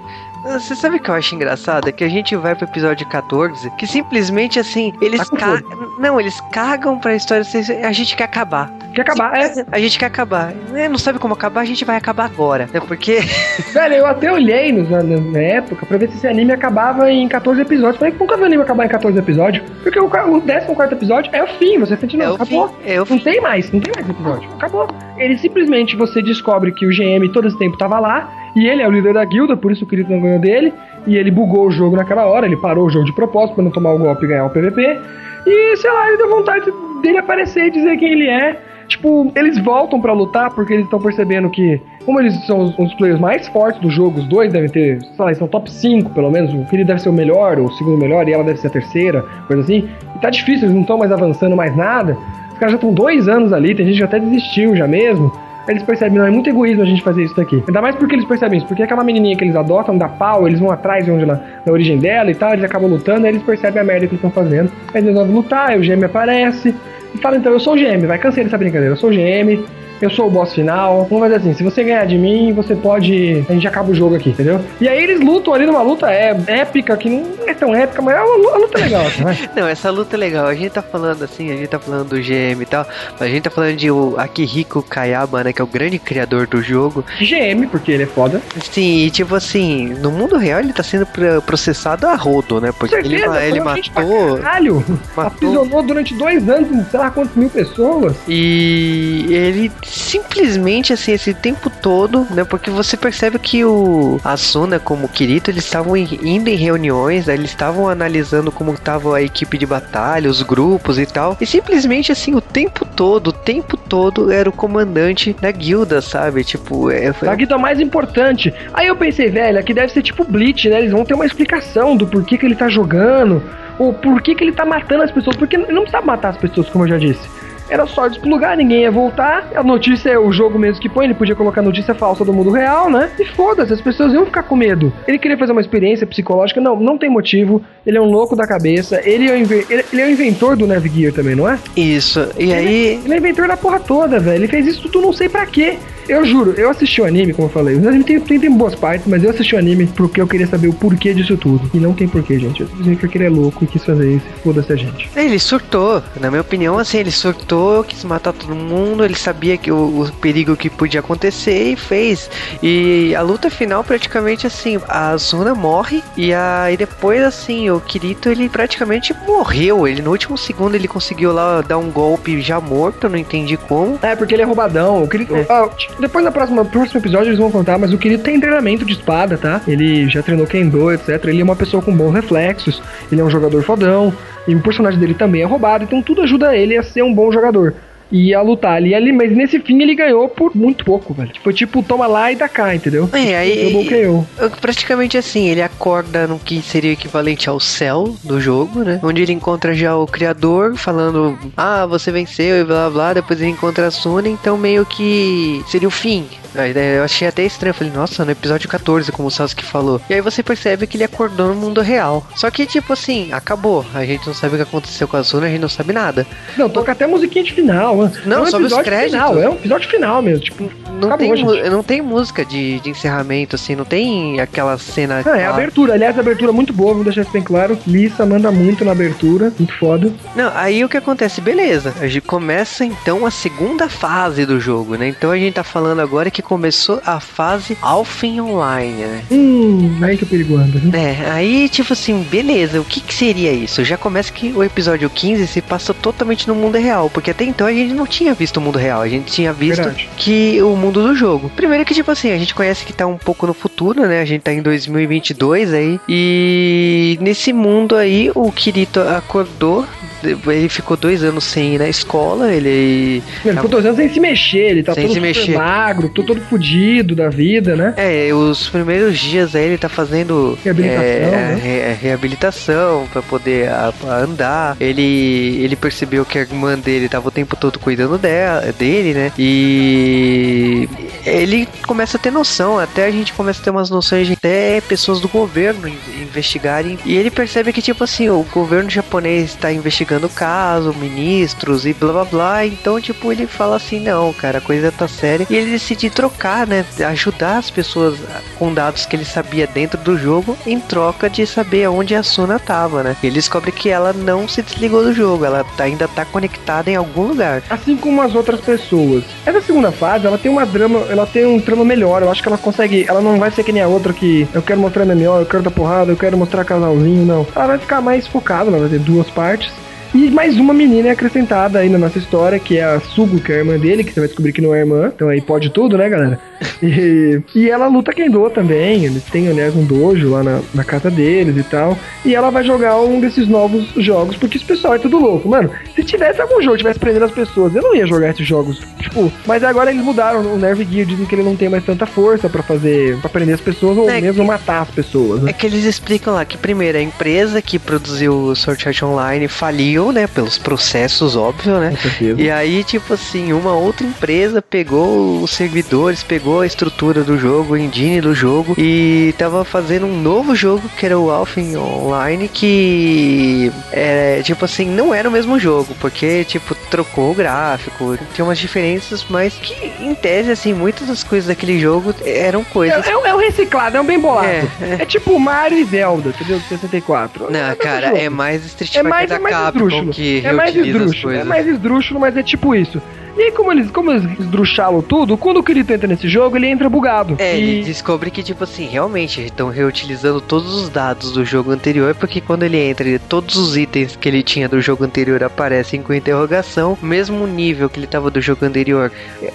Você 0.45 0.75
sabe 0.75 0.97
o 0.97 1.01
que 1.01 1.11
eu 1.11 1.15
acho 1.15 1.35
engraçado? 1.35 1.89
É 1.89 1.93
que 1.93 2.05
a 2.05 2.09
gente 2.09 2.35
vai 2.37 2.55
pro 2.55 2.67
episódio 2.67 3.07
14, 3.09 3.71
que 3.73 3.87
simplesmente 3.87 4.59
assim, 4.59 4.93
eles 5.01 5.29
tá 5.31 5.61
Não, 5.99 6.21
eles 6.21 6.41
cagam 6.53 6.99
pra 6.99 7.15
história, 7.15 7.45
a 7.85 7.93
gente 7.93 8.17
quer 8.17 8.25
acabar. 8.25 8.73
Quer 8.95 9.03
acabar, 9.03 9.37
é. 9.37 9.67
A 9.71 9.79
gente 9.79 9.99
quer 9.99 10.07
acabar. 10.07 10.53
É, 10.75 10.89
não 10.89 10.99
sabe 10.99 11.19
como 11.19 11.35
acabar, 11.35 11.61
a 11.61 11.65
gente 11.65 11.85
vai 11.85 11.97
acabar 11.97 12.25
agora. 12.25 12.69
É 12.73 12.81
porque. 12.81 13.21
Velho, 13.73 13.95
eu 13.95 14.07
até 14.07 14.33
olhei 14.33 14.73
no, 14.73 14.89
na, 14.89 15.03
na, 15.03 15.39
época 15.39 15.87
pra 15.87 15.99
ver 15.99 16.11
se 16.11 16.17
esse 16.17 16.27
anime 16.27 16.53
acabava 16.53 17.11
em 17.11 17.29
14 17.29 17.61
episódios. 17.61 17.99
Falei 17.99 18.13
que 18.13 18.19
nunca 18.19 18.37
vi 18.37 18.43
o 18.43 18.47
anime 18.47 18.63
acabar 18.63 18.87
em 18.87 18.89
14 18.89 19.19
episódios. 19.19 19.65
Porque 19.83 20.01
o, 20.01 20.07
o 20.07 20.09
14 20.11 20.95
episódio 20.95 21.31
é 21.33 21.43
o 21.43 21.47
fim, 21.47 21.79
você 21.79 21.97
sente, 21.97 22.17
não, 22.17 22.33
é 22.33 22.35
acabou. 22.35 22.69
Fim, 22.69 22.75
é 22.85 23.01
o 23.01 23.07
fim. 23.07 23.15
Não 23.15 23.23
tem 23.23 23.41
mais, 23.41 23.71
não 23.71 23.81
tem 23.81 23.93
mais 23.95 24.09
episódio. 24.09 24.51
Acabou. 24.55 24.89
Ele 25.17 25.37
simplesmente 25.39 25.97
você 25.97 26.23
descobre 26.23 26.73
que 26.73 26.87
o 26.87 26.91
GM 26.91 27.29
todo 27.33 27.47
esse 27.47 27.59
tempo 27.59 27.77
tava 27.77 27.99
lá 27.99 28.29
e 28.55 28.67
ele 28.67 28.83
é 28.83 28.89
o 28.89 28.91
líder 28.91 29.15
da 29.15 29.25
guilda, 29.25 29.57
por 29.57 29.73
isso 29.73 29.85
o 29.85 29.87
Kirito 29.87 30.11
não 30.11 30.21
ganhou 30.21 30.39
dele. 30.39 30.73
E 31.07 31.17
ele 31.17 31.31
bugou 31.31 31.67
o 31.67 31.71
jogo 31.71 31.97
naquela 31.97 32.27
hora, 32.27 32.47
ele 32.47 32.57
parou 32.57 32.87
o 32.87 32.91
jogo 32.91 33.05
de 33.05 33.13
propósito 33.13 33.55
para 33.55 33.65
não 33.65 33.71
tomar 33.71 33.93
o 33.93 33.99
golpe 33.99 34.25
e 34.25 34.29
ganhar 34.29 34.45
o 34.45 34.51
PVP. 34.51 34.99
E 35.47 35.77
sei 35.77 35.91
lá, 35.91 36.09
ele 36.09 36.17
deu 36.17 36.29
vontade 36.29 36.71
dele 37.03 37.19
aparecer 37.19 37.67
e 37.67 37.71
dizer 37.71 37.97
quem 37.97 38.13
ele 38.13 38.29
é. 38.29 38.57
Tipo, 38.89 39.31
eles 39.37 39.59
voltam 39.59 40.01
para 40.01 40.13
lutar 40.15 40.51
porque 40.55 40.73
eles 40.73 40.85
estão 40.85 41.01
percebendo 41.01 41.51
que, 41.51 41.81
como 42.07 42.19
eles 42.21 42.35
são 42.47 42.61
os, 42.61 42.79
os, 42.79 42.95
players 42.95 43.21
mais 43.21 43.47
fortes 43.49 43.81
do 43.83 43.91
jogo, 43.91 44.19
os 44.19 44.27
dois 44.27 44.51
devem 44.51 44.69
ter, 44.69 45.01
sei 45.03 45.25
lá, 45.25 45.35
são 45.35 45.47
top 45.47 45.71
5 45.71 46.11
pelo 46.11 46.31
menos. 46.31 46.53
O 46.55 46.65
Kirito 46.67 46.89
deve 46.89 47.01
ser 47.01 47.11
o 47.11 47.13
melhor, 47.13 47.59
o 47.59 47.71
segundo 47.73 47.99
melhor, 47.99 48.27
e 48.29 48.33
ela 48.33 48.43
deve 48.43 48.59
ser 48.59 48.69
a 48.69 48.71
terceira, 48.71 49.23
coisa 49.47 49.63
assim. 49.63 49.89
E 50.17 50.19
tá 50.21 50.31
difícil, 50.31 50.65
eles 50.65 50.75
não 50.75 50.83
estão 50.83 50.97
mais 50.97 51.13
avançando 51.13 51.55
mais 51.55 51.77
nada. 51.77 52.17
Os 52.51 52.59
caras 52.59 52.73
já 52.73 52.77
estão 52.77 52.93
dois 52.93 53.29
anos 53.29 53.53
ali, 53.53 53.75
tem 53.75 53.87
gente 53.87 53.99
que 53.99 54.05
até 54.05 54.19
desistiu 54.19 54.75
já 54.75 54.87
mesmo 54.87 55.31
eles 55.69 55.83
percebem, 55.83 56.19
não, 56.19 56.27
é 56.27 56.31
muito 56.31 56.49
egoísmo 56.49 56.83
a 56.83 56.87
gente 56.87 57.03
fazer 57.03 57.25
isso 57.25 57.37
daqui. 57.37 57.63
Ainda 57.67 57.83
mais 57.83 57.95
porque 57.97 58.15
eles 58.15 58.25
percebem 58.25 58.59
isso, 58.59 58.67
porque 58.67 58.83
aquela 58.83 59.05
menininha 59.05 59.37
que 59.37 59.45
eles 59.45 59.55
adotam, 59.55 59.97
dá 59.97 60.09
pau, 60.09 60.47
eles 60.47 60.59
vão 60.61 60.71
atrás 60.71 61.05
de 61.05 61.11
onde 61.11 61.27
na, 61.27 61.39
na 61.65 61.73
origem 61.73 61.99
dela 61.99 62.31
e 62.31 62.35
tal, 62.35 62.53
eles 62.53 62.65
acabam 62.65 62.91
lutando, 62.91 63.27
aí 63.27 63.33
eles 63.33 63.43
percebem 63.43 63.81
a 63.81 63.85
merda 63.85 64.07
que 64.07 64.15
eles 64.15 64.25
estão 64.25 64.31
fazendo. 64.31 64.71
Aí 64.95 65.01
eles 65.01 65.11
resolvem 65.11 65.35
lutar, 65.35 65.71
aí 65.71 65.79
o 65.79 65.83
GM 65.83 66.05
aparece 66.05 66.75
e 67.15 67.19
fala, 67.19 67.37
então, 67.37 67.53
eu 67.53 67.61
sou 67.61 67.75
o 67.75 67.77
GM, 67.77 68.07
vai, 68.07 68.19
cansei 68.19 68.45
dessa 68.45 68.59
brincadeira, 68.59 68.93
eu 68.93 68.97
sou 68.97 69.11
o 69.11 69.13
GM, 69.13 69.63
eu 70.01 70.11
sou 70.11 70.27
o 70.27 70.31
boss 70.31 70.55
final. 70.55 71.07
Vamos 71.09 71.25
fazer 71.25 71.37
assim: 71.37 71.55
se 71.55 71.63
você 71.63 71.85
ganhar 71.85 72.05
de 72.07 72.17
mim, 72.17 72.53
você 72.53 72.75
pode. 72.75 73.45
A 73.49 73.53
gente 73.53 73.67
acaba 73.67 73.91
o 73.91 73.95
jogo 73.95 74.15
aqui, 74.15 74.31
entendeu? 74.31 74.61
E 74.81 74.89
aí 74.89 75.03
eles 75.03 75.21
lutam 75.21 75.55
ali 75.55 75.67
numa 75.67 75.83
luta 75.83 76.11
é, 76.11 76.37
épica, 76.47 76.97
que 76.97 77.09
não 77.09 77.25
é 77.47 77.55
tão 77.55 77.75
épica, 77.75 78.03
mas 78.03 78.17
é 78.17 78.21
uma, 78.23 78.59
luta 78.59 78.79
legal. 78.79 79.07
Assim, 79.07 79.49
não, 79.57 79.69
essa 79.69 79.91
luta 79.91 80.17
é 80.17 80.19
legal. 80.19 80.47
A 80.47 80.55
gente 80.55 80.71
tá 80.71 80.83
falando 80.83 81.23
assim, 81.25 81.51
a 81.51 81.57
gente 81.57 81.69
tá 81.69 81.79
falando 81.79 82.09
do 82.09 82.17
GM 82.17 82.63
e 82.63 82.67
tal, 82.67 82.87
mas 83.13 83.23
a 83.23 83.29
gente 83.29 83.43
tá 83.43 83.51
falando 83.51 83.77
de 83.77 83.91
o 83.91 84.15
Akihiko 84.19 84.83
Kayaba, 84.83 85.45
né? 85.45 85.53
Que 85.53 85.61
é 85.61 85.65
o 85.65 85.69
grande 85.69 85.99
criador 85.99 86.47
do 86.47 86.63
jogo. 86.63 87.05
GM, 87.21 87.67
porque 87.71 87.93
ele 87.93 88.05
é 88.05 88.07
foda. 88.07 88.41
Sim, 88.71 89.05
e 89.05 89.11
tipo 89.11 89.35
assim, 89.35 89.89
no 90.01 90.11
mundo 90.11 90.37
real 90.37 90.61
ele 90.61 90.73
tá 90.73 90.83
sendo 90.83 91.07
processado 91.45 92.07
a 92.07 92.15
rodo, 92.15 92.61
né? 92.61 92.73
Porque 92.73 92.95
certeza, 92.95 93.39
ele, 93.43 93.59
ele 93.59 93.61
matou. 93.61 94.39
Caralho! 94.39 94.85
Matou. 95.17 95.49
Aprisionou 95.49 95.83
durante 95.83 96.15
dois 96.15 96.49
anos, 96.49 96.87
sei 96.91 97.01
lá 97.01 97.11
quantas 97.11 97.35
mil 97.37 97.51
pessoas. 97.51 98.17
E 98.29 99.27
ele 99.31 99.71
simplesmente 99.89 100.93
assim 100.93 101.13
esse 101.13 101.35
tempo 101.35 101.71
todo, 101.71 102.27
né? 102.31 102.45
Porque 102.45 102.71
você 102.71 102.97
percebe 102.97 103.39
que 103.39 103.65
o 103.65 104.21
Asuna 104.25 104.79
como 104.79 105.07
o 105.07 105.09
Kirito, 105.09 105.51
eles 105.51 105.65
estavam 105.65 105.97
indo 105.97 106.49
em 106.49 106.55
reuniões, 106.55 107.27
né, 107.27 107.35
eles 107.35 107.51
estavam 107.51 107.89
analisando 107.89 108.53
como 108.53 108.73
estava 108.73 109.17
a 109.17 109.23
equipe 109.23 109.59
de 109.59 109.67
batalha, 109.67 110.31
os 110.31 110.43
grupos 110.43 110.99
e 110.99 111.07
tal. 111.07 111.37
E 111.41 111.47
simplesmente 111.47 112.13
assim 112.13 112.35
o 112.35 112.41
tempo 112.41 112.85
todo, 112.85 113.29
o 113.29 113.33
tempo 113.33 113.77
todo 113.77 114.31
era 114.31 114.49
o 114.49 114.53
comandante 114.53 115.35
da 115.41 115.51
guilda, 115.51 116.01
sabe? 116.01 116.45
Tipo, 116.45 116.91
é, 116.91 117.13
foi... 117.13 117.29
a 117.29 117.35
guilda 117.35 117.59
mais 117.59 117.81
importante. 117.81 118.53
Aí 118.73 118.87
eu 118.87 118.97
pensei, 118.97 119.31
velho, 119.31 119.59
aqui 119.59 119.73
deve 119.73 119.93
ser 119.93 120.03
tipo 120.03 120.25
Bleach, 120.25 120.69
né? 120.69 120.79
Eles 120.79 120.93
vão 120.93 121.05
ter 121.05 121.15
uma 121.15 121.27
explicação 121.27 121.97
do 121.97 122.07
porquê 122.07 122.37
que 122.37 122.47
ele 122.47 122.57
tá 122.57 122.69
jogando, 122.69 123.43
ou 123.79 123.93
por 123.93 124.21
que, 124.21 124.35
que 124.35 124.45
ele 124.45 124.53
tá 124.53 124.65
matando 124.65 125.03
as 125.03 125.11
pessoas, 125.11 125.37
porque 125.37 125.57
ele 125.57 125.73
não 125.73 125.83
precisa 125.83 126.03
matar 126.03 126.31
as 126.31 126.37
pessoas, 126.37 126.69
como 126.69 126.85
eu 126.85 126.89
já 126.89 126.99
disse 126.99 127.39
era 127.69 127.87
só 127.87 128.09
desplugar, 128.09 128.57
ninguém 128.57 128.83
ia 128.83 128.91
voltar. 128.91 129.51
A 129.55 129.63
notícia 129.63 130.11
é 130.11 130.19
o 130.19 130.33
jogo 130.33 130.59
mesmo 130.59 130.81
que 130.81 130.89
põe, 130.89 131.07
ele 131.07 131.15
podia 131.15 131.35
colocar 131.35 131.63
notícia 131.63 131.95
falsa 131.95 132.25
do 132.25 132.33
mundo 132.33 132.51
real, 132.51 132.91
né? 132.91 133.11
E 133.19 133.25
foda-se, 133.25 133.73
as 133.73 133.81
pessoas 133.81 134.13
iam 134.13 134.25
ficar 134.25 134.43
com 134.43 134.57
medo. 134.57 134.93
Ele 135.07 135.19
queria 135.19 135.37
fazer 135.37 135.53
uma 135.53 135.61
experiência 135.61 136.07
psicológica, 136.07 136.61
não, 136.61 136.77
não 136.77 136.99
tem 136.99 137.11
motivo. 137.11 137.63
Ele 137.87 137.97
é 137.97 138.01
um 138.01 138.11
louco 138.11 138.37
da 138.37 138.47
cabeça. 138.47 139.01
Ele 139.05 139.29
é 139.29 139.33
o, 139.33 139.37
ele, 139.37 139.85
ele 139.93 140.03
é 140.03 140.07
o 140.07 140.11
inventor 140.11 140.57
do 140.57 140.67
Gear 140.67 141.13
também, 141.13 141.35
não 141.35 141.49
é? 141.49 141.59
Isso. 141.77 142.29
E 142.39 142.45
ele, 142.45 142.55
aí. 142.55 143.01
Ele 143.05 143.15
é 143.15 143.17
inventor 143.17 143.49
da 143.49 143.57
porra 143.57 143.81
toda, 143.81 144.19
velho. 144.19 144.37
Ele 144.37 144.49
fez 144.49 144.67
isso 144.67 144.83
tudo 144.83 145.01
não 145.01 145.13
sei 145.13 145.29
para 145.29 145.47
quê. 145.47 145.79
Eu 146.09 146.25
juro, 146.25 146.55
eu 146.57 146.71
assisti 146.71 147.03
o 147.03 147.05
anime, 147.05 147.35
como 147.35 147.49
eu 147.49 147.53
falei. 147.53 147.75
O 147.77 147.87
anime 147.87 148.03
tem, 148.03 148.19
tem, 148.19 148.41
tem, 148.41 148.51
boas 148.51 148.75
partes, 148.75 149.07
mas 149.07 149.23
eu 149.23 149.29
assisti 149.29 149.55
o 149.55 149.59
anime 149.59 149.87
porque 149.89 150.19
eu 150.19 150.27
queria 150.27 150.47
saber 150.47 150.69
o 150.69 150.73
porquê 150.73 151.13
disso 151.13 151.37
tudo. 151.37 151.71
E 151.75 151.79
não 151.79 151.93
tem 151.93 152.09
porquê, 152.09 152.39
gente. 152.39 152.63
Eu 152.63 152.67
simplesmente 152.69 153.01
porque 153.01 153.19
ele 153.19 153.25
é 153.25 153.29
louco 153.29 153.63
e 153.63 153.67
quis 153.67 153.85
fazer 153.85 154.15
isso. 154.15 154.25
Foda-se 154.43 154.73
a 154.73 154.77
gente. 154.77 155.11
Ele 155.15 155.39
surtou. 155.39 156.03
Na 156.19 156.31
minha 156.31 156.41
opinião, 156.41 156.79
assim, 156.79 156.99
ele 156.99 157.11
surtou, 157.11 157.58
quis 157.87 158.05
matar 158.05 158.33
todo 158.33 158.55
mundo. 158.55 159.05
Ele 159.05 159.15
sabia 159.15 159.57
que 159.57 159.71
o, 159.71 160.03
o 160.03 160.13
perigo 160.13 160.57
que 160.57 160.71
podia 160.71 161.01
acontecer 161.01 161.73
e 161.73 161.77
fez. 161.77 162.31
E 162.63 163.15
a 163.15 163.23
luta 163.23 163.51
final, 163.51 163.83
praticamente 163.85 164.47
assim, 164.47 164.81
a 164.89 165.17
Zuna 165.17 165.55
morre. 165.55 166.03
E 166.17 166.33
aí 166.33 166.77
depois, 166.77 167.23
assim, 167.23 167.71
o 167.71 167.81
Kirito, 167.81 168.29
ele 168.29 168.49
praticamente 168.49 169.15
morreu. 169.27 169.87
Ele 169.87 170.03
no 170.03 170.11
último 170.11 170.37
segundo 170.37 170.75
ele 170.75 170.89
conseguiu 170.89 171.33
lá 171.33 171.61
dar 171.61 171.79
um 171.79 171.91
golpe 171.91 172.41
já 172.41 172.61
morto, 172.61 173.09
não 173.09 173.19
entendi 173.19 173.57
como. 173.57 173.99
É, 174.03 174.15
porque 174.15 174.35
ele 174.35 174.43
é 174.43 174.45
roubadão. 174.45 175.03
O 175.03 175.09
Kirito. 175.09 175.35
É. 175.35 175.47
Ah, 175.49 175.69
depois 175.99 176.25
na 176.25 176.31
próxima, 176.31 176.65
próximo 176.65 177.01
episódio 177.01 177.29
eles 177.29 177.39
vão 177.39 177.51
contar, 177.51 177.79
mas 177.79 177.93
o 177.93 177.99
Kirito 177.99 178.25
tem 178.25 178.41
treinamento 178.41 178.85
de 178.85 178.93
espada, 178.93 179.37
tá? 179.37 179.61
Ele 179.67 180.09
já 180.09 180.23
treinou 180.23 180.47
Kendo, 180.47 180.93
etc. 180.93 181.25
Ele 181.27 181.41
é 181.41 181.45
uma 181.45 181.57
pessoa 181.57 181.83
com 181.83 181.95
bons 181.95 182.13
reflexos, 182.13 182.83
ele 183.11 183.21
é 183.21 183.25
um 183.25 183.31
jogador 183.31 183.63
fodão, 183.63 184.13
e 184.47 184.55
o 184.55 184.63
personagem 184.63 184.99
dele 184.99 185.15
também 185.15 185.43
é 185.43 185.45
roubado, 185.45 185.85
então 185.85 186.03
tudo 186.03 186.23
ajuda 186.23 186.57
ele 186.57 186.77
a 186.77 186.83
ser 186.83 187.03
um 187.03 187.13
bom 187.13 187.31
jogador 187.33 187.75
e 188.11 188.29
ia 188.29 188.41
lutar 188.41 188.77
ali, 188.77 188.95
ali, 188.95 189.13
mas 189.13 189.35
nesse 189.37 189.59
fim 189.61 189.81
ele 189.83 189.95
ganhou 189.95 190.29
por 190.29 190.55
muito 190.57 190.85
pouco, 190.85 191.13
velho. 191.13 191.31
Foi 191.43 191.53
tipo, 191.53 191.83
toma 191.83 192.07
lá 192.07 192.33
e 192.33 192.37
dá 192.37 192.49
cá, 192.49 192.75
entendeu? 192.75 193.09
É, 193.13 193.37
aí. 193.37 193.73
Eu 193.73 194.27
praticamente 194.61 195.19
assim, 195.19 195.49
ele 195.49 195.63
acorda 195.63 196.27
no 196.27 196.39
que 196.39 196.63
seria 196.63 196.93
equivalente 196.93 197.49
ao 197.49 197.61
céu 197.61 198.17
do 198.25 198.41
jogo, 198.41 198.81
né? 198.81 198.99
Onde 199.03 199.23
ele 199.23 199.33
encontra 199.33 199.75
já 199.75 199.97
o 199.97 200.07
criador 200.07 200.77
falando, 200.77 201.39
ah, 201.57 201.87
você 201.87 202.11
venceu 202.11 202.61
e 202.61 202.65
blá 202.65 202.89
blá. 202.89 203.13
Depois 203.13 203.41
ele 203.41 203.51
encontra 203.51 203.87
a 203.87 203.91
Suna, 203.91 204.29
então 204.29 204.57
meio 204.57 204.87
que 204.87 205.63
seria 205.67 205.89
o 205.89 205.91
fim 205.91 206.27
eu 206.67 207.05
achei 207.05 207.29
até 207.29 207.45
estranho. 207.45 207.71
Eu 207.71 207.75
falei, 207.75 207.93
nossa, 207.93 208.25
no 208.25 208.31
episódio 208.31 208.69
14, 208.69 209.13
como 209.13 209.29
o 209.29 209.31
Sasuke 209.31 209.65
falou. 209.65 210.01
E 210.09 210.15
aí 210.15 210.21
você 210.21 210.43
percebe 210.43 210.87
que 210.87 210.97
ele 210.97 211.05
acordou 211.05 211.49
no 211.49 211.55
mundo 211.55 211.81
real. 211.81 212.27
Só 212.37 212.51
que, 212.51 212.67
tipo 212.67 212.93
assim, 212.93 213.33
acabou. 213.33 213.85
A 213.95 214.05
gente 214.05 214.27
não 214.27 214.35
sabe 214.35 214.55
o 214.55 214.57
que 214.57 214.63
aconteceu 214.63 215.07
com 215.07 215.17
a 215.17 215.23
Zuna, 215.23 215.47
a 215.47 215.51
gente 215.51 215.61
não 215.61 215.69
sabe 215.69 215.93
nada. 215.93 216.27
Não, 216.57 216.69
toca 216.69 216.93
até 216.93 217.07
musiquinha 217.07 217.45
de 217.45 217.53
final, 217.53 217.97
mano. 217.97 218.13
Não, 218.25 218.47
é 218.47 218.57
um 218.57 218.65
os 218.65 218.79
créditos. 218.79 219.13
Final, 219.13 219.39
é 219.39 219.49
um 219.49 219.55
episódio 219.55 219.89
final 219.89 220.23
mesmo. 220.23 220.45
Tipo, 220.45 220.71
não, 220.99 221.13
acabou, 221.13 221.35
tem, 221.35 221.71
não 221.71 221.83
tem 221.83 222.03
música 222.03 222.45
de, 222.45 222.81
de 222.81 222.91
encerramento, 222.91 223.57
assim, 223.57 223.75
não 223.75 223.85
tem 223.85 224.41
aquela 224.41 224.77
cena. 224.79 225.23
Ah, 225.25 225.39
é 225.39 225.47
a 225.47 225.51
abertura. 225.51 225.95
Aliás, 225.95 226.17
a 226.17 226.21
abertura 226.21 226.51
é 226.51 226.55
muito 226.55 226.73
boa, 226.73 226.91
vamos 226.91 227.05
deixar 227.05 227.23
isso 227.23 227.33
bem 227.33 227.43
claro. 227.43 227.79
Lissa 227.87 228.27
manda 228.27 228.51
muito 228.51 228.85
na 228.85 228.93
abertura, 228.93 229.53
muito 229.59 229.75
foda. 229.75 230.13
Não, 230.35 230.51
aí 230.55 230.85
o 230.85 230.89
que 230.89 230.97
acontece? 230.97 231.41
Beleza, 231.41 231.95
a 232.01 232.07
gente 232.07 232.27
começa 232.27 232.85
então 232.85 233.25
a 233.25 233.31
segunda 233.31 233.89
fase 233.89 234.45
do 234.45 234.61
jogo, 234.61 234.97
né? 234.97 235.09
Então 235.09 235.31
a 235.31 235.39
gente 235.39 235.55
tá 235.55 235.65
falando 235.65 236.01
agora 236.01 236.31
que 236.31 236.43
começou 236.43 237.01
a 237.05 237.21
fase 237.21 237.77
Alphen 237.81 238.41
Online, 238.41 239.05
né? 239.05 239.25
Hum, 239.31 239.99
aí 240.03 240.17
que 240.17 240.25
é 240.25 240.27
perigoso. 240.27 240.73
É, 240.93 241.31
aí 241.31 241.69
tipo 241.69 241.93
assim, 241.93 242.23
beleza, 242.23 242.81
o 242.81 242.85
que 242.85 243.01
que 243.01 243.15
seria 243.15 243.53
isso? 243.53 243.85
Já 243.85 243.97
começa 243.97 244.33
que 244.33 244.53
o 244.53 244.63
episódio 244.63 245.09
15 245.09 245.47
se 245.47 245.63
passa 245.63 245.95
totalmente 245.95 246.47
no 246.49 246.55
mundo 246.55 246.79
real, 246.79 247.11
porque 247.11 247.31
até 247.31 247.45
então 247.45 247.67
a 247.67 247.73
gente 247.73 247.95
não 247.95 248.07
tinha 248.07 248.35
visto 248.35 248.57
o 248.59 248.61
mundo 248.61 248.79
real, 248.79 249.03
a 249.03 249.09
gente 249.09 249.33
tinha 249.33 249.53
visto 249.53 249.83
Verdade. 249.83 250.09
que 250.17 250.61
o 250.63 250.77
mundo 250.77 250.88
do 250.91 251.15
jogo. 251.15 251.51
Primeiro 251.55 251.85
que 251.85 251.95
tipo 251.95 252.11
assim, 252.11 252.33
a 252.33 252.39
gente 252.39 252.55
conhece 252.55 252.85
que 252.85 252.93
tá 252.93 253.07
um 253.07 253.19
pouco 253.19 253.47
no 253.47 253.55
futuro, 253.55 254.07
né? 254.07 254.21
A 254.21 254.25
gente 254.25 254.43
tá 254.43 254.53
em 254.53 254.63
2022 254.63 255.73
aí, 255.73 256.01
e 256.09 257.19
nesse 257.21 257.53
mundo 257.53 257.97
aí 257.97 258.31
o 258.35 258.51
Kirito 258.53 259.01
acordou 259.01 259.87
ele 260.23 260.69
ficou 260.69 260.97
dois 260.97 261.23
anos 261.23 261.45
sem 261.45 261.75
ir 261.75 261.79
na 261.79 261.89
escola, 261.89 262.53
ele. 262.53 263.23
Ele 263.45 263.55
ficou 263.55 263.69
dois 263.71 263.85
anos 263.85 263.97
sem 263.99 264.09
se 264.09 264.21
mexer, 264.21 264.59
ele 264.71 264.83
tá 264.83 264.95
Sem 264.95 265.05
todo 265.05 265.15
se 265.15 265.21
mexer. 265.21 265.57
magro, 265.57 266.09
todo, 266.09 266.27
todo 266.27 266.41
fudido 266.43 267.15
da 267.15 267.29
vida, 267.29 267.75
né? 267.77 267.95
É, 267.97 268.33
os 268.35 268.69
primeiros 268.69 269.19
dias 269.19 269.55
aí 269.55 269.65
ele 269.65 269.79
tá 269.79 269.89
fazendo 269.89 270.59
Reabilitação, 270.65 271.03
é, 271.03 271.31
né? 271.31 271.61
re- 271.63 271.93
reabilitação 272.01 273.07
pra 273.13 273.23
poder 273.23 273.69
a- 273.69 273.93
a 274.07 274.17
andar. 274.19 274.77
Ele 274.81 275.59
ele 275.63 275.77
percebeu 275.77 276.25
que 276.25 276.39
a 276.39 276.43
irmã 276.43 276.79
dele 276.79 277.09
tava 277.09 277.29
o 277.29 277.31
tempo 277.31 277.57
todo 277.57 277.79
cuidando 277.79 278.19
dela, 278.19 278.73
dele, 278.79 279.15
né? 279.15 279.33
E 279.39 280.89
ele 281.25 281.69
começa 281.87 282.17
a 282.17 282.21
ter 282.21 282.31
noção, 282.31 282.79
até 282.79 283.07
a 283.07 283.11
gente 283.11 283.33
começa 283.33 283.61
a 283.61 283.65
ter 283.65 283.71
umas 283.71 283.91
noções 283.91 284.27
de 284.27 284.33
até 284.35 284.81
pessoas 284.81 285.21
do 285.21 285.29
governo 285.29 285.89
in- 285.89 285.97
investigarem. 286.23 286.99
E 287.05 287.17
ele 287.17 287.31
percebe 287.31 287.73
que 287.73 287.83
tipo 287.83 288.05
assim, 288.05 288.29
o 288.29 288.45
governo 288.53 288.89
japonês 288.91 289.55
tá 289.55 289.73
investigando 289.73 290.08
o 290.17 290.29
caso, 290.31 290.93
ministros 290.95 291.85
e 291.87 291.93
blá 291.93 292.13
blá 292.13 292.25
blá. 292.25 292.67
Então, 292.67 293.01
tipo, 293.01 293.31
ele 293.33 293.47
fala 293.47 293.77
assim, 293.77 294.01
não, 294.01 294.33
cara, 294.33 294.59
a 294.59 294.61
coisa 294.61 294.91
tá 294.93 295.07
séria. 295.09 295.47
E 295.51 295.55
ele 295.57 295.71
decide 295.71 296.11
trocar, 296.11 296.67
né? 296.67 296.85
Ajudar 297.09 297.59
as 297.59 297.71
pessoas 297.71 298.19
com 298.59 298.73
dados 298.73 299.07
que 299.07 299.17
ele 299.17 299.25
sabia 299.25 299.67
dentro 299.67 299.99
do 300.01 300.17
jogo 300.19 300.57
em 300.67 300.79
troca 300.81 301.29
de 301.29 301.47
saber 301.47 301.85
aonde 301.85 302.15
a 302.15 302.23
Suna 302.23 302.59
tava, 302.59 303.03
né? 303.03 303.17
Ele 303.23 303.35
descobre 303.35 303.71
que 303.73 303.89
ela 303.89 304.13
não 304.13 304.49
se 304.49 304.63
desligou 304.63 305.03
do 305.03 305.13
jogo, 305.13 305.45
ela 305.45 305.65
tá- 305.77 305.85
ainda 305.85 306.09
tá 306.09 306.25
conectada 306.25 306.91
em 306.91 306.97
algum 306.97 307.23
lugar. 307.23 307.63
Assim 307.69 307.97
como 307.97 308.23
as 308.23 308.35
outras 308.35 308.61
pessoas. 308.61 309.25
Essa 309.47 309.61
segunda 309.61 309.91
fase, 309.93 310.27
ela 310.27 310.39
tem 310.39 310.51
uma 310.51 310.65
drama, 310.67 311.01
ela 311.09 311.27
tem 311.27 311.45
um 311.47 311.61
trama 311.61 311.85
melhor. 311.85 312.23
Eu 312.23 312.31
acho 312.31 312.43
que 312.43 312.49
ela 312.49 312.59
consegue, 312.59 313.05
ela 313.09 313.21
não 313.21 313.39
vai 313.39 313.51
ser 313.51 313.63
que 313.63 313.73
nem 313.73 313.83
a 313.83 313.89
outra 313.89 314.13
que 314.13 314.47
eu 314.53 314.63
quero 314.63 314.81
mostrar 314.81 315.05
MMO, 315.05 315.39
eu 315.41 315.47
quero 315.47 315.63
dar 315.63 315.71
porrada, 315.71 316.11
eu 316.13 316.17
quero 316.17 316.37
mostrar 316.37 316.65
casalzinho, 316.65 317.25
não. 317.27 317.47
Ela 317.55 317.67
vai 317.67 317.79
ficar 317.79 318.01
mais 318.01 318.27
focada, 318.27 318.69
ela 318.71 318.79
vai 318.81 318.89
ter 318.89 318.99
duas 318.99 319.29
partes. 319.31 319.71
E 320.15 320.31
mais 320.31 320.57
uma 320.57 320.73
menina 320.73 321.09
é 321.09 321.11
acrescentada 321.11 321.79
aí 321.79 321.89
na 321.89 321.99
nossa 321.99 322.19
história, 322.19 322.59
que 322.59 322.79
é 322.79 322.85
a 322.85 323.01
Sugo, 323.01 323.41
que 323.41 323.53
é 323.53 323.57
a 323.57 323.59
irmã 323.59 323.79
dele, 323.79 324.03
que 324.03 324.13
você 324.13 324.21
vai 324.21 324.29
descobrir 324.29 324.53
que 324.53 324.61
não 324.61 324.75
é 324.75 324.81
irmã. 324.81 325.13
Então 325.15 325.29
aí 325.29 325.41
pode 325.41 325.71
tudo, 325.71 325.99
né, 325.99 326.09
galera? 326.09 326.41
E, 326.83 327.41
e 327.55 327.69
ela 327.71 327.87
luta 327.89 328.13
Kendo 328.13 328.49
também. 328.51 329.05
Eles 329.05 329.25
têm, 329.25 329.49
aliás, 329.49 329.75
um 329.75 329.85
dojo 329.85 330.31
lá 330.31 330.43
na, 330.43 330.61
na 330.75 330.85
casa 330.85 331.11
deles 331.11 331.57
e 331.57 331.63
tal. 331.63 331.97
E 332.25 332.35
ela 332.35 332.51
vai 332.51 332.63
jogar 332.65 332.97
um 333.01 333.21
desses 333.21 333.49
novos 333.49 333.87
jogos, 333.97 334.37
porque 334.37 334.57
esse 334.59 334.67
pessoal 334.67 334.95
é 334.95 334.99
tudo 334.99 335.19
louco. 335.19 335.49
Mano, 335.49 335.71
se 335.95 336.03
tivesse 336.05 336.41
algum 336.41 336.61
jogo 336.63 336.73
que 336.77 336.83
tivesse 336.83 336.99
prendendo 336.99 337.25
as 337.25 337.33
pessoas, 337.33 337.75
eu 337.75 337.83
não 337.83 337.95
ia 337.95 338.07
jogar 338.07 338.31
esses 338.31 338.47
jogos. 338.47 338.81
Tipo, 339.01 339.33
mas 339.47 339.63
agora 339.65 339.91
eles 339.91 340.03
mudaram 340.03 340.41
o 340.41 340.57
Nerve 340.57 340.87
Gear, 340.91 341.07
dizem 341.07 341.27
que 341.27 341.35
ele 341.35 341.43
não 341.43 341.57
tem 341.57 341.69
mais 341.69 341.85
tanta 341.85 342.07
força 342.07 342.49
pra 342.49 342.63
fazer, 342.63 343.17
pra 343.21 343.29
prender 343.29 343.55
as 343.55 343.61
pessoas 343.61 343.97
ou 343.99 344.09
É 344.11 344.21
mesmo 344.21 344.43
que- 344.43 344.49
matar 344.49 344.83
as 344.83 344.91
pessoas, 344.91 345.43
né? 345.43 345.51
É 345.51 345.53
que 345.53 345.67
eles 345.67 345.85
explicam 345.85 346.35
lá 346.35 346.45
que 346.45 346.57
primeiro 346.57 346.99
a 346.99 347.03
empresa 347.03 347.61
que 347.63 347.79
produziu 347.79 348.33
o 348.35 348.55
Sword 348.57 348.87
Art 348.89 349.03
Online 349.03 349.49
faliu, 349.49 350.13
né? 350.13 350.27
Pelos 350.27 350.59
processos, 350.59 351.37
óbvio, 351.37 351.79
né? 351.79 351.95
E 352.37 352.51
aí, 352.51 352.85
tipo 352.85 353.15
assim, 353.15 353.53
uma 353.53 353.75
outra 353.75 354.07
empresa 354.07 354.61
pegou 354.63 355.43
os 355.43 355.51
servidores, 355.51 356.23
pegou 356.23 356.65
estrutura 356.69 357.25
do 357.25 357.37
jogo, 357.37 357.73
o 357.75 357.77
engine 357.77 358.21
do 358.21 358.33
jogo 358.35 358.75
e 358.79 359.35
tava 359.37 359.65
fazendo 359.65 360.07
um 360.07 360.21
novo 360.21 360.55
jogo 360.55 360.89
que 360.97 361.05
era 361.05 361.19
o 361.19 361.31
Alphen 361.31 361.77
Online 361.77 362.47
que 362.49 363.73
é, 363.93 364.41
tipo 364.45 364.65
assim, 364.65 364.85
não 364.87 365.13
era 365.13 365.29
o 365.29 365.33
mesmo 365.33 365.59
jogo, 365.59 365.95
porque 366.01 366.45
tipo 366.45 366.75
trocou 366.91 367.33
o 367.33 367.35
gráfico, 367.35 368.17
tinha 368.35 368.45
umas 368.45 368.59
diferenças, 368.59 369.25
mas 369.29 369.55
que 369.55 369.75
em 370.01 370.15
tese 370.15 370.51
assim, 370.53 370.73
muitas 370.73 371.09
das 371.09 371.25
coisas 371.25 371.49
daquele 371.49 371.79
jogo 371.81 372.15
eram 372.25 372.63
coisas 372.65 373.07
É, 373.07 373.11
é, 373.11 373.17
um- 373.17 373.27
é 373.27 373.35
um 373.35 373.39
reciclado, 373.39 373.97
é 373.97 374.01
um 374.01 374.05
bem 374.07 374.19
bolado. 374.19 374.47
É, 374.49 374.69
É, 375.01 375.05
tipo 375.07 375.39
Mario 375.39 375.79
e 375.79 375.85
Zelda, 375.85 376.29
entendeu? 376.31 376.61
64. 376.69 377.51
Não, 377.51 377.59
É 377.61 377.73
o 377.73 377.77
cara, 377.77 378.07
é 378.19 378.29
mais 378.29 378.65
Street 378.65 378.91
É 378.95 378.99
Fighter 378.99 379.11
mais, 379.11 379.29
da 379.31 379.37
é 379.37 379.39
mais 379.39 379.55
Capcom 379.55 379.79
esdrúxulo. 379.87 380.13
que 380.13 380.43
É 380.47 380.53
mais 380.53 380.77
esdrúxulo. 380.77 381.33
É 381.35 381.45
mais 381.45 381.67
esdrúxulo, 381.67 382.21
mas 382.21 382.37
é 382.37 382.43
tipo 382.43 382.75
isso. 382.75 383.01
E 383.39 383.43
aí, 383.43 383.53
como 383.53 383.71
eles, 383.71 383.89
como 383.91 384.11
eles 384.11 384.25
esdruxalam 384.41 385.01
tudo, 385.01 385.37
quando 385.37 385.59
o 385.59 385.63
Kirito 385.63 385.93
entra 385.93 386.09
nesse 386.09 386.29
jogo, 386.29 386.57
ele 386.57 386.67
entra 386.67 386.89
bugado. 386.89 387.37
É, 387.39 387.57
e... 387.57 387.63
ele 387.63 387.85
descobre 387.85 388.31
que, 388.33 388.43
tipo 388.43 388.65
assim, 388.65 388.87
realmente 388.87 389.41
estão 389.43 389.69
reutilizando 389.71 390.41
todos 390.41 390.75
os 390.75 390.89
dados 390.89 391.31
do 391.33 391.45
jogo 391.45 391.71
anterior, 391.71 392.15
porque 392.17 392.41
quando 392.41 392.65
ele 392.65 392.77
entra, 392.79 393.19
todos 393.29 393.55
os 393.57 393.77
itens 393.77 394.17
que 394.17 394.29
ele 394.29 394.43
tinha 394.43 394.69
do 394.69 394.81
jogo 394.81 395.05
anterior 395.05 395.43
aparecem 395.45 396.03
com 396.03 396.13
interrogação, 396.13 396.99
mesmo 397.01 397.47
nível 397.47 397.89
que 397.89 398.01
ele 398.01 398.09
tava 398.09 398.29
do 398.31 398.41
jogo 398.41 398.65
anterior, 398.65 399.13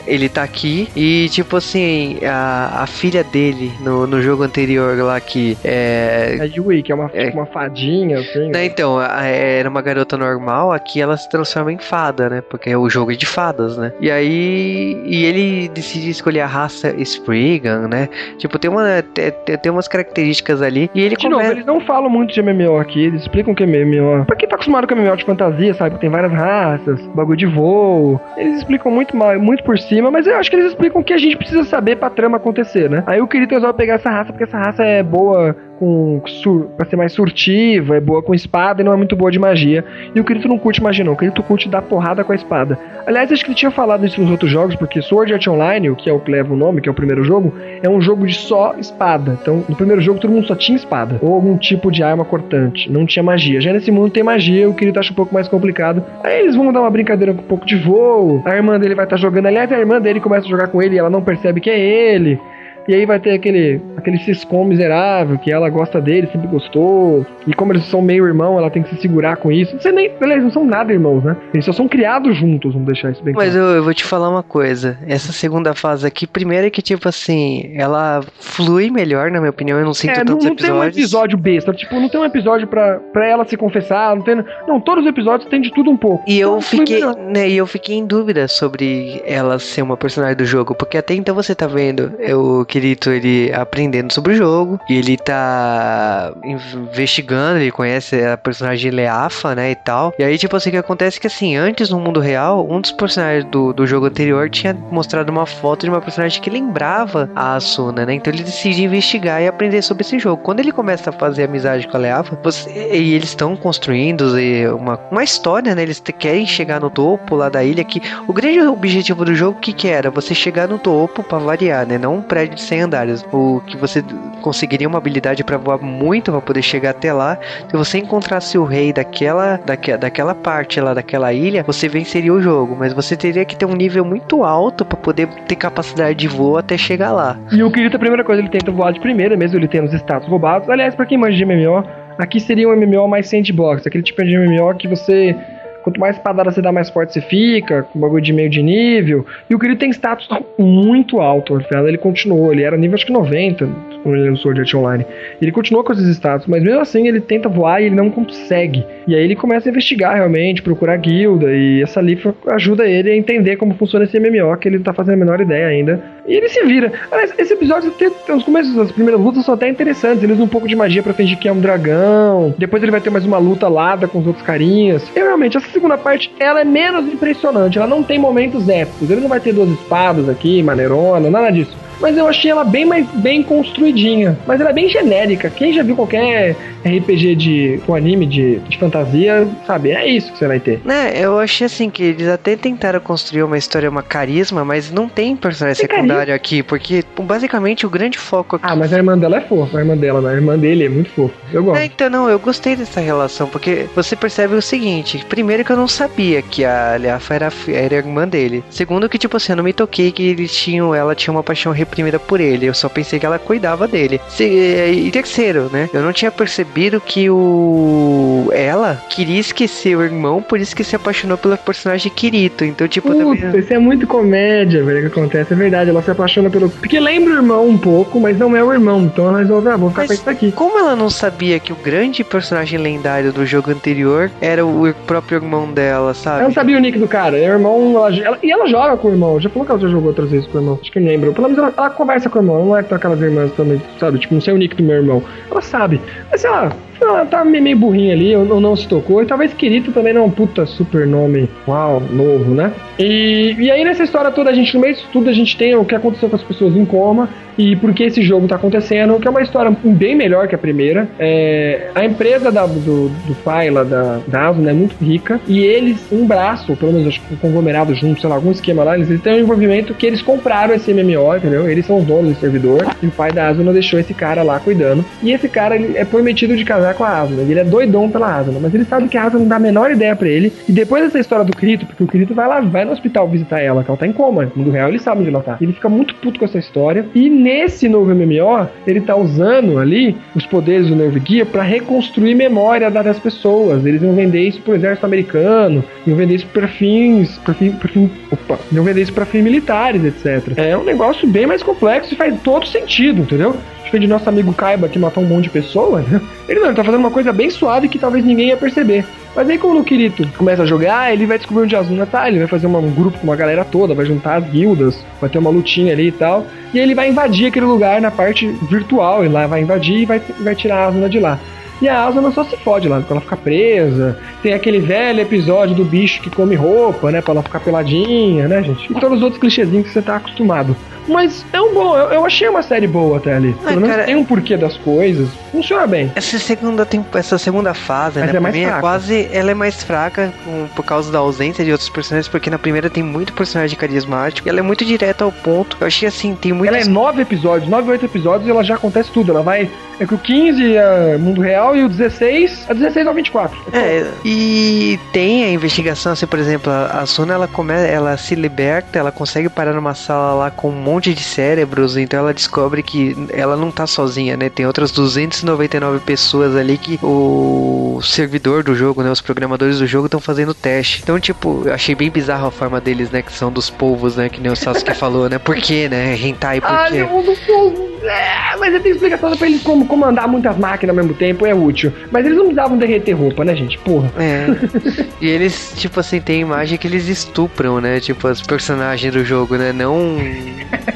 ele 0.08 0.30
tá 0.30 0.44
aqui, 0.44 0.88
e 0.96 1.28
tipo 1.30 1.58
assim, 1.58 2.20
a, 2.24 2.84
a 2.84 2.88
filha 2.88 3.22
dele 3.24 3.72
no, 3.82 4.08
no 4.08 4.22
jogo 4.22 4.44
anterior 4.44 4.98
lá 5.00 5.20
que 5.20 5.58
é. 5.64 6.38
A 6.40 6.46
Yui, 6.46 6.84
que 6.84 6.92
é 6.92 6.96
uma, 6.96 7.12
É. 7.14 7.30
uma 7.32 7.46
fadinha, 7.46 8.20
assim. 8.20 8.50
Né, 8.50 8.66
então, 8.66 8.98
a- 8.98 9.24
era 9.26 9.70
uma 9.70 9.82
garota 9.82 10.18
normal, 10.18 10.72
aqui 10.72 11.02
ela 11.02 11.18
se 11.18 11.30
transforma 11.30 11.72
em 11.74 11.78
fada, 11.78 12.30
né? 12.30 12.42
Porque 12.42 12.74
o 12.74 12.90
jogo 12.90 13.12
é 13.12 13.16
de 13.16 13.26
fadas, 13.26 13.73
né? 13.78 13.92
E 14.00 14.10
aí. 14.12 15.02
E 15.06 15.26
ele 15.26 15.70
decide 15.70 16.10
escolher 16.10 16.42
a 16.42 16.48
raça 16.48 16.94
Spriggan, 16.98 17.88
né? 17.88 18.08
Tipo, 18.38 18.58
tem, 18.60 18.70
uma, 18.70 19.02
tem, 19.14 19.32
tem 19.58 19.72
umas 19.72 19.88
características 19.88 20.62
ali. 20.62 20.90
E 20.94 21.02
ele 21.02 21.16
De 21.16 21.24
novo, 21.28 21.38
começa. 21.38 21.54
eles 21.54 21.66
não 21.66 21.80
falam 21.82 22.10
muito 22.10 22.34
de 22.34 22.42
MMO 22.42 22.78
aqui, 22.80 23.06
eles 23.06 23.22
explicam 23.22 23.54
que 23.56 23.64
é 23.64 23.68
MMO. 23.68 24.26
Pra 24.26 24.36
quem 24.36 24.48
tá 24.48 24.56
acostumado 24.56 24.88
com 24.88 24.96
MMO 24.96 25.16
de 25.18 25.26
fantasia, 25.26 25.74
sabe? 25.74 25.96
Que 25.96 26.02
tem 26.02 26.10
várias 26.10 26.32
raças, 26.32 27.02
bagulho 27.16 27.38
de 27.38 27.46
voo. 27.46 28.20
Eles 28.38 28.58
explicam 28.58 28.92
muito 28.92 29.16
mal, 29.16 29.38
muito 29.40 29.64
por 29.64 29.78
cima, 29.78 30.10
mas 30.12 30.28
eu 30.28 30.36
acho 30.36 30.50
que 30.50 30.56
eles 30.56 30.68
explicam 30.68 31.02
o 31.02 31.04
que 31.04 31.14
a 31.14 31.18
gente 31.18 31.38
precisa 31.38 31.64
saber 31.64 31.98
pra 31.98 32.10
trama 32.10 32.38
acontecer, 32.38 32.90
né? 32.90 33.04
Aí 33.06 33.22
o 33.22 33.28
Kirito 33.28 33.54
resolve 33.56 33.78
pegar 33.78 33.96
essa 33.96 34.10
raça 34.10 34.32
porque 34.32 34.44
essa 34.44 34.58
raça 34.58 34.84
é 34.84 35.02
boa 35.04 35.56
com 35.84 36.22
sur 36.26 36.70
pra 36.78 36.86
ser 36.86 36.96
mais 36.96 37.12
surtiva, 37.12 37.98
é 37.98 38.00
boa 38.00 38.24
com 38.24 38.34
espada 38.34 38.82
e 38.82 38.86
não 38.86 38.94
é 38.94 38.96
muito 38.96 39.18
boa 39.18 39.30
de 39.30 39.38
magia. 39.38 39.84
E 40.16 40.20
o 40.20 40.24
Kirito 40.24 40.48
não 40.48 40.58
curte 40.58 40.82
magia, 40.82 41.04
não. 41.04 41.12
O 41.12 41.18
Kirito 41.18 41.44
curte 41.44 41.68
dar 41.68 41.82
porrada 41.82 42.24
com 42.24 42.32
a 42.32 42.36
espada. 42.36 42.80
Aliás, 43.06 43.30
acho 43.30 43.44
que 43.44 43.52
ele 43.52 43.58
tinha 43.58 43.70
falado 43.70 44.06
isso 44.06 44.22
nos 44.22 44.32
outros 44.32 44.50
jogos, 44.50 44.76
porque 44.78 45.02
Sword 45.02 45.34
Art 45.34 45.46
Online, 45.46 45.90
o 45.90 45.96
que 45.96 46.10
é 46.10 46.14
o 46.14 46.22
que 46.22 46.32
leva 46.32 46.54
o 46.54 46.58
nome, 46.58 46.80
que 46.80 46.88
é 46.88 46.92
o 46.92 46.96
primeiro 46.96 47.22
jogo, 47.26 47.54
é 47.82 47.90
um 47.90 48.00
jogo 48.00 48.26
de 48.26 48.34
só 48.34 48.76
espada. 48.80 49.38
Então, 49.42 49.66
no 49.68 49.76
primeiro 49.76 50.02
jogo, 50.02 50.20
todo 50.20 50.32
mundo 50.32 50.48
só 50.48 50.56
tinha 50.56 50.78
espada. 50.78 51.20
Ou 51.22 51.34
algum 51.34 51.58
tipo 51.58 51.92
de 51.92 52.02
arma 52.02 52.24
cortante. 52.24 52.90
Não 52.90 53.06
tinha 53.06 53.22
magia. 53.22 53.60
Já 53.60 53.74
nesse 53.74 53.92
mundo 53.92 54.10
tem 54.10 54.24
magia, 54.24 54.70
o 54.70 54.74
Kirito 54.74 55.02
acha 55.02 55.12
um 55.12 55.16
pouco 55.16 55.34
mais 55.34 55.50
complicado. 55.50 56.02
Aí 56.24 56.40
eles 56.40 56.56
vão 56.56 56.72
dar 56.72 56.80
uma 56.80 56.90
brincadeira 56.90 57.34
com 57.34 57.42
um 57.42 57.46
pouco 57.46 57.66
de 57.66 57.76
voo. 57.76 58.42
A 58.46 58.56
irmã 58.56 58.80
dele 58.80 58.96
vai 58.96 59.04
estar 59.06 59.18
jogando. 59.18 59.48
Aliás, 59.48 59.70
a 59.70 59.78
irmã 59.78 60.00
dele 60.00 60.22
começa 60.22 60.46
a 60.46 60.50
jogar 60.50 60.68
com 60.68 60.82
ele 60.82 60.96
e 60.96 61.00
ela 61.00 61.10
não 61.10 61.22
percebe 61.22 61.60
que 61.60 61.70
é 61.70 61.78
ele. 61.78 62.40
E 62.88 62.94
aí 62.94 63.06
vai 63.06 63.20
ter 63.20 63.32
aquele, 63.32 63.82
aquele 63.96 64.18
ciscom 64.20 64.66
miserável, 64.66 65.38
que 65.38 65.52
ela 65.52 65.70
gosta 65.70 66.02
dele, 66.02 66.28
sempre 66.32 66.48
gostou. 66.48 67.26
E 67.48 67.54
como 67.54 67.72
eles 67.74 67.86
são 67.86 68.02
meio 68.02 68.26
irmão, 68.26 68.58
ela 68.58 68.70
tem 68.70 68.84
que 68.84 68.90
se 68.96 69.02
segurar 69.02 69.38
com 69.38 69.52
isso. 69.52 69.74
Não 69.74 69.82
sei 69.82 69.92
nem, 69.92 70.12
eles 70.22 70.44
não 70.44 70.52
são 70.52 70.66
nada 70.66 70.92
irmãos, 70.92 71.24
né? 71.24 71.36
Eles 71.54 71.66
só 71.66 71.72
são 71.72 71.88
criados 71.88 72.36
juntos, 72.38 72.74
vamos 72.74 72.88
deixar 72.88 73.12
isso 73.12 73.24
bem 73.24 73.34
Mas 73.34 73.54
claro. 73.54 73.68
eu, 73.70 73.76
eu 73.78 73.84
vou 73.84 73.94
te 73.94 74.04
falar 74.04 74.30
uma 74.30 74.44
coisa. 74.44 74.98
Essa 75.08 75.32
segunda 75.32 75.74
fase 75.74 76.06
aqui, 76.06 76.28
primeiro 76.28 76.68
é 76.68 76.70
que, 76.70 76.82
tipo 76.82 77.08
assim, 77.08 77.72
ela 77.76 78.22
flui 78.40 78.90
melhor, 78.90 79.32
na 79.32 79.40
minha 79.40 79.50
opinião. 79.50 79.78
Eu 79.80 79.86
não 79.86 79.94
sinto 79.94 80.12
É, 80.12 80.18
não, 80.20 80.26
tantos 80.26 80.46
não 80.46 80.56
tem 80.56 80.66
um 80.72 80.84
episódios. 80.84 80.98
episódio 80.98 81.38
besta, 81.38 81.74
tipo, 81.74 81.96
não 82.00 82.10
tem 82.10 82.20
um 82.20 82.26
episódio 82.26 82.68
pra, 82.68 83.00
pra 83.12 83.28
ela 83.28 83.46
se 83.46 83.56
confessar, 83.58 84.16
não 84.16 84.24
tem. 84.24 84.44
Não, 84.68 84.80
todos 84.82 85.04
os 85.04 85.10
episódios 85.10 85.50
tem 85.50 85.62
de 85.62 85.72
tudo 85.72 85.90
um 85.90 85.98
pouco. 85.98 86.24
E 86.28 86.40
eu 86.40 86.50
Então, 86.50 86.62
flui 86.62 86.86
fiquei, 86.86 87.02
né, 87.32 87.50
e 87.50 87.58
eu 87.58 87.66
fiquei 87.68 87.96
em 87.96 88.06
dúvida 88.06 88.48
sobre 88.48 89.22
ela 89.26 89.58
ser 89.60 89.82
uma 89.82 89.96
personagem 89.98 90.36
do 90.36 90.46
jogo, 90.46 90.76
porque 90.76 90.98
até 90.98 91.14
então 91.14 91.34
você 91.36 91.54
tá 91.56 91.68
vendo 91.68 92.12
o 92.36 92.66
Kirito 92.74 93.12
ele 93.12 93.54
aprendendo 93.54 94.12
sobre 94.12 94.34
o 94.34 94.36
jogo, 94.36 94.80
e 94.90 94.98
ele 94.98 95.16
tá 95.16 96.34
investigando, 96.44 97.60
ele 97.60 97.72
conhece 97.72 98.26
a 98.26 98.36
personagem 98.36 98.90
Leafa, 98.90 99.54
né, 99.54 99.70
e 99.70 99.76
tal. 99.76 100.12
E 100.18 100.24
aí 100.24 100.40
tipo 100.40 100.56
assim, 100.56 100.70
o 100.70 100.72
que 100.72 100.78
acontece 100.80 101.20
é 101.20 101.22
que 101.22 101.28
assim, 101.28 101.56
antes 101.56 101.92
no 101.92 102.00
mundo 102.00 102.20
real, 102.20 102.68
um 102.68 102.82
dos 102.82 102.92
personagens 102.92 103.46
do, 103.46 103.74
do 103.74 103.86
jogo 103.86 104.08
anterior 104.08 104.50
tinha 104.50 104.74
mostrado 104.74 105.32
uma 105.32 105.46
foto 105.46 105.84
de 105.84 105.90
uma 105.92 106.02
personagem 106.02 106.42
que 106.42 106.50
lembrava 106.50 107.30
a 107.36 107.54
Asuna, 107.54 108.08
né? 108.08 108.16
Então 108.16 108.34
ele 108.34 108.42
decide 108.42 108.84
investigar 108.84 109.40
e 109.40 109.48
aprender 109.48 109.84
sobre 109.84 110.02
esse 110.02 110.18
jogo. 110.18 110.42
Quando 110.42 110.60
ele 110.60 110.72
começa 110.72 111.12
a 111.12 111.14
fazer 111.14 111.44
amizade 111.44 111.88
com 111.88 111.96
a 111.96 112.00
Leafa, 112.00 112.40
você, 112.42 112.72
e 112.72 113.14
eles 113.14 113.30
estão 113.30 113.56
construindo 113.56 114.34
uma, 114.76 115.00
uma 115.12 115.24
história, 115.24 115.76
né? 115.76 115.84
Eles 115.84 116.02
querem 116.18 116.48
chegar 116.48 116.80
no 116.80 116.90
topo 116.90 117.36
lá 117.36 117.50
da 117.50 117.64
ilha. 117.64 117.84
Que 117.84 118.02
o 118.28 118.34
grande 118.34 118.62
objetivo 118.62 119.24
do 119.24 119.36
jogo, 119.36 119.60
que, 119.60 119.74
que 119.74 119.88
era? 119.88 120.10
Você 120.10 120.34
chegar 120.34 120.68
no 120.68 120.80
topo 120.80 121.22
pra 121.22 121.38
variar, 121.38 121.86
né? 121.86 122.00
Não 122.00 122.16
um 122.16 122.22
prédio 122.22 122.63
100 122.64 122.82
andares. 122.82 123.26
O 123.32 123.62
que 123.66 123.78
você 123.78 124.04
conseguiria 124.42 124.88
uma 124.88 124.98
habilidade 124.98 125.44
pra 125.44 125.58
voar 125.58 125.80
muito 125.82 126.32
pra 126.32 126.42
poder 126.42 126.62
chegar 126.62 126.92
até 126.92 127.14
lá. 127.14 127.38
Se 127.70 127.76
você 127.76 127.98
encontrasse 127.98 128.58
o 128.58 128.64
rei 128.64 128.92
daquela, 128.92 129.60
daque, 129.66 129.96
daquela 129.98 130.36
parte 130.36 130.80
lá 130.80 130.94
daquela 130.94 131.32
ilha, 131.34 131.64
você 131.64 131.88
venceria 131.88 132.34
o 132.34 132.42
jogo. 132.42 132.76
Mas 132.78 132.94
você 132.94 133.16
teria 133.16 133.46
que 133.46 133.56
ter 133.56 133.66
um 133.66 133.74
nível 133.74 134.04
muito 134.04 134.44
alto 134.44 134.86
pra 134.86 134.98
poder 134.98 135.28
ter 135.48 135.56
capacidade 135.56 136.16
de 136.16 136.28
voo 136.28 136.58
até 136.58 136.78
chegar 136.78 137.12
lá. 137.12 137.38
E 137.52 137.64
o 137.64 137.72
Kirito, 137.72 137.96
a 137.96 138.00
primeira 138.00 138.24
coisa, 138.24 138.42
ele 138.42 138.50
tenta 138.50 138.72
voar 138.72 138.92
de 138.92 139.00
primeira, 139.00 139.38
mesmo 139.38 139.58
ele 139.58 139.68
tendo 139.68 139.86
os 139.86 139.94
status 139.94 140.28
roubados. 140.28 140.70
Aliás, 140.70 140.96
pra 140.96 141.06
quem 141.06 141.18
manja 141.18 141.38
de 141.38 141.46
MMO, 141.46 141.84
aqui 142.18 142.40
seria 142.40 142.68
um 142.68 142.76
MMO 142.76 143.08
mais 143.08 143.30
sandbox, 143.30 143.86
aquele 143.88 144.04
tipo 144.04 144.24
de 144.24 144.38
MMO 144.38 144.76
que 144.76 144.88
você 144.88 145.36
quanto 145.84 146.00
mais 146.00 146.16
espadada 146.16 146.50
você 146.50 146.62
dá, 146.62 146.72
mais 146.72 146.90
forte 146.90 147.14
você 147.14 147.22
fica, 147.22 147.84
com 147.84 148.00
bagulho 148.00 148.22
de 148.22 148.34
meio 148.34 148.50
de 148.50 148.64
nível. 148.64 149.26
E 149.50 149.54
o 149.54 149.60
Kirito 149.60 149.80
tem 149.80 149.92
status 149.92 150.28
muito 150.58 151.20
alto, 151.20 151.56
afinal 151.56 151.88
ele 151.88 151.98
continuou, 151.98 152.52
ele 152.52 152.64
era 152.64 152.78
nível 152.78 152.96
acho 152.96 153.06
que 153.06 153.12
90 153.12 153.94
quando 154.04 154.18
ele 154.18 154.30
lançou 154.30 154.52
o 154.52 154.60
Art 154.60 154.74
Online. 154.74 155.06
Ele 155.42 155.52
continua 155.52 155.84
com 155.84 155.94
esses 155.94 156.08
status, 156.10 156.46
mas 156.46 156.62
mesmo 156.62 156.80
assim 156.80 157.08
ele 157.08 157.22
tenta 157.22 157.50
voar 157.50 157.82
e 157.82 157.86
ele 157.86 157.96
não 157.96 158.10
consegue. 158.10 158.86
E 159.08 159.16
aí 159.16 159.24
ele 159.24 159.36
começa 159.36 159.68
a 159.68 159.72
investigar 159.72 160.16
realmente, 160.16 160.62
procurar 160.62 160.98
guilda, 160.98 161.52
e 161.56 161.82
essa 161.82 162.02
lifa 162.02 162.36
ajuda 162.52 162.86
ele 162.86 163.10
a 163.10 163.16
entender 163.16 163.56
como 163.56 163.74
funciona 163.76 164.06
esse 164.06 164.20
MMO, 164.20 164.56
que 164.58 164.68
ele 164.68 164.78
não 164.78 164.84
tá 164.84 164.94
fazendo 164.94 165.16
a 165.16 165.18
menor 165.18 165.42
ideia 165.42 165.68
ainda. 165.68 166.04
E 166.26 166.34
ele 166.34 166.48
se 166.50 166.64
vira. 166.64 166.92
Aliás, 167.12 167.34
esse 167.38 167.54
episódio 167.54 167.92
tem, 167.92 168.10
tem 168.10 168.36
os 168.36 168.44
começos 168.44 168.74
das 168.76 168.92
primeiras 168.92 169.20
lutas 169.20 169.46
são 169.46 169.54
até 169.54 169.68
interessantes. 169.68 170.24
Ele 170.24 170.34
usa 170.34 170.44
um 170.44 170.48
pouco 170.48 170.68
de 170.68 170.76
magia 170.76 171.04
para 171.04 171.14
fingir 171.14 171.38
que 171.38 171.48
é 171.48 171.52
um 171.52 171.60
dragão. 171.60 172.54
Depois 172.58 172.82
ele 172.82 172.92
vai 172.92 173.02
ter 173.02 173.10
mais 173.10 173.26
uma 173.26 173.38
luta 173.38 173.68
lada 173.68 174.08
com 174.08 174.20
os 174.20 174.28
outros 174.28 174.46
carinhas. 174.46 175.04
E 175.16 175.20
realmente, 175.20 175.58
essa 175.58 175.70
segunda 175.70 175.98
parte, 175.98 176.34
ela 176.40 176.62
é 176.62 176.64
menos 176.64 177.06
impressionante. 177.12 177.78
Ela 177.78 177.88
não 177.88 178.04
tem 178.04 178.18
momentos 178.18 178.70
épicos. 178.70 179.10
Ele 179.10 179.22
não 179.22 179.30
vai 179.30 179.40
ter 179.40 179.54
duas 179.54 179.70
espadas 179.70 180.30
aqui, 180.30 180.64
maneirona, 180.64 181.30
nada 181.30 181.52
disso 181.52 181.83
mas 182.00 182.18
eu 182.18 182.28
achei 182.28 182.52
ela 182.52 182.64
bem 182.64 182.86
mais 182.86 183.08
bem 183.16 183.44
construidinha. 183.44 184.38
Mas 184.46 184.60
ela 184.60 184.70
é 184.70 184.74
bem 184.74 184.90
genérica. 184.90 185.50
Quem 185.50 185.74
já 185.74 185.84
viu 185.84 185.96
qualquer 185.96 186.56
RPG 186.86 187.36
de 187.36 187.80
com 187.86 187.96
anime 187.96 188.26
de, 188.26 188.60
de 188.60 188.78
fantasia, 188.78 189.48
sabe, 189.66 189.92
é 189.92 190.08
isso 190.08 190.32
que 190.32 190.38
você 190.38 190.48
vai 190.48 190.60
ter. 190.60 190.82
Né, 190.84 191.14
eu 191.16 191.40
achei 191.40 191.66
assim 191.66 191.90
que 191.90 192.04
eles 192.04 192.28
até 192.28 192.56
tentaram 192.56 193.00
construir 193.00 193.44
uma 193.44 193.58
história, 193.58 193.90
uma 193.90 194.04
carisma, 194.04 194.66
mas 194.66 194.92
não 194.92 195.08
tem 195.08 195.36
personagem 195.36 195.88
tem 195.88 195.96
secundário 195.96 196.28
carisma. 196.28 196.36
aqui, 196.36 196.64
porque 196.64 197.04
basicamente 197.22 197.86
o 197.86 197.90
grande 197.90 198.18
foco 198.18 198.58
aqui. 198.58 198.66
Ah, 198.68 198.76
mas 198.76 198.94
a 198.94 198.98
irmã 198.98 199.18
dela 199.18 199.38
é 199.38 199.42
fofa, 199.42 199.78
a 199.78 199.82
irmã 199.82 199.96
dela, 199.96 200.30
a 200.30 200.34
irmã 200.34 200.58
dele 200.58 200.86
é 200.86 200.90
muito 200.90 201.10
fofa. 201.12 201.34
Eu 201.52 201.64
gosto. 201.64 201.80
É, 201.80 201.86
então 201.86 202.10
não, 202.10 202.30
eu 202.30 202.40
gostei 202.40 202.76
dessa 202.76 203.00
relação, 203.00 203.48
porque 203.48 203.86
você 203.96 204.16
percebe 204.16 204.56
o 204.56 204.62
seguinte: 204.62 205.24
primeiro 205.30 205.64
que 205.64 205.72
eu 205.72 205.78
não 205.78 205.88
sabia 205.88 206.42
que 206.42 206.66
a 206.66 206.98
Liafa 206.98 207.34
era, 207.34 207.54
era 207.68 207.96
a 207.96 207.98
irmã 207.98 208.28
dele. 208.28 208.64
Segundo 208.70 209.08
que, 209.08 209.18
tipo 209.18 209.38
assim, 209.38 209.54
eu 209.54 209.58
não 209.58 209.64
me 209.64 209.74
toquei 209.74 210.12
que 210.12 210.24
eles 210.24 210.56
tinham, 210.56 210.94
ela 210.94 211.16
tinha 211.16 211.32
uma 211.32 211.44
paixão 211.44 211.72
reprimida 211.84 212.20
por 212.20 212.40
ele. 212.40 212.66
Eu 212.66 212.74
só 212.74 212.90
pensei 212.90 213.20
que 213.20 213.26
ela 213.26 213.40
cuidava 213.40 213.88
dele. 213.88 214.20
E 214.40 215.10
terceiro, 215.12 215.70
né? 215.72 215.90
Eu 215.94 216.02
não 216.02 216.14
tinha 216.14 216.32
percebido 216.32 217.00
que 217.00 217.30
o 217.30 218.50
ela 218.52 219.02
queria 219.10 219.40
esquecer 219.40 219.96
o 219.96 220.02
irmão, 220.02 220.42
por 220.42 220.60
isso 220.60 220.76
que 220.76 220.84
se 220.84 220.96
apaixonou 220.96 221.38
pelo 221.38 221.58
personagem 221.58 222.12
Kirito. 222.12 222.64
Então, 222.64 222.88
tipo, 222.88 223.10
Puta, 223.10 223.20
também... 223.20 223.60
isso 223.60 223.74
é 223.74 223.80
muito 223.80 224.08
comédia, 224.08 224.84
velho, 224.84 225.02
que 225.02 225.08
acontece. 225.08 225.54
É 225.54 225.56
verdade, 225.56 225.90
ela 225.90 226.02
se 226.02 226.12
apaixona 226.12 226.50
pelo. 226.50 226.70
Porque 226.70 227.00
lembra 227.00 227.34
o 227.34 227.38
irmão 227.38 227.68
um 227.68 227.78
pouco, 227.78 228.20
mas 228.20 228.38
não 228.38 228.56
é 228.56 228.64
o 228.64 228.72
irmão. 228.72 229.02
Então 229.04 229.28
ela 229.28 229.40
resolve, 229.40 229.70
ah, 229.70 229.78
vou 229.78 229.90
ficar 229.90 230.04
mas 230.04 230.10
com 230.10 230.14
isso 230.14 230.30
aqui. 230.30 230.52
Como 230.52 230.78
ela 230.78 230.96
não 230.96 231.10
sabia 231.10 231.60
que 231.60 231.74
o 231.74 231.76
grande 231.76 232.24
personagem 232.24 232.80
lendário 232.80 233.32
do 233.32 233.46
jogo 233.46 233.72
anterior 233.72 234.32
era 234.42 234.66
o 234.66 234.94
próprio 235.06 235.38
irmão 235.38 235.72
dela, 235.72 236.14
sabe? 236.14 236.40
Ela 236.40 236.48
não 236.48 236.54
sabia 236.54 236.78
o 236.78 236.80
nick 236.80 236.98
do 236.98 237.08
cara. 237.08 237.38
É 237.38 237.50
o 237.50 237.54
irmão. 237.54 238.08
Ela, 238.08 238.38
e 238.42 238.52
ela 238.52 238.68
joga 238.68 238.98
com 238.98 239.08
o 239.08 239.12
irmão. 239.12 239.40
Já 239.40 239.50
falou 239.50 239.66
que 239.66 239.72
ela 239.72 239.82
já 239.82 239.88
jogou 239.88 240.10
outras 240.10 240.30
vezes 240.30 240.48
com 240.48 240.58
o 240.58 240.62
irmão. 240.62 240.80
Acho 240.82 240.92
que 240.92 241.00
não 241.00 241.08
lembro. 241.08 241.34
Pelo 241.34 241.48
menos 241.48 241.58
ela, 241.58 241.73
ela 241.78 241.90
conversa 241.90 242.30
com 242.30 242.40
o 242.40 242.42
irmão, 242.42 242.66
não 242.66 242.78
é 242.78 242.84
com 242.84 242.96
aquelas 242.96 243.22
irmãs 243.22 243.52
também, 243.54 243.82
sabe? 244.00 244.20
Tipo, 244.20 244.36
não 244.36 244.42
sei 244.42 244.54
o 244.54 244.58
nick 244.58 244.76
do 244.76 244.84
meu 244.84 244.98
irmão. 244.98 245.24
Ela 245.50 245.62
sabe. 245.62 246.00
Mas 246.32 246.42
sei 246.42 246.50
lá, 246.50 246.72
ela 247.08 247.26
tá 247.26 247.44
meio 247.44 247.78
burrinha 247.78 248.14
ali, 248.14 248.36
ou 248.36 248.60
não 248.60 248.76
se 248.76 248.88
tocou. 248.88 249.22
E 249.22 249.26
talvez 249.26 249.54
Kirito 249.54 249.92
também 249.92 250.14
não 250.14 250.22
é 250.22 250.26
um 250.26 250.32
puta 250.32 250.66
super 250.66 251.06
nome, 251.08 251.50
uau, 251.68 252.02
novo, 252.12 252.54
né? 252.54 252.72
E, 252.98 253.56
e 253.58 253.72
aí 253.72 253.84
nessa 253.84 254.04
história 254.04 254.32
toda, 254.32 254.50
a 254.50 254.54
gente, 254.54 254.74
no 254.74 254.82
meio 254.82 254.94
disso 254.94 255.08
tudo, 255.12 255.30
a 255.30 255.34
gente 255.34 255.58
tem 255.58 255.76
o 255.76 255.86
que 255.86 255.96
aconteceu 255.96 256.30
com 256.30 256.36
as 256.36 256.44
pessoas 256.44 256.76
em 256.76 256.86
coma 256.86 257.30
e 257.58 257.76
por 257.76 257.94
que 257.94 258.04
esse 258.04 258.22
jogo 258.22 258.48
tá 258.48 258.56
acontecendo, 258.56 259.20
que 259.20 259.28
é 259.28 259.32
uma 259.32 259.42
história 259.42 259.76
bem 259.84 260.16
melhor 260.16 260.48
que 260.48 260.56
a 260.56 260.58
primeira. 260.58 261.08
É, 261.20 261.90
a 261.94 262.06
empresa 262.06 262.52
da, 262.52 262.66
do, 262.66 263.10
do 263.10 263.36
pai 263.44 263.70
lá 263.70 263.84
da, 263.84 264.20
da 264.28 264.48
Asuna 264.48 264.72
é 264.72 264.74
muito 264.74 264.96
rica 265.04 265.40
e 265.48 265.60
eles, 265.60 266.06
um 266.12 266.26
braço, 266.26 266.76
pelo 266.76 266.94
menos 266.94 267.08
acho 267.08 267.22
que 267.22 267.34
um 267.34 267.38
conglomerado 267.38 267.94
junto, 267.94 268.22
sei 268.22 268.30
lá, 268.30 268.36
algum 268.36 268.52
esquema 268.52 268.84
lá, 268.84 268.96
eles, 268.96 269.10
eles 269.10 269.22
têm 269.22 269.36
um 269.36 269.40
envolvimento 269.40 269.94
que 269.94 270.06
eles 270.06 270.22
compraram 270.22 270.74
esse 270.74 270.94
MMO, 270.94 271.36
entendeu? 271.36 271.70
Eles 271.70 271.86
são 271.86 272.00
os 272.00 272.06
donos 272.06 272.34
do 272.34 272.40
servidor 272.40 272.86
e 273.02 273.08
o 273.08 273.12
pai 273.12 273.32
da 273.32 273.48
Asuna 273.48 273.74
deixou 273.74 274.00
esse 274.00 274.14
cara 274.14 274.42
lá 274.44 274.60
cuidando. 274.60 275.06
E 275.22 275.32
esse 275.32 275.48
cara 275.48 275.76
ele 275.76 275.98
é 275.98 276.06
prometido 276.06 276.56
de 276.56 276.66
casar 276.66 276.93
com 276.94 277.04
a 277.04 277.22
Asuna. 277.22 277.42
Ele 277.42 277.60
é 277.60 277.64
doidão 277.64 278.10
pela 278.10 278.38
Asuna, 278.38 278.60
mas 278.62 278.74
ele 278.74 278.86
sabe 278.86 279.08
que 279.08 279.18
a 279.18 279.24
Asuna 279.24 279.40
não 279.40 279.48
dá 279.48 279.56
a 279.56 279.60
menor 279.60 279.92
ideia 279.92 280.16
para 280.16 280.28
ele. 280.28 280.54
E 280.68 280.72
depois 280.72 281.04
dessa 281.04 281.20
história 281.20 281.46
do 281.46 281.56
Krito, 281.56 281.86
porque 281.86 282.04
o 282.04 282.08
Krito 282.08 282.34
vai 282.34 282.48
lá, 282.48 282.62
vai 282.62 282.86
no 282.86 282.92
hospital 282.92 283.28
visitar 283.28 283.60
ela, 283.60 283.84
que 283.84 283.90
ela 283.90 283.98
tá 283.98 284.08
em 284.08 284.14
coma. 284.14 284.46
No 284.46 284.52
mundo 284.64 284.72
real 284.72 284.90
ele 284.90 285.00
sabe 285.00 285.22
onde 285.22 285.30
ela 285.30 285.42
tá. 285.42 285.58
Ele 285.60 285.74
fica 285.74 285.90
muito 285.90 286.16
puto 286.16 286.40
com 286.40 286.46
essa 286.46 286.58
história. 286.58 287.06
E 287.14 287.30
nesse 287.30 287.88
novo 287.90 288.14
MMO, 288.14 288.68
ele 288.86 289.02
tá 289.02 289.16
usando 289.16 289.78
ali 289.80 290.16
os 290.36 290.46
poderes 290.46 290.88
do 290.88 290.96
Nerve 290.96 291.22
Gear 291.26 291.46
para 291.46 291.64
reconstruir 291.64 292.36
memória 292.36 292.90
das 292.90 293.20
pessoas. 293.20 293.86
Eles 293.86 294.02
vão 294.02 294.14
vender 294.14 294.42
isso 294.42 294.62
pro 294.62 294.76
exército 294.76 295.06
americano, 295.06 295.84
iam 296.06 296.16
vender 296.16 296.36
isso 296.36 296.48
para 296.48 296.68
fins, 296.68 297.38
pra 297.40 297.54
fim, 297.54 297.72
pra 297.72 297.88
fim, 297.88 298.10
opa, 298.32 298.60
iam 298.72 298.84
vender 298.84 299.02
isso 299.02 299.14
para 299.14 299.26
fins 299.26 299.44
militares, 299.44 300.04
etc. 300.04 300.58
É 300.58 300.78
um 300.78 300.84
negócio 300.84 301.28
bem 301.28 301.46
mais 301.46 301.64
complexo 301.64 302.14
e 302.14 302.18
faz 302.18 302.40
todo 302.42 302.68
sentido, 302.68 303.22
entendeu? 303.22 303.56
De 303.92 304.08
nosso 304.08 304.28
amigo 304.28 304.54
Kaiba 304.54 304.90
que 304.90 304.98
matou 304.98 305.24
um 305.24 305.28
monte 305.28 305.44
de 305.44 305.50
pessoas, 305.50 306.08
né? 306.08 306.20
ele 306.48 306.60
não, 306.60 306.68
ele 306.68 306.76
tá 306.76 306.84
fazendo 306.84 307.00
uma 307.00 307.12
coisa 307.12 307.32
bem 307.32 307.50
suave 307.50 307.88
que 307.88 308.00
talvez 308.00 308.26
ninguém 308.26 308.48
ia 308.48 308.58
perceber. 308.58 309.06
Mas 309.36 309.50
aí 309.50 309.58
quando 309.58 309.80
o 309.80 309.84
Kirito 309.84 310.28
começa 310.38 310.64
a 310.64 310.66
jogar, 310.66 311.12
ele 311.12 311.26
vai 311.26 311.38
descobrir 311.38 311.64
onde 311.64 311.76
a 311.76 311.80
Azuna 311.80 312.06
tá, 312.06 312.28
ele 312.28 312.40
vai 312.40 312.48
fazer 312.48 312.68
uma, 312.68 312.80
um 312.80 312.92
grupo 312.92 313.18
com 313.18 313.26
uma 313.26 313.36
galera 313.36 313.66
toda, 313.66 313.94
vai 313.94 314.06
juntar 314.06 314.36
as 314.36 314.46
guildas, 314.46 315.04
vai 315.20 315.30
ter 315.30 315.40
uma 315.40 315.50
lutinha 315.50 315.94
ali 315.94 316.08
e 316.08 316.12
tal, 316.12 316.46
e 316.74 316.80
ele 316.80 316.94
vai 316.94 317.10
invadir 317.10 317.48
aquele 317.48 317.66
lugar 317.66 318.00
na 318.00 318.12
parte 318.12 318.48
virtual, 318.70 319.24
ele 319.24 319.34
lá 319.34 319.48
vai 319.48 319.62
invadir 319.62 320.00
e 320.02 320.06
vai, 320.06 320.22
vai 320.40 320.56
tirar 320.56 320.84
a 320.84 320.88
Azuna 320.88 321.10
de 321.10 321.20
lá. 321.20 321.40
E 321.82 321.90
a 321.90 322.06
Asuna 322.06 322.32
só 322.32 322.46
se 322.46 322.56
fode 322.58 322.88
lá, 322.88 323.04
ela 323.10 323.20
fica 323.20 323.36
presa. 323.36 324.18
Tem 324.42 324.54
aquele 324.54 324.80
velho 324.80 325.20
episódio 325.20 325.76
do 325.76 325.84
bicho 325.84 326.22
que 326.22 326.30
come 326.30 326.56
roupa, 326.56 327.12
né? 327.12 327.22
Pra 327.22 327.34
ela 327.34 327.44
ficar 327.44 327.60
peladinha, 327.60 328.48
né, 328.48 328.64
gente? 328.64 328.90
E 328.90 328.96
todos 329.00 329.18
os 329.18 329.24
outros 329.24 329.42
clichêzinhos 329.42 329.88
que 329.88 329.92
você 329.94 330.02
tá 330.02 330.16
acostumado. 330.16 330.76
Mas 331.08 331.46
é 331.52 331.62
um 331.62 331.74
bom, 331.74 331.96
eu, 331.98 332.12
eu 332.12 332.26
achei 332.26 332.48
uma 332.48 332.62
série 332.62 332.88
boa 332.88 333.18
até 333.18 333.34
ali. 333.36 333.54
Pelo 333.54 333.82
menos 333.82 333.90
cara, 333.90 334.04
tem 334.04 334.16
um 334.16 334.24
porquê 334.24 334.58
das 334.58 334.78
coisas. 334.78 335.30
Funciona 335.52 335.86
bem. 335.86 336.12
Essa 336.16 336.40
segunda, 336.40 336.88
essa 337.14 337.38
segunda 337.38 337.74
fase, 337.74 338.20
Mas 338.20 338.32
né? 338.32 338.38
É 338.38 338.40
mais 338.40 338.56
mim, 338.56 338.64
é 338.64 338.80
quase. 338.80 339.30
Ela 339.32 339.52
é 339.52 339.54
mais 339.54 339.84
fraca 339.84 340.34
com, 340.44 340.68
por 340.76 340.84
causa 340.84 341.12
da 341.12 341.20
ausência 341.20 341.64
de 341.64 341.72
outros 341.72 341.90
personagens, 341.90 342.28
porque 342.28 342.50
na 342.50 342.58
primeira 342.58 342.90
tem 342.90 343.04
muito 343.04 343.34
personagem 343.34 343.78
carismático. 343.78 344.48
Ela 344.48 344.60
é 344.60 344.64
muito 344.64 344.84
direta 344.86 345.24
ao 345.24 345.32
ponto. 345.32 345.78
Eu 345.80 345.88
achei 345.88 346.08
assim, 346.08 346.36
tem 346.36 346.54
muito. 346.54 346.70
Ela 346.70 346.80
é 346.80 346.86
nove 346.86 347.22
episódios, 347.22 347.70
nove, 347.70 347.92
oito 347.92 348.06
episódios 348.06 348.48
e 348.48 348.52
ela 348.52 348.64
já 348.64 348.76
acontece 348.76 349.12
tudo. 349.12 349.32
Ela 349.32 349.42
vai. 349.42 349.70
É 350.00 350.08
que 350.08 350.16
o 350.16 350.18
15 350.18 350.76
é 350.76 351.18
mundo 351.18 351.40
real 351.40 351.76
e 351.76 351.84
o 351.84 351.90
16 351.90 352.66
é 352.68 352.74
16 352.74 353.08
ao 353.08 353.14
24. 353.14 353.58
É, 353.72 353.78
é 353.78 354.12
e 354.26 355.00
tem 355.12 355.46
a 355.46 355.52
investigação, 355.52 356.14
assim, 356.14 356.26
por 356.26 356.40
exemplo, 356.40 356.72
a 356.72 357.06
Suna 357.06 357.34
ela, 357.36 357.48
come, 357.48 357.74
ela 357.74 358.18
se 358.18 358.34
liberta, 358.34 358.98
ela 358.98 359.12
consegue 359.12 359.50
parar 359.50 359.74
numa 359.74 359.94
sala 359.94 360.34
lá 360.34 360.52
com 360.52 360.70
um 360.70 360.72
monte 360.72 360.93
de 361.00 361.16
cérebros, 361.20 361.98
então 361.98 362.20
ela 362.20 362.34
descobre 362.34 362.84
que 362.84 363.16
ela 363.32 363.56
não 363.56 363.72
tá 363.72 363.88
sozinha, 363.88 364.38
né? 364.38 364.50
Tem 364.50 364.66
outras 364.66 364.92
299 364.92 366.00
pessoas 366.00 366.56
ali 366.56 366.78
que 366.78 367.00
o 367.04 368.00
servidor 368.02 368.64
do 368.64 368.76
jogo, 368.76 369.02
né? 369.02 369.12
Os 369.12 369.22
programadores 369.22 369.80
do 369.80 369.88
jogo 369.88 370.06
estão 370.06 370.20
fazendo 370.20 370.54
teste. 370.54 371.02
Então, 371.04 371.20
tipo, 371.20 371.64
eu 371.66 371.74
achei 371.74 371.96
bem 371.96 372.10
bizarro 372.10 372.48
a 372.48 372.52
forma 372.52 372.80
deles, 372.80 373.12
né? 373.12 373.22
Que 373.22 373.32
são 373.32 373.52
dos 373.52 373.70
povos, 373.70 374.16
né? 374.16 374.30
Que 374.30 374.42
nem 374.42 374.52
o 374.52 374.56
Sasuke 374.56 374.94
falou, 374.96 375.30
né? 375.30 375.38
Por 375.38 375.56
quê, 375.56 375.88
né? 375.90 376.16
Hentai, 376.16 376.62
por 376.62 376.70
quê? 376.70 377.00
Ah, 377.00 377.22
do 377.22 377.36
povo. 377.46 377.94
É, 378.04 378.58
mas 378.58 378.74
eu 378.74 378.82
tenho 378.82 378.96
explicação 378.96 379.36
pra 379.36 379.48
eles 379.48 379.64
como 379.64 379.86
comandar 379.86 380.28
muitas 380.28 380.58
máquinas 380.58 380.96
ao 380.96 381.04
mesmo 381.04 381.18
tempo, 381.18 381.46
é 381.46 381.54
útil. 381.54 381.94
Mas 382.12 382.26
eles 382.26 382.38
não 382.38 382.46
precisavam 382.46 382.78
derreter 382.78 383.14
roupa, 383.14 383.46
né, 383.46 383.56
gente? 383.56 383.78
Porra. 383.80 384.12
É. 384.18 384.48
e 385.22 385.28
eles, 385.28 385.74
tipo 385.78 386.00
assim, 386.00 386.20
tem 386.20 386.42
imagem 386.42 386.78
que 386.78 386.88
eles 386.88 387.08
estupram, 387.08 387.80
né? 387.80 388.00
Tipo, 388.00 388.28
os 388.28 388.42
personagens 388.42 389.14
do 389.14 389.24
jogo, 389.24 389.56
né? 389.56 389.72
Não. 389.72 390.18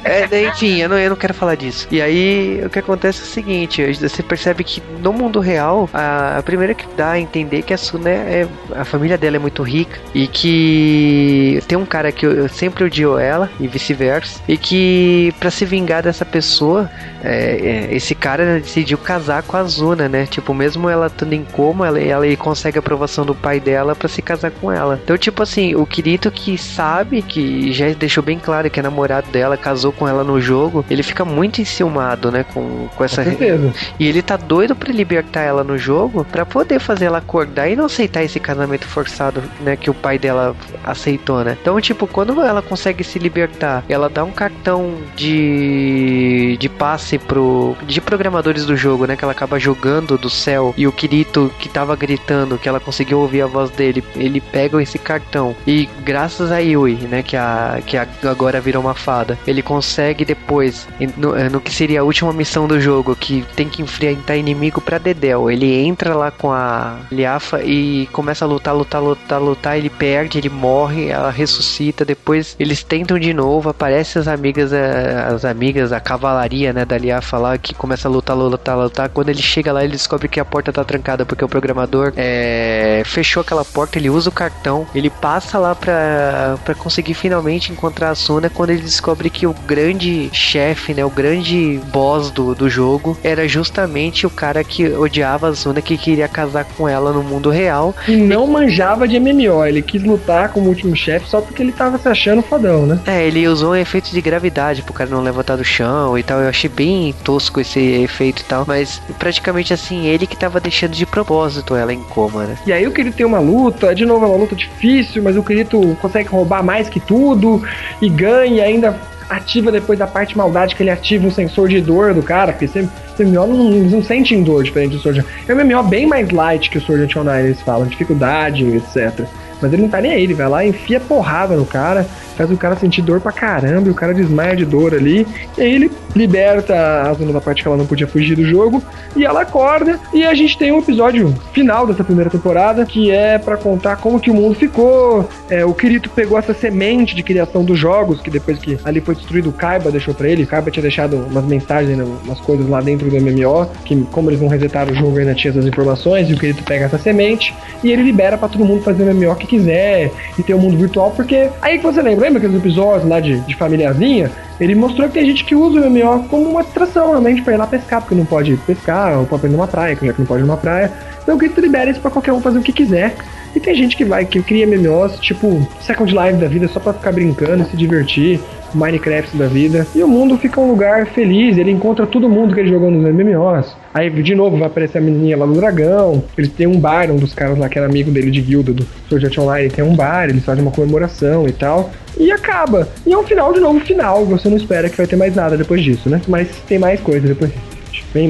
É, 0.04 0.48
enfim, 0.48 0.78
eu 0.78 0.90
não, 0.90 0.98
eu 0.98 1.10
não 1.10 1.18
quero 1.18 1.34
falar 1.34 1.56
disso. 1.56 1.88
E 1.92 2.02
aí, 2.02 2.62
o 2.66 2.70
que 2.70 2.80
acontece 2.80 3.22
é 3.22 3.24
o 3.24 3.28
seguinte: 3.28 3.94
você 3.94 4.24
percebe 4.24 4.64
que 4.64 4.82
no 5.02 5.14
mundo 5.14 5.40
real, 5.40 5.90
a, 5.94 6.38
a 6.38 6.44
primeira 6.44 6.74
que 6.74 6.86
dá 6.96 7.12
a 7.12 7.20
entender 7.20 7.62
que 7.62 7.74
a 7.74 7.78
Suna 7.78 8.10
é. 8.10 8.48
A 8.76 8.86
família 8.86 9.18
dela 9.18 9.38
é 9.38 9.40
muito 9.40 9.64
rica 9.64 10.00
e 10.14 10.28
que 10.28 11.62
tem 11.68 11.78
um 11.78 11.86
cara 11.86 12.12
que 12.12 12.26
sempre 12.50 12.84
odiou 12.84 13.20
ela 13.20 13.50
e 13.60 13.68
vice-versa. 13.68 14.42
E 14.48 14.58
que, 14.58 15.34
para 15.40 15.50
se 15.50 15.66
vingar 15.66 16.04
dessa 16.04 16.26
pessoa, 16.26 16.90
é, 17.24 17.88
é, 17.92 17.96
esse 17.96 18.14
cara 18.14 18.60
decidiu 18.60 18.98
casar 18.98 19.44
com 19.44 19.58
a 19.58 19.64
Zuna, 19.64 20.08
né? 20.08 20.26
Tipo, 20.26 20.54
mesmo 20.54 20.90
ela 20.90 21.08
estando 21.08 21.34
em 21.34 21.44
coma, 21.44 21.88
ela, 21.88 22.00
ela 22.00 22.36
consegue 22.38 22.78
a 22.78 22.80
aprovação 22.80 23.26
do 23.26 23.36
pai 23.36 23.60
dela 23.60 23.96
para 23.96 24.08
se 24.08 24.22
casar 24.22 24.52
com 24.52 24.72
ela. 24.72 25.00
Então, 25.04 25.18
tipo 25.18 25.42
assim, 25.44 25.76
o 25.76 25.86
Kirito 25.86 26.32
que 26.32 26.58
sabe, 26.58 27.22
que 27.22 27.72
já 27.72 27.90
deixou 27.90 28.24
bem 28.24 28.40
claro 28.40 28.70
que 28.70 28.80
é 28.80 28.84
namorado 28.84 29.30
dela, 29.32 29.58
casou 29.58 29.77
com 29.92 30.08
ela 30.08 30.24
no 30.24 30.40
jogo, 30.40 30.86
ele 30.90 31.04
fica 31.04 31.24
muito 31.24 31.62
enciumado, 31.62 32.32
né? 32.32 32.46
Com, 32.54 32.88
com 32.96 33.04
essa. 33.04 33.24
Com 33.24 33.30
certeza. 33.30 33.74
E 34.00 34.08
ele 34.08 34.22
tá 34.22 34.38
doido 34.38 34.76
pra 34.76 34.92
libertar 34.92 35.42
ela 35.42 35.64
no 35.64 35.78
jogo 35.78 36.26
pra 36.26 36.46
poder 36.46 36.80
fazer 36.80 37.06
ela 37.06 37.18
acordar 37.20 37.70
e 37.70 37.76
não 37.76 37.86
aceitar 37.86 38.24
esse 38.24 38.40
casamento 38.40 38.86
forçado, 38.86 39.42
né? 39.62 39.76
Que 39.76 39.90
o 39.90 39.94
pai 39.94 40.18
dela 40.18 40.56
aceitou, 40.84 41.44
né? 41.44 41.58
Então, 41.62 41.80
tipo, 41.82 42.08
quando 42.08 42.42
ela 42.42 42.62
consegue 42.62 43.04
se 43.04 43.20
libertar, 43.20 43.84
ela 43.90 44.10
dá 44.10 44.24
um 44.24 44.32
cartão 44.32 44.96
de, 45.16 46.58
de 46.60 46.70
passe 46.70 47.18
pro. 47.18 47.76
de 47.86 48.02
programadores 48.02 48.66
do 48.66 48.76
jogo, 48.76 49.06
né? 49.06 49.16
Que 49.16 49.24
ela 49.24 49.34
acaba 49.34 49.60
jogando 49.60 50.18
do 50.18 50.30
céu 50.30 50.74
e 50.78 50.88
o 50.88 50.92
Kirito 50.92 51.52
que 51.60 51.70
tava 51.70 51.96
gritando, 51.96 52.58
que 52.58 52.68
ela 52.68 52.80
conseguiu 52.80 53.20
ouvir 53.20 53.42
a 53.42 53.48
voz 53.48 53.70
dele, 53.72 54.04
ele 54.16 54.40
pega 54.40 54.82
esse 54.82 55.00
cartão 55.00 55.56
e 55.66 55.90
graças 56.04 56.52
a 56.52 56.60
Yui, 56.60 56.96
né? 57.10 57.24
Que, 57.24 57.36
a, 57.36 57.80
que 57.86 57.98
a, 57.98 58.08
agora 58.26 58.62
virou 58.62 58.82
uma 58.82 58.94
fada, 58.94 59.38
ele 59.46 59.62
consegue 59.68 60.24
depois, 60.24 60.88
no, 61.18 61.36
no 61.50 61.60
que 61.60 61.74
seria 61.74 62.00
a 62.00 62.04
última 62.04 62.32
missão 62.32 62.70
do 62.70 62.80
jogo, 62.80 63.14
que 63.18 63.46
tem 63.54 63.68
que 63.68 63.82
enfrentar 63.82 64.38
inimigo 64.38 64.80
pra 64.80 64.98
Dedel. 64.98 65.52
Ele 65.52 65.86
entra 65.86 66.16
lá 66.16 66.32
com 66.32 66.54
a 66.54 67.00
Liafa 67.12 67.62
e 67.62 68.08
começa 68.14 68.46
a 68.46 68.48
lutar, 68.48 68.74
lutar, 68.74 69.04
lutar, 69.04 69.42
lutar. 69.42 69.78
Ele 69.78 69.90
perde, 69.90 70.38
ele 70.38 70.48
morre, 70.48 71.10
ela 71.10 71.30
ressuscita. 71.30 72.06
Depois 72.06 72.56
eles 72.58 72.82
tentam 72.82 73.20
de 73.20 73.34
novo, 73.34 73.68
aparecem 73.70 74.22
as 74.22 74.30
amigas, 74.30 74.72
eh, 74.72 75.26
as 75.28 75.44
amigas, 75.44 75.92
a 75.92 76.00
cavalaria, 76.00 76.72
né, 76.72 76.86
da 76.86 76.98
Liafa 76.98 77.38
lá, 77.38 77.58
que 77.58 77.74
começa 77.74 78.08
a 78.08 78.12
lutar, 78.12 78.38
lutar, 78.38 78.78
lutar. 78.78 79.10
Quando 79.10 79.28
ele 79.28 79.42
chega 79.42 79.74
lá, 79.74 79.84
ele 79.84 79.92
descobre 79.92 80.30
que 80.30 80.40
a 80.40 80.46
porta 80.46 80.72
tá 80.72 80.86
trancada, 80.86 81.26
porque 81.26 81.44
o 81.44 81.50
programador 81.50 82.14
é, 82.16 83.04
fechou 83.06 83.42
aquela 83.42 83.66
porta, 83.66 84.00
ele 84.00 84.10
usa 84.10 84.30
o 84.30 84.32
cartão, 84.34 84.88
ele 84.96 85.10
passa 85.10 85.60
lá 85.60 85.76
pra, 85.76 86.58
pra 86.64 86.74
conseguir 86.74 87.16
finalmente 87.16 87.74
encontrar 87.74 88.12
a 88.12 88.16
Suna 88.16 88.50
quando 88.50 88.70
ele 88.70 88.82
descobre 88.82 89.30
que 89.30 89.46
o 89.46 89.57
grande 89.66 90.30
chefe, 90.34 90.94
né, 90.94 91.04
o 91.04 91.10
grande 91.10 91.80
boss 91.92 92.32
do, 92.32 92.54
do 92.54 92.70
jogo 92.70 93.18
era 93.24 93.48
justamente 93.48 94.26
o 94.26 94.30
cara 94.30 94.64
que 94.64 94.88
odiava 94.88 95.50
a 95.50 95.56
Suna, 95.56 95.82
que 95.82 95.98
queria 95.98 96.28
casar 96.28 96.66
com 96.66 96.88
ela 96.88 97.12
no 97.12 97.24
mundo 97.24 97.50
real. 97.50 97.96
E 98.08 98.16
não 98.16 98.48
e... 98.48 98.52
manjava 98.52 99.08
de 99.08 99.20
MMO, 99.20 99.66
ele 99.66 99.82
quis 99.82 100.04
lutar 100.04 100.50
como 100.50 100.70
último 100.70 100.96
chefe 100.96 101.28
só 101.28 101.42
porque 101.42 101.62
ele 101.62 101.72
tava 101.72 101.98
se 101.98 102.08
achando 102.08 102.42
fodão, 102.42 102.86
né? 102.86 103.00
É, 103.06 103.26
ele 103.26 103.48
usou 103.48 103.72
um 103.72 103.76
efeito 103.76 104.12
de 104.12 104.22
gravidade 104.22 104.82
pro 104.82 104.94
cara 104.94 105.10
não 105.10 105.22
levantar 105.22 105.56
do 105.56 105.64
chão 105.64 106.18
e 106.18 106.24
tal. 106.24 106.40
Eu 106.40 106.50
achei 106.50 106.70
bem 106.70 107.14
tosco 107.24 107.60
esse 107.60 107.80
efeito 107.80 108.42
e 108.42 108.46
tal, 108.46 108.66
mas 108.68 109.02
praticamente 109.18 109.74
assim, 109.74 110.06
ele 110.06 110.28
que 110.28 110.38
tava 110.38 110.60
deixando 110.60 110.94
de 110.94 111.06
propósito 111.06 111.76
ela 111.76 111.94
em 111.94 112.04
coma, 112.04 112.46
né? 112.46 112.58
E 112.66 112.74
aí 112.74 112.86
o 112.88 112.92
Kirito 112.92 113.18
tem 113.18 113.26
uma 113.26 113.40
luta, 113.40 113.94
de 113.94 114.06
novo 114.06 114.26
é 114.26 114.28
uma 114.28 114.38
luta 114.38 114.56
difícil, 114.56 115.22
mas 115.24 115.36
o 115.38 115.44
Kirito 115.44 115.98
consegue 116.02 116.30
roubar 116.30 116.64
mais 116.64 116.90
que 116.90 117.00
tudo 117.00 117.62
e 118.02 118.10
ganha 118.10 118.64
ainda 118.64 119.00
ativa 119.30 119.72
depois 119.72 120.00
da 120.00 120.08
parte 120.08 120.38
maldade 120.38 120.76
que 120.76 120.84
ele 120.84 120.90
ativa 120.90 121.28
o 121.28 121.32
sensor 121.32 121.70
de 121.70 121.82
dor 121.82 122.14
do 122.14 122.24
cara, 122.24 122.54
porque 122.54 122.68
você, 122.68 122.88
você 123.16 123.26
MMO 123.26 123.48
não, 123.48 123.70
não 123.90 124.04
sente 124.04 124.34
em 124.34 124.44
dor 124.44 124.64
diferente 124.64 124.96
do 124.96 125.00
Sword. 125.00 125.24
É 125.48 125.54
um 125.54 125.58
MMO 125.58 125.84
bem 125.84 126.06
mais 126.06 126.30
light 126.30 126.70
que 126.70 126.78
o 126.78 126.82
Sword 126.82 127.04
Art 127.04 127.16
Online, 127.16 127.48
eles 127.50 127.62
falam, 127.62 127.88
dificuldade, 127.88 128.64
etc. 128.66 129.26
Mas 129.62 129.74
ele 129.74 129.84
não 129.84 129.90
tá 129.90 130.02
nem 130.02 130.12
aí, 130.12 130.24
ele 130.24 130.34
vai 130.34 130.48
lá 130.48 130.66
enfia 130.66 131.00
porrada 131.00 131.56
no 131.56 131.66
cara, 131.66 132.06
faz 132.36 132.52
o 132.52 132.58
cara 132.58 132.76
sentir 132.76 133.02
dor 133.02 133.20
pra 133.20 133.32
caramba, 133.32 133.88
e 133.88 133.92
o 133.92 133.96
cara 133.96 134.14
desmaia 134.14 134.56
de 134.56 134.66
dor 134.66 134.94
ali. 134.94 135.26
E 135.58 135.62
aí 135.62 135.74
ele 135.74 135.92
liberta 136.16 136.76
a 137.04 137.14
zona 137.14 137.34
da 137.34 137.42
parte 137.42 137.62
que 137.62 137.68
ela 137.68 137.78
não 137.78 137.86
podia 137.86 138.08
fugir 138.08 138.36
do 138.36 138.46
jogo, 138.46 138.82
e 139.16 139.26
ela 139.26 139.42
acorda, 139.42 140.00
e 140.14 140.24
a 140.24 140.34
gente 140.34 140.58
tem 140.58 140.72
um 140.72 140.80
episódio 140.80 141.34
final 141.54 141.88
dessa 141.88 142.04
primeira 142.04 142.30
temporada, 142.30 142.86
que 142.86 143.12
é 143.12 143.38
para 143.38 143.58
contar 143.58 143.98
como 143.98 144.20
que 144.20 144.30
o 144.30 144.34
mundo 144.34 144.56
ficou. 144.56 145.28
É, 145.50 145.66
o 145.66 145.74
Kirito 145.74 146.10
pegou 146.10 146.38
essa 146.38 146.54
semente 146.54 147.16
de 147.16 147.24
criação 147.24 147.64
dos 147.64 147.80
jogos, 147.80 148.22
que 148.22 148.30
depois 148.30 148.60
que 148.60 148.78
ali 148.84 149.02
foi 149.02 149.16
destruído, 149.16 149.50
o 149.50 149.54
Kaiba 149.54 149.92
deixou 149.92 150.14
para 150.14 150.30
ele. 150.30 150.44
O 150.44 150.48
Kaiba 150.48 150.70
tinha 150.70 150.82
deixado 150.82 151.16
umas 151.16 151.46
mensagens, 151.46 151.98
né, 151.98 152.06
umas 152.24 152.40
coisas 152.40 152.68
lá 152.68 152.82
dentro 152.82 153.10
do 153.10 153.16
MMO, 153.16 153.70
que 153.84 153.96
como 154.12 154.30
eles 154.30 154.42
não 154.42 154.48
resetaram 154.48 154.92
o 154.92 154.96
jogo, 154.96 155.18
ainda 155.18 155.34
tinha 155.34 155.52
essas 155.52 155.66
informações, 155.66 156.30
e 156.30 156.34
o 156.34 156.38
Kirito 156.38 156.64
pega 156.64 156.86
essa 156.86 156.98
semente, 156.98 157.54
e 157.84 157.92
ele 157.92 158.04
libera 158.04 158.38
para 158.38 158.50
todo 158.50 158.64
mundo 158.64 158.84
fazer 158.84 159.04
o 159.04 159.14
MMO 159.14 159.36
que 159.36 159.47
quiser, 159.48 160.12
e 160.38 160.44
ter 160.44 160.54
o 160.54 160.58
um 160.58 160.62
mundo 160.62 160.78
virtual, 160.78 161.12
porque 161.12 161.50
aí 161.62 161.78
que 161.78 161.84
você 161.84 162.02
lembra, 162.02 162.26
lembra 162.26 162.38
aqueles 162.40 162.58
episódios 162.58 163.10
lá 163.10 163.20
de, 163.20 163.40
de? 163.40 164.30
Ele 164.60 164.74
mostrou 164.74 165.08
que 165.08 165.14
tem 165.14 165.26
gente 165.26 165.46
que 165.46 165.56
usa 165.56 165.80
o 165.80 165.90
MMO 165.90 166.28
como 166.30 166.50
uma 166.50 166.64
distração, 166.64 167.10
realmente, 167.10 167.42
pra 167.42 167.54
ir 167.54 167.58
lá 167.58 167.68
pescar, 167.68 168.02
porque 168.02 168.16
não 168.16 168.26
pode 168.26 168.58
pescar, 168.66 169.20
ou 169.20 169.26
pode 169.26 169.46
ir 169.46 169.50
numa 169.50 169.68
praia, 169.68 169.98
já 170.02 170.14
que 170.14 170.20
não 170.20 170.26
pode 170.26 170.42
ir 170.42 170.46
numa 170.46 170.58
praia. 170.58 170.92
Então 171.22 171.38
que 171.38 171.50
tu 171.50 171.62
libera 171.62 171.92
isso 171.92 172.00
pra 172.00 172.10
qualquer 172.10 172.34
um 172.34 172.42
fazer 172.42 172.58
o 172.58 172.64
que 172.64 172.72
quiser. 172.72 173.16
E 173.56 173.60
tem 173.60 173.76
gente 173.76 173.96
que 173.96 174.06
vai, 174.06 174.26
que 174.26 174.42
cria 174.42 174.66
MMOs, 174.66 175.20
tipo 175.20 175.68
Second 175.80 176.12
Life 176.12 176.38
da 176.38 176.48
vida, 176.48 176.68
só 176.68 176.80
pra 176.80 176.94
ficar 176.94 177.12
brincando, 177.12 177.66
se 177.66 177.78
divertir, 177.78 178.40
Minecraft 178.74 179.36
da 179.38 179.48
vida. 179.48 179.86
E 179.96 180.04
o 180.04 180.08
mundo 180.08 180.38
fica 180.38 180.60
um 180.60 180.70
lugar 180.70 181.06
feliz, 181.08 181.58
ele 181.58 181.72
encontra 181.72 182.06
todo 182.06 182.30
mundo 182.30 182.54
que 182.54 182.60
ele 182.60 182.70
jogou 182.70 182.92
nos 182.92 183.04
MMOs. 183.14 183.76
Aí 183.98 184.12
de 184.12 184.36
novo 184.36 184.58
vai 184.58 184.68
aparecer 184.68 185.00
a 185.00 185.02
menininha 185.02 185.36
lá 185.36 185.48
no 185.48 185.56
dragão. 185.56 186.24
Eles 186.38 186.52
têm 186.52 186.68
um 186.68 186.80
bar, 186.80 187.10
um 187.10 187.16
dos 187.16 187.34
caras 187.34 187.58
lá 187.58 187.68
que 187.68 187.80
era 187.80 187.88
amigo 187.88 188.12
dele 188.12 188.30
de 188.30 188.42
guilda 188.42 188.72
do 188.72 188.86
Sword 189.10 189.40
Online, 189.40 189.70
tem 189.72 189.84
um 189.84 189.96
bar, 189.96 190.30
eles 190.30 190.46
fazem 190.46 190.62
uma 190.62 190.72
comemoração 190.72 191.48
e 191.48 191.52
tal. 191.52 191.90
E 192.16 192.32
acaba. 192.32 192.88
E 193.08 193.14
é 193.14 193.18
um 193.18 193.24
final 193.24 193.52
de 193.52 193.60
novo 193.60 193.80
final, 193.80 194.24
você 194.24 194.50
não 194.50 194.58
espera 194.58 194.88
que 194.88 194.98
vai 194.98 195.08
ter 195.08 195.16
mais 195.16 195.34
nada 195.34 195.58
depois 195.58 195.84
disso, 195.84 196.10
né? 196.12 196.22
Mas 196.28 196.48
tem 196.68 196.78
mais 196.78 197.00
coisa 197.00 197.28
depois 197.28 197.52
disso. 197.52 197.78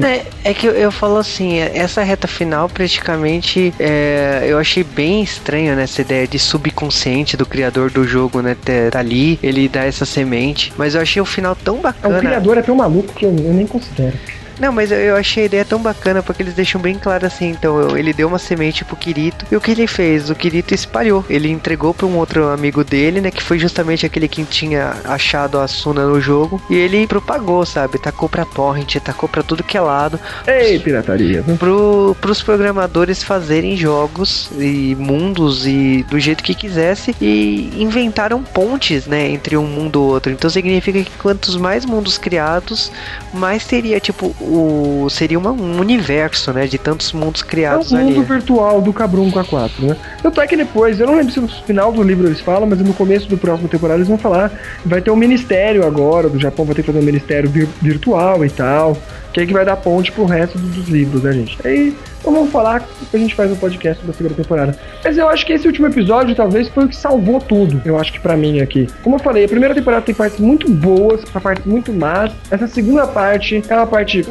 É, 0.04 0.24
é, 0.44 0.54
que 0.54 0.66
eu, 0.66 0.72
eu, 0.72 0.90
falo 0.90 1.16
assim, 1.16 1.58
essa 1.58 2.02
reta 2.02 2.26
final 2.26 2.68
praticamente 2.68 3.72
é, 3.78 4.44
eu 4.46 4.58
achei 4.58 4.82
bem 4.82 5.22
estranho 5.22 5.74
né, 5.76 5.84
essa 5.84 6.00
ideia 6.02 6.26
de 6.26 6.38
subconsciente 6.38 7.36
do 7.36 7.46
criador 7.46 7.90
do 7.90 8.04
jogo, 8.04 8.40
né? 8.40 8.56
Tá 8.90 8.98
ali, 8.98 9.38
ele 9.42 9.68
dá 9.68 9.84
essa 9.84 10.04
semente. 10.04 10.72
Mas 10.76 10.94
eu 10.94 11.00
achei 11.02 11.20
o 11.20 11.26
final 11.26 11.54
tão 11.54 11.76
bacana. 11.76 12.16
É, 12.16 12.18
o 12.18 12.20
criador 12.20 12.58
é 12.58 12.62
tão 12.62 12.74
maluco 12.74 13.12
que 13.14 13.24
eu, 13.24 13.30
eu 13.30 13.52
nem 13.52 13.66
considero. 13.66 14.16
Não, 14.58 14.72
mas 14.72 14.90
eu 14.90 15.16
achei 15.16 15.44
a 15.44 15.46
ideia 15.46 15.64
tão 15.64 15.80
bacana 15.80 16.22
porque 16.22 16.42
eles 16.42 16.54
deixam 16.54 16.80
bem 16.80 16.96
claro 16.96 17.26
assim. 17.26 17.50
Então, 17.50 17.96
ele 17.96 18.12
deu 18.12 18.28
uma 18.28 18.38
semente 18.38 18.84
pro 18.84 18.96
Kirito 18.96 19.46
e 19.50 19.56
o 19.56 19.60
que 19.60 19.70
ele 19.70 19.86
fez? 19.86 20.30
O 20.30 20.34
Kirito 20.34 20.74
espalhou. 20.74 21.24
Ele 21.28 21.48
entregou 21.48 21.94
para 21.94 22.06
um 22.06 22.16
outro 22.16 22.48
amigo 22.48 22.84
dele, 22.84 23.20
né? 23.20 23.30
Que 23.30 23.42
foi 23.42 23.58
justamente 23.58 24.04
aquele 24.04 24.28
que 24.28 24.44
tinha 24.44 24.96
achado 25.04 25.58
a 25.58 25.68
Suna 25.68 26.06
no 26.06 26.20
jogo. 26.20 26.60
E 26.68 26.74
ele 26.74 27.06
propagou, 27.06 27.64
sabe? 27.64 27.98
Tacou 27.98 28.28
pra 28.28 28.44
torrent, 28.44 28.96
tacou 28.96 29.28
pra 29.28 29.42
tudo 29.42 29.62
que 29.62 29.76
é 29.76 29.80
lado. 29.80 30.18
Ei, 30.46 30.78
pirataria. 30.78 31.44
Pro, 31.58 32.16
pros 32.20 32.42
programadores 32.42 33.22
fazerem 33.22 33.76
jogos 33.76 34.50
e 34.58 34.96
mundos 34.98 35.66
e 35.66 36.04
do 36.08 36.18
jeito 36.18 36.42
que 36.42 36.54
quisesse. 36.54 37.14
E 37.20 37.70
inventaram 37.76 38.42
pontes, 38.42 39.06
né? 39.06 39.28
Entre 39.28 39.56
um 39.56 39.66
mundo 39.66 39.98
e 39.98 40.12
outro. 40.12 40.32
Então 40.32 40.50
significa 40.50 41.02
que 41.02 41.10
quantos 41.18 41.56
mais 41.56 41.84
mundos 41.84 42.18
criados, 42.18 42.90
mais 43.32 43.64
teria, 43.66 44.00
tipo, 44.00 44.34
o 44.48 45.08
seria 45.10 45.38
uma, 45.38 45.52
um 45.52 45.78
universo, 45.78 46.52
né, 46.52 46.66
de 46.66 46.78
tantos 46.78 47.12
mundos 47.12 47.42
criados 47.42 47.92
ali. 47.92 48.02
É 48.02 48.04
um 48.04 48.08
mundo 48.08 48.20
ali. 48.20 48.28
virtual 48.28 48.80
do 48.80 48.92
Cabrum 48.92 49.30
com 49.30 49.38
a 49.38 49.44
4, 49.44 49.86
né? 49.86 49.96
Tanto 50.22 50.40
é 50.40 50.46
que 50.46 50.56
depois, 50.56 50.98
eu 50.98 51.06
não 51.06 51.16
lembro 51.16 51.32
se 51.32 51.40
no 51.40 51.48
final 51.48 51.92
do 51.92 52.02
livro 52.02 52.26
eles 52.26 52.40
falam, 52.40 52.66
mas 52.66 52.78
no 52.78 52.94
começo 52.94 53.28
do 53.28 53.36
próximo 53.36 53.68
temporada 53.68 53.98
eles 53.98 54.08
vão 54.08 54.18
falar, 54.18 54.50
vai 54.84 55.00
ter 55.00 55.10
um 55.10 55.16
ministério 55.16 55.86
agora 55.86 56.28
do 56.28 56.38
Japão, 56.38 56.64
vai 56.64 56.74
ter 56.74 56.82
que 56.82 56.86
fazer 56.86 57.00
um 57.00 57.06
ministério 57.06 57.48
vir 57.50 57.68
virtual 57.80 58.44
e 58.44 58.50
tal, 58.50 58.96
que 59.38 59.44
é 59.44 59.46
que 59.46 59.52
vai 59.52 59.64
dar 59.64 59.76
ponte 59.76 60.10
pro 60.12 60.24
resto 60.24 60.58
dos 60.58 60.88
livros, 60.88 61.22
né, 61.22 61.32
gente? 61.32 61.58
Aí 61.64 61.94
então 62.20 62.32
vamos 62.32 62.50
falar 62.50 62.80
que 62.80 63.16
a 63.16 63.18
gente 63.18 63.34
faz 63.34 63.50
um 63.50 63.56
podcast 63.56 64.04
da 64.04 64.12
segunda 64.12 64.34
temporada. 64.34 64.76
Mas 65.04 65.16
eu 65.16 65.28
acho 65.28 65.46
que 65.46 65.52
esse 65.52 65.66
último 65.66 65.86
episódio 65.86 66.34
talvez 66.34 66.68
foi 66.68 66.84
o 66.84 66.88
que 66.88 66.96
salvou 66.96 67.40
tudo. 67.40 67.80
Eu 67.84 67.98
acho 67.98 68.12
que 68.12 68.20
para 68.20 68.36
mim 68.36 68.60
aqui. 68.60 68.88
Como 69.02 69.16
eu 69.16 69.20
falei, 69.20 69.44
a 69.44 69.48
primeira 69.48 69.74
temporada 69.74 70.02
tem 70.02 70.14
partes 70.14 70.38
muito 70.38 70.68
boas, 70.68 71.22
a 71.32 71.40
partes 71.40 71.64
muito 71.64 71.92
más. 71.92 72.32
Essa 72.50 72.66
segunda 72.66 73.06
parte 73.06 73.62
é 73.68 73.74
uma 73.74 73.86
parte 73.86 74.26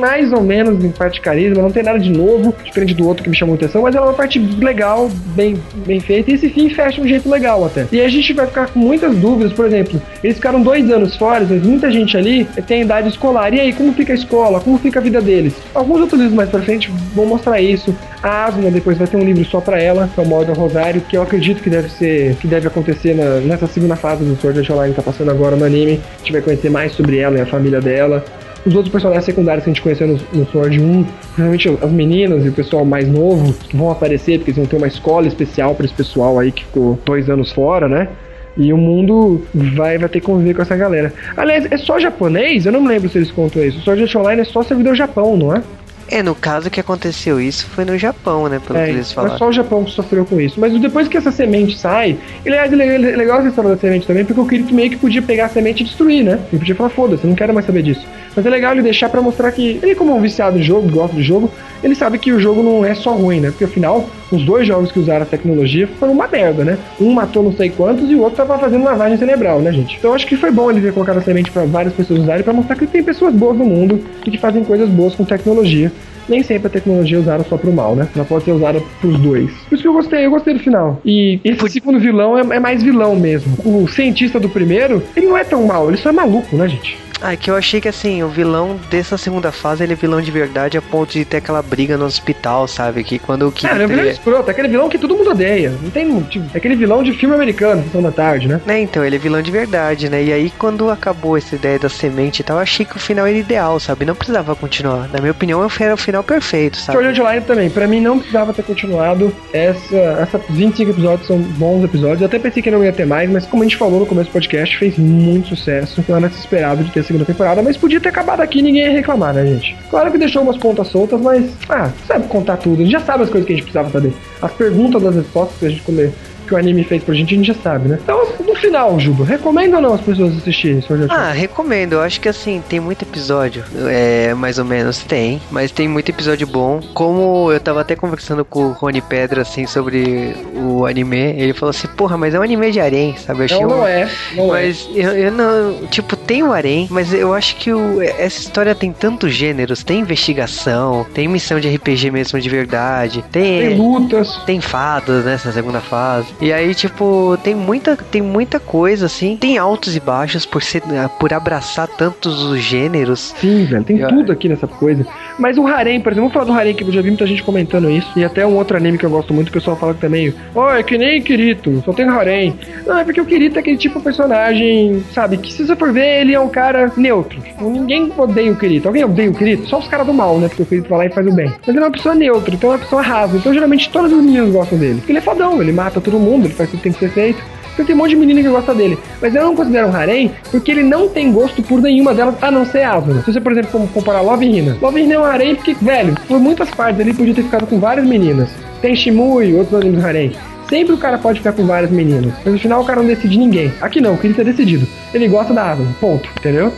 mais 0.00 0.32
ou 0.32 0.40
menos 0.40 0.82
em 0.84 0.90
parte 0.90 1.20
carisma, 1.20 1.62
não 1.62 1.70
tem 1.70 1.82
nada 1.82 1.98
de 1.98 2.10
novo, 2.10 2.54
diferente 2.64 2.94
do 2.94 3.06
outro 3.06 3.24
que 3.24 3.30
me 3.30 3.36
chamou 3.36 3.56
atenção, 3.56 3.82
mas 3.82 3.94
ela 3.94 4.06
é 4.06 4.08
uma 4.08 4.14
parte 4.14 4.38
legal, 4.38 5.10
bem, 5.34 5.58
bem 5.86 6.00
feita. 6.00 6.30
E 6.30 6.34
esse 6.34 6.48
fim 6.48 6.70
fecha 6.70 7.00
de 7.00 7.00
um 7.02 7.08
jeito 7.08 7.28
legal 7.28 7.64
até. 7.64 7.86
E 7.90 8.00
a 8.00 8.08
gente 8.08 8.32
vai 8.32 8.46
ficar 8.46 8.68
com 8.68 8.78
muitas 8.78 9.16
dúvidas, 9.16 9.52
por 9.52 9.66
exemplo, 9.66 10.00
eles 10.22 10.36
ficaram 10.36 10.62
dois 10.62 10.90
anos 10.90 11.16
fora, 11.16 11.44
mas 11.48 11.62
muita 11.62 11.90
gente 11.90 12.16
ali 12.16 12.44
tem 12.66 12.82
idade 12.82 13.08
escolar. 13.08 13.52
E 13.52 13.60
aí, 13.60 13.72
como 13.72 13.92
fica 13.92 14.12
a 14.12 14.16
escola? 14.16 14.51
Como 14.60 14.78
fica 14.78 14.98
a 14.98 15.02
vida 15.02 15.20
deles? 15.20 15.54
Alguns 15.74 16.00
outros 16.00 16.18
livros 16.18 16.36
mais 16.36 16.50
pra 16.50 16.60
frente 16.60 16.90
vão 17.14 17.26
mostrar 17.26 17.60
isso. 17.60 17.94
A 18.22 18.46
Asuna 18.46 18.70
depois 18.70 18.98
vai 18.98 19.06
ter 19.06 19.16
um 19.16 19.24
livro 19.24 19.44
só 19.44 19.60
para 19.60 19.80
ela, 19.80 20.08
que 20.12 20.20
é 20.20 20.22
o 20.22 20.26
Modo 20.26 20.52
Rosário, 20.52 21.00
que 21.00 21.16
eu 21.16 21.22
acredito 21.22 21.62
que 21.62 21.70
deve 21.70 21.88
ser, 21.88 22.36
que 22.36 22.46
deve 22.46 22.66
acontecer 22.66 23.14
na, 23.14 23.40
nessa 23.40 23.66
segunda 23.66 23.96
fase 23.96 24.24
do 24.24 24.36
Sword 24.40 24.60
Art 24.60 24.70
Online 24.70 24.94
que 24.94 25.00
tá 25.00 25.02
passando 25.02 25.30
agora 25.30 25.56
no 25.56 25.64
anime. 25.64 26.00
A 26.14 26.18
gente 26.18 26.32
vai 26.32 26.42
conhecer 26.42 26.70
mais 26.70 26.92
sobre 26.92 27.18
ela 27.18 27.38
e 27.38 27.40
a 27.40 27.46
família 27.46 27.80
dela. 27.80 28.24
Os 28.64 28.76
outros 28.76 28.92
personagens 28.92 29.24
secundários 29.24 29.64
que 29.64 29.70
a 29.70 29.72
gente 29.72 29.82
conheceu 29.82 30.06
no, 30.06 30.20
no 30.32 30.46
Sword 30.46 30.80
1, 30.80 31.04
principalmente 31.04 31.68
as 31.82 31.90
meninas 31.90 32.44
e 32.44 32.48
o 32.48 32.52
pessoal 32.52 32.84
mais 32.84 33.08
novo, 33.08 33.52
vão 33.74 33.90
aparecer, 33.90 34.38
porque 34.38 34.52
eles 34.52 34.56
vão 34.56 34.66
ter 34.66 34.76
uma 34.76 34.86
escola 34.86 35.26
especial 35.26 35.74
para 35.74 35.84
esse 35.84 35.94
pessoal 35.94 36.38
aí 36.38 36.52
que 36.52 36.64
ficou 36.64 36.96
dois 37.04 37.28
anos 37.28 37.50
fora, 37.50 37.88
né? 37.88 38.08
E 38.56 38.72
o 38.72 38.76
mundo 38.76 39.46
vai, 39.54 39.96
vai 39.98 40.08
ter 40.08 40.20
que 40.20 40.26
conviver 40.26 40.54
com 40.54 40.62
essa 40.62 40.76
galera. 40.76 41.12
Aliás, 41.36 41.66
é 41.70 41.76
só 41.76 41.98
japonês? 41.98 42.66
Eu 42.66 42.72
não 42.72 42.82
me 42.82 42.88
lembro 42.88 43.08
se 43.08 43.16
eles 43.18 43.30
contam 43.30 43.64
isso. 43.64 43.78
O 43.78 43.82
Sword 43.82 44.16
Online 44.18 44.42
é 44.42 44.44
só 44.44 44.62
servidor 44.62 44.94
Japão, 44.94 45.36
não 45.36 45.54
é? 45.56 45.62
É, 46.08 46.22
no 46.22 46.34
caso 46.34 46.68
que 46.68 46.78
aconteceu 46.78 47.40
isso 47.40 47.64
foi 47.64 47.86
no 47.86 47.96
Japão, 47.96 48.46
né? 48.46 48.60
Pelo 48.66 48.78
é, 48.78 48.84
que 48.84 48.90
eles 48.90 49.10
falaram. 49.12 49.34
é 49.34 49.38
só 49.38 49.48
o 49.48 49.52
Japão 49.52 49.82
que 49.82 49.92
sofreu 49.92 50.26
com 50.26 50.38
isso. 50.38 50.60
Mas 50.60 50.78
depois 50.78 51.08
que 51.08 51.16
essa 51.16 51.32
semente 51.32 51.78
sai. 51.78 52.18
E 52.44 52.48
aliás, 52.50 52.70
é 52.70 52.76
legal- 52.76 53.10
é 53.10 53.16
legal 53.16 53.38
essa 53.38 53.48
história 53.48 53.70
da 53.70 53.76
semente 53.78 54.06
também, 54.06 54.22
porque 54.22 54.38
o 54.40 54.46
Kirito 54.46 54.74
meio 54.74 54.90
que 54.90 54.96
podia 54.98 55.22
pegar 55.22 55.46
a 55.46 55.48
semente 55.48 55.82
e 55.82 55.86
destruir, 55.86 56.22
né? 56.22 56.38
Ele 56.52 56.58
podia 56.58 56.74
falar, 56.74 56.90
foda-se, 56.90 57.26
não 57.26 57.34
quero 57.34 57.54
mais 57.54 57.64
saber 57.64 57.82
disso. 57.82 58.06
Mas 58.34 58.46
é 58.46 58.50
legal 58.50 58.72
ele 58.72 58.82
deixar 58.82 59.08
pra 59.08 59.20
mostrar 59.20 59.52
que 59.52 59.78
ele, 59.82 59.94
como 59.94 60.14
um 60.14 60.20
viciado 60.20 60.58
em 60.58 60.62
jogo, 60.62 60.90
gosta 60.90 61.16
de 61.16 61.22
jogo, 61.22 61.50
ele 61.82 61.94
sabe 61.94 62.18
que 62.18 62.32
o 62.32 62.40
jogo 62.40 62.62
não 62.62 62.84
é 62.84 62.94
só 62.94 63.12
ruim, 63.12 63.40
né? 63.40 63.50
Porque 63.50 63.64
afinal, 63.64 64.08
os 64.30 64.44
dois 64.44 64.66
jogos 64.66 64.90
que 64.90 64.98
usaram 64.98 65.22
a 65.22 65.26
tecnologia 65.26 65.86
foram 65.98 66.12
uma 66.12 66.28
merda, 66.28 66.64
né? 66.64 66.78
Um 67.00 67.12
matou 67.12 67.42
não 67.42 67.52
sei 67.52 67.70
quantos 67.70 68.10
e 68.10 68.14
o 68.14 68.20
outro 68.20 68.36
tava 68.36 68.58
fazendo 68.58 68.84
lavagem 68.84 69.18
cerebral, 69.18 69.60
né, 69.60 69.72
gente? 69.72 69.96
Então 69.98 70.14
acho 70.14 70.26
que 70.26 70.36
foi 70.36 70.50
bom 70.50 70.70
ele 70.70 70.80
ter 70.80 70.92
colocado 70.92 71.18
a 71.18 71.22
semente 71.22 71.50
pra 71.50 71.64
várias 71.64 71.94
pessoas 71.94 72.20
usarem 72.20 72.42
pra 72.42 72.52
mostrar 72.52 72.76
que 72.76 72.86
tem 72.86 73.02
pessoas 73.02 73.34
boas 73.34 73.56
no 73.56 73.64
mundo 73.64 74.00
e 74.24 74.30
que 74.30 74.38
fazem 74.38 74.64
coisas 74.64 74.88
boas 74.88 75.14
com 75.14 75.24
tecnologia. 75.24 75.92
Nem 76.28 76.42
sempre 76.42 76.68
a 76.68 76.70
tecnologia 76.70 77.16
é 77.16 77.20
usada 77.20 77.44
só 77.44 77.56
pro 77.56 77.72
mal, 77.72 77.96
né? 77.96 78.08
Ela 78.14 78.24
pode 78.24 78.44
ser 78.44 78.52
usada 78.52 78.80
pros 79.00 79.18
dois. 79.18 79.50
Por 79.68 79.74
isso 79.74 79.82
que 79.82 79.88
eu 79.88 79.92
gostei, 79.92 80.24
eu 80.24 80.30
gostei 80.30 80.54
do 80.54 80.60
final. 80.60 81.00
E 81.04 81.40
esse 81.44 81.68
segundo 81.68 81.98
vilão 81.98 82.38
é, 82.38 82.56
é 82.56 82.60
mais 82.60 82.82
vilão 82.82 83.16
mesmo. 83.16 83.56
O 83.64 83.88
cientista 83.88 84.38
do 84.38 84.48
primeiro, 84.48 85.02
ele 85.16 85.26
não 85.26 85.36
é 85.36 85.42
tão 85.42 85.66
mal, 85.66 85.88
ele 85.88 85.96
só 85.96 86.10
é 86.10 86.12
maluco, 86.12 86.56
né, 86.56 86.68
gente? 86.68 86.96
Ah, 87.22 87.34
é 87.34 87.36
que 87.36 87.50
eu 87.50 87.54
achei 87.54 87.80
que 87.80 87.88
assim, 87.88 88.22
o 88.22 88.28
vilão 88.28 88.78
dessa 88.90 89.16
segunda 89.16 89.52
fase, 89.52 89.82
ele 89.84 89.92
é 89.92 89.96
vilão 89.96 90.20
de 90.20 90.30
verdade 90.30 90.76
a 90.76 90.82
ponto 90.82 91.12
de 91.12 91.24
ter 91.24 91.38
aquela 91.38 91.62
briga 91.62 91.96
no 91.96 92.04
hospital, 92.04 92.66
sabe? 92.66 93.04
Que 93.04 93.18
quando 93.18 93.48
o 93.48 93.52
Cara, 93.52 93.82
é 93.82 93.84
um 93.84 93.88
vilão 93.88 94.04
Kirito... 94.04 94.20
escroto, 94.20 94.48
é 94.48 94.52
aquele 94.52 94.68
vilão 94.68 94.88
que 94.88 94.98
todo 94.98 95.16
mundo 95.16 95.30
odeia. 95.30 95.72
Não 95.82 95.90
tem 95.90 96.06
motivo. 96.06 96.46
É 96.52 96.58
aquele 96.58 96.74
vilão 96.74 97.02
de 97.02 97.12
filme 97.12 97.34
americano, 97.34 97.82
sessão 97.84 98.02
da 98.02 98.10
tarde, 98.10 98.48
né? 98.48 98.60
Né, 98.66 98.80
então, 98.80 99.04
ele 99.04 99.16
é 99.16 99.18
vilão 99.18 99.40
de 99.40 99.50
verdade, 99.50 100.08
né? 100.08 100.22
E 100.22 100.32
aí, 100.32 100.52
quando 100.58 100.90
acabou 100.90 101.36
essa 101.36 101.54
ideia 101.54 101.78
da 101.78 101.88
semente 101.88 102.40
e 102.40 102.44
tal, 102.44 102.56
eu 102.56 102.62
achei 102.62 102.84
que 102.84 102.96
o 102.96 103.00
final 103.00 103.26
era 103.26 103.36
ideal, 103.36 103.78
sabe? 103.78 104.04
Não 104.04 104.14
precisava 104.14 104.54
continuar. 104.56 105.08
Na 105.12 105.20
minha 105.20 105.32
opinião, 105.32 105.62
era 105.80 105.94
o 105.94 105.96
final 105.96 106.22
perfeito, 106.22 106.76
sabe? 106.76 106.98
Sword 106.98 107.08
Art 107.08 107.18
Online 107.18 107.44
também, 107.46 107.70
pra 107.70 107.86
mim 107.86 108.00
não 108.00 108.18
precisava 108.18 108.52
ter 108.52 108.62
continuado. 108.62 109.32
Essa, 109.52 109.96
essa 109.96 110.40
25 110.50 110.90
episódios 110.90 111.26
são 111.26 111.38
bons 111.38 111.84
episódios. 111.84 112.20
Eu 112.20 112.26
até 112.26 112.38
pensei 112.38 112.62
que 112.62 112.70
não 112.70 112.84
ia 112.84 112.92
ter 112.92 113.06
mais, 113.06 113.30
mas 113.30 113.46
como 113.46 113.62
a 113.62 113.66
gente 113.66 113.76
falou 113.76 114.00
no 114.00 114.06
começo 114.06 114.30
do 114.30 114.32
podcast, 114.32 114.76
fez 114.78 114.96
muito 114.96 115.48
sucesso. 115.48 116.00
Então 116.00 116.16
era 116.16 116.26
esperado 116.26 116.84
de 116.84 116.90
ter 116.90 117.00
a 117.00 117.04
segunda 117.12 117.24
temporada, 117.24 117.62
mas 117.62 117.76
podia 117.76 118.00
ter 118.00 118.08
acabado 118.08 118.40
aqui 118.40 118.58
e 118.58 118.62
ninguém 118.62 118.82
ia 118.86 118.92
reclamar, 118.92 119.34
né, 119.34 119.46
gente? 119.46 119.76
Claro 119.90 120.10
que 120.10 120.18
deixou 120.18 120.42
umas 120.42 120.56
pontas 120.56 120.88
soltas, 120.88 121.20
mas, 121.20 121.50
ah, 121.68 121.90
sabe 122.06 122.26
contar 122.28 122.56
tudo. 122.56 122.80
A 122.80 122.84
gente 122.84 122.92
já 122.92 123.00
sabe 123.00 123.24
as 123.24 123.30
coisas 123.30 123.46
que 123.46 123.52
a 123.52 123.56
gente 123.56 123.64
precisava 123.64 123.90
saber. 123.90 124.12
As 124.40 124.52
perguntas 124.52 125.02
das 125.02 125.14
respostas 125.14 125.58
que 125.58 125.66
a 125.66 125.70
gente 125.70 125.82
comer. 125.82 126.12
Que 126.44 126.54
o 126.54 126.58
anime 126.58 126.82
fez 126.82 127.04
pra 127.04 127.14
gente, 127.14 127.32
a 127.34 127.36
gente 127.38 127.46
já 127.46 127.54
sabe, 127.54 127.88
né? 127.88 128.00
Então, 128.02 128.20
no 128.44 128.54
final, 128.56 128.98
Juba, 128.98 129.24
recomenda 129.24 129.76
ou 129.76 129.82
não 129.82 129.94
as 129.94 130.00
pessoas 130.00 130.36
assistirem 130.36 130.80
Sword 130.82 131.04
Art? 131.04 131.12
Ah, 131.12 131.30
recomendo. 131.30 131.92
Eu 131.92 132.00
acho 132.00 132.20
que 132.20 132.28
assim, 132.28 132.60
tem 132.68 132.80
muito 132.80 133.02
episódio. 133.02 133.62
É, 133.88 134.34
mais 134.34 134.58
ou 134.58 134.64
menos 134.64 134.98
tem. 135.04 135.40
Mas 135.52 135.70
tem 135.70 135.86
muito 135.86 136.08
episódio 136.10 136.44
bom. 136.44 136.80
Como 136.92 137.50
eu 137.52 137.60
tava 137.60 137.80
até 137.82 137.94
conversando 137.94 138.44
com 138.44 138.64
o 138.66 138.72
Rony 138.72 139.00
Pedra, 139.00 139.42
assim, 139.42 139.66
sobre 139.68 140.34
o 140.52 140.84
anime. 140.84 141.16
Ele 141.38 141.52
falou 141.54 141.70
assim, 141.70 141.86
porra, 141.86 142.18
mas 142.18 142.34
é 142.34 142.40
um 142.40 142.42
anime 142.42 142.72
de 142.72 142.80
harém, 142.80 143.16
sabe? 143.16 143.38
Eu 143.40 143.44
achei 143.44 143.60
Não, 143.60 143.66
um- 143.66 143.76
não 143.78 143.86
é. 143.86 144.10
Não 144.34 144.44
é. 144.56 144.62
Mas 144.64 144.88
eu, 144.96 145.12
eu 145.12 145.30
não. 145.32 145.86
Tipo, 145.86 146.16
tem 146.32 146.42
o 146.42 146.50
harém, 146.50 146.86
mas 146.90 147.12
eu 147.12 147.34
acho 147.34 147.56
que 147.56 147.70
o- 147.70 148.00
essa 148.00 148.40
história 148.40 148.74
tem 148.74 148.90
tantos 148.90 149.34
gêneros. 149.34 149.84
Tem 149.84 150.00
investigação, 150.00 151.04
tem 151.12 151.28
missão 151.28 151.60
de 151.60 151.68
RPG 151.68 152.10
mesmo 152.10 152.40
de 152.40 152.48
verdade. 152.48 153.22
Tem 153.30 153.68
Tem. 153.68 153.76
lutas. 153.76 154.38
Tem 154.46 154.58
fadas 154.58 155.26
nessa 155.26 155.52
segunda 155.52 155.80
fase. 155.80 156.28
E 156.40 156.50
aí, 156.50 156.74
tipo, 156.74 157.36
tem 157.44 157.54
muita, 157.54 157.96
tem 157.96 158.22
muita 158.22 158.58
coisa, 158.58 159.04
assim. 159.04 159.36
Tem 159.36 159.58
altos 159.58 159.94
e 159.94 160.00
baixos 160.00 160.46
por 160.46 160.62
ser, 160.62 160.82
por 161.20 161.34
abraçar 161.34 161.86
tantos 161.86 162.42
os 162.42 162.60
gêneros. 162.60 163.34
Sim, 163.38 163.66
velho, 163.66 163.84
tem 163.84 163.98
Eu- 163.98 164.08
tudo 164.08 164.32
aqui 164.32 164.48
nessa 164.48 164.66
coisa. 164.66 165.06
Mas 165.38 165.58
o 165.58 165.66
Harem, 165.66 166.00
por 166.00 166.12
exemplo, 166.12 166.30
vamos 166.30 166.32
falar 166.32 166.46
do 166.46 166.58
Harem, 166.58 166.74
que 166.74 166.82
eu 166.82 166.92
já 166.92 167.02
vi 167.02 167.08
muita 167.10 167.26
gente 167.26 167.42
comentando 167.42 167.90
isso. 167.90 168.10
E 168.18 168.24
até 168.24 168.46
um 168.46 168.56
outro 168.56 168.74
anime 168.74 168.96
que 168.96 169.04
eu 169.04 169.10
gosto 169.10 169.34
muito, 169.34 169.50
o 169.50 169.52
pessoal 169.52 169.76
fala 169.76 169.92
que 169.92 170.00
também, 170.00 170.32
ó, 170.54 170.72
é 170.74 170.82
que 170.82 170.96
nem 170.96 171.20
Kirito, 171.20 171.82
só 171.84 171.92
tem 171.92 172.06
Harem. 172.08 172.54
Não, 172.86 172.98
é 172.98 173.04
porque 173.04 173.20
o 173.20 173.26
Kirito 173.26 173.58
é 173.58 173.60
aquele 173.60 173.76
tipo 173.76 173.98
de 173.98 174.04
personagem, 174.04 175.04
sabe, 175.12 175.36
que 175.36 175.52
se 175.52 175.66
você 175.66 175.76
for 175.76 175.92
ver, 175.92 176.21
ele 176.22 176.34
é 176.34 176.40
um 176.40 176.48
cara 176.48 176.90
neutro. 176.96 177.42
Ninguém 177.60 178.12
odeia 178.16 178.52
o 178.52 178.56
Kirito. 178.56 178.88
Alguém 178.88 179.04
odeia 179.04 179.30
o 179.30 179.34
Kirito? 179.34 179.66
Só 179.66 179.78
os 179.78 179.88
caras 179.88 180.06
do 180.06 180.14
mal, 180.14 180.38
né? 180.38 180.48
Porque 180.48 180.62
o 180.62 180.66
Kirito 180.66 180.88
vai 180.88 180.98
lá 181.00 181.06
e 181.06 181.10
faz 181.10 181.26
o 181.26 181.32
bem. 181.32 181.52
Mas 181.58 181.68
ele 181.68 181.78
é 181.78 181.82
uma 181.82 181.90
pessoa 181.90 182.14
neutra, 182.14 182.54
então 182.54 182.70
é 182.70 182.72
uma 182.74 182.78
pessoa 182.78 183.02
rasa. 183.02 183.36
Então 183.36 183.52
geralmente 183.52 183.90
todas 183.90 184.12
as 184.12 184.18
meninas 184.18 184.52
gostam 184.52 184.78
dele. 184.78 184.96
Porque 184.96 185.12
ele 185.12 185.18
é 185.18 185.22
fodão, 185.22 185.60
ele 185.60 185.72
mata 185.72 186.00
todo 186.00 186.18
mundo, 186.18 186.46
ele 186.46 186.54
faz 186.54 186.70
tudo 186.70 186.78
que 186.78 186.84
tem 186.84 186.92
que 186.92 186.98
ser 187.00 187.10
feito. 187.10 187.42
Então 187.72 187.86
tem 187.86 187.94
um 187.94 187.98
monte 187.98 188.10
de 188.10 188.16
menina 188.16 188.42
que 188.42 188.48
gosta 188.48 188.74
dele. 188.74 188.98
Mas 189.20 189.34
eu 189.34 189.42
não 189.42 189.56
considero 189.56 189.88
um 189.88 189.96
harém 189.96 190.30
porque 190.50 190.70
ele 190.70 190.82
não 190.82 191.08
tem 191.08 191.32
gosto 191.32 191.62
por 191.62 191.80
nenhuma 191.80 192.14
delas, 192.14 192.34
a 192.40 192.50
não 192.50 192.64
ser 192.64 192.82
Asuna. 192.82 193.22
Se 193.22 193.32
você, 193.32 193.40
por 193.40 193.52
exemplo, 193.52 193.88
comparar 193.92 194.20
Love 194.20 194.46
e 194.46 194.58
Hina. 194.58 194.76
Love 194.80 195.00
e 195.00 195.04
Hina 195.04 195.14
é 195.14 195.18
um 195.18 195.24
harém 195.24 195.54
porque, 195.54 195.74
velho, 195.80 196.14
por 196.28 196.38
muitas 196.38 196.70
partes 196.70 197.00
ele 197.00 197.14
podia 197.14 197.34
ter 197.34 197.42
ficado 197.42 197.66
com 197.66 197.78
várias 197.78 198.06
meninas. 198.06 198.50
Tem 198.80 198.94
Shimui, 198.94 199.54
outros 199.54 199.80
animes 199.80 200.04
harém. 200.04 200.32
Sempre 200.72 200.94
o 200.94 200.96
cara 200.96 201.18
pode 201.18 201.40
ficar 201.40 201.52
com 201.52 201.66
várias 201.66 201.90
meninas. 201.90 202.32
Mas 202.42 202.54
no 202.54 202.58
final 202.58 202.80
o 202.80 202.86
cara 202.86 203.00
não 203.00 203.06
decide 203.06 203.36
ninguém. 203.36 203.70
Aqui 203.78 204.00
não, 204.00 204.14
o 204.14 204.16
Kirito 204.16 204.40
é 204.40 204.44
decidido. 204.44 204.88
Ele 205.12 205.28
gosta 205.28 205.52
da 205.52 205.70
Asuna, 205.70 205.94
ponto, 206.00 206.26
entendeu? 206.38 206.72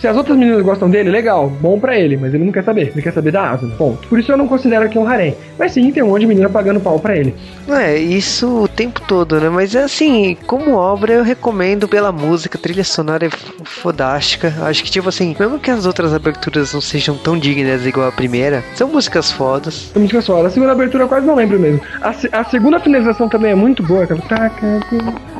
Se 0.00 0.08
as 0.08 0.16
outras 0.16 0.36
meninas 0.36 0.62
gostam 0.62 0.88
dele, 0.88 1.10
legal, 1.10 1.48
bom 1.60 1.78
pra 1.78 1.98
ele, 1.98 2.16
mas 2.16 2.32
ele 2.32 2.44
não 2.44 2.52
quer 2.52 2.64
saber. 2.64 2.88
Ele 2.92 3.02
quer 3.02 3.12
saber 3.12 3.30
da 3.32 3.50
Asuna, 3.50 3.74
ponto. 3.76 4.08
Por 4.08 4.18
isso 4.18 4.32
eu 4.32 4.36
não 4.36 4.48
considero 4.48 4.84
aqui 4.86 4.98
um 4.98 5.06
harém. 5.06 5.36
Mas 5.58 5.72
sim, 5.72 5.90
tem 5.92 6.02
um 6.02 6.06
monte 6.08 6.20
de 6.22 6.26
menina 6.26 6.48
pagando 6.48 6.80
pau 6.80 6.98
pra 6.98 7.16
ele. 7.16 7.34
É, 7.68 7.96
isso 7.98 8.62
o 8.64 8.68
tempo 8.68 9.00
todo, 9.06 9.38
né? 9.38 9.48
Mas 9.50 9.76
assim, 9.76 10.36
como 10.46 10.72
obra, 10.74 11.12
eu 11.12 11.22
recomendo 11.22 11.86
pela 11.86 12.10
música, 12.10 12.56
a 12.56 12.60
trilha 12.60 12.82
sonora 12.82 13.26
é 13.26 13.30
fodástica. 13.64 14.52
Acho 14.62 14.82
que, 14.82 14.90
tipo 14.90 15.08
assim, 15.08 15.36
mesmo 15.38 15.58
que 15.58 15.70
as 15.70 15.84
outras 15.86 16.14
aberturas 16.14 16.72
não 16.72 16.80
sejam 16.80 17.14
tão 17.16 17.38
dignas 17.38 17.84
igual 17.86 18.08
a 18.08 18.12
primeira, 18.12 18.64
são 18.74 18.88
músicas 18.88 19.30
fodas. 19.30 19.90
A 19.94 19.98
música 19.98 20.20
só. 20.22 20.44
A 20.44 20.50
segunda 20.50 20.72
abertura 20.72 21.04
eu 21.04 21.08
quase 21.08 21.26
não 21.26 21.34
lembro 21.34 21.58
mesmo. 21.60 21.80
A, 22.00 22.12
se- 22.12 22.28
a 22.32 22.42
segunda 22.44 22.80
finalização 22.80 23.28
também 23.28 23.52
é 23.52 23.54
muito 23.54 23.82
boa, 23.82 24.04
aquela. 24.04 24.20
Taca, 24.22 24.80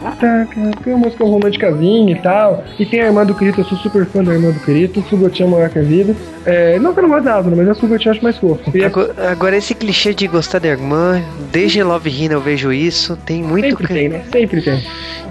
taca, 0.00 0.46
tem 0.84 0.92
uma 0.94 1.06
música 1.06 1.24
românticazinha 1.24 2.12
e 2.12 2.20
tal. 2.20 2.64
E 2.78 2.86
tem 2.86 3.00
a 3.00 3.06
irmã 3.06 3.24
do 3.24 3.34
Kirito, 3.34 3.60
eu 3.60 3.64
sou 3.64 3.78
super 3.78 4.04
fã 4.06 4.22
da 4.22 4.32
irmã 4.34 4.49
do 4.52 4.60
Kirito. 4.60 5.02
Sugochan 5.08 5.46
maior 5.46 5.68
que 5.68 5.78
a 5.78 5.82
vida. 5.82 6.14
É, 6.44 6.78
não 6.78 6.92
que 6.92 7.00
eu 7.00 7.02
não 7.02 7.10
gosto 7.10 7.24
da 7.24 7.36
Asuna, 7.36 7.56
mas 7.56 7.68
a 7.68 7.74
Sugochan 7.74 8.08
eu 8.08 8.12
acho 8.12 8.22
mais 8.22 8.36
fofa. 8.38 8.70
E 8.74 8.82
é 8.82 8.86
Agora, 8.86 9.30
agora, 9.30 9.56
esse 9.56 9.74
clichê 9.74 10.14
de 10.14 10.26
gostar 10.26 10.58
da 10.58 10.68
irmã, 10.68 11.22
desde 11.52 11.82
Love 11.82 12.10
Hina 12.10 12.34
eu 12.34 12.40
vejo 12.40 12.72
isso, 12.72 13.16
tem 13.24 13.42
muito. 13.42 13.68
sempre 13.68 13.86
tem, 13.88 14.08
né? 14.08 14.22
Sempre 14.30 14.62
tem. 14.62 14.82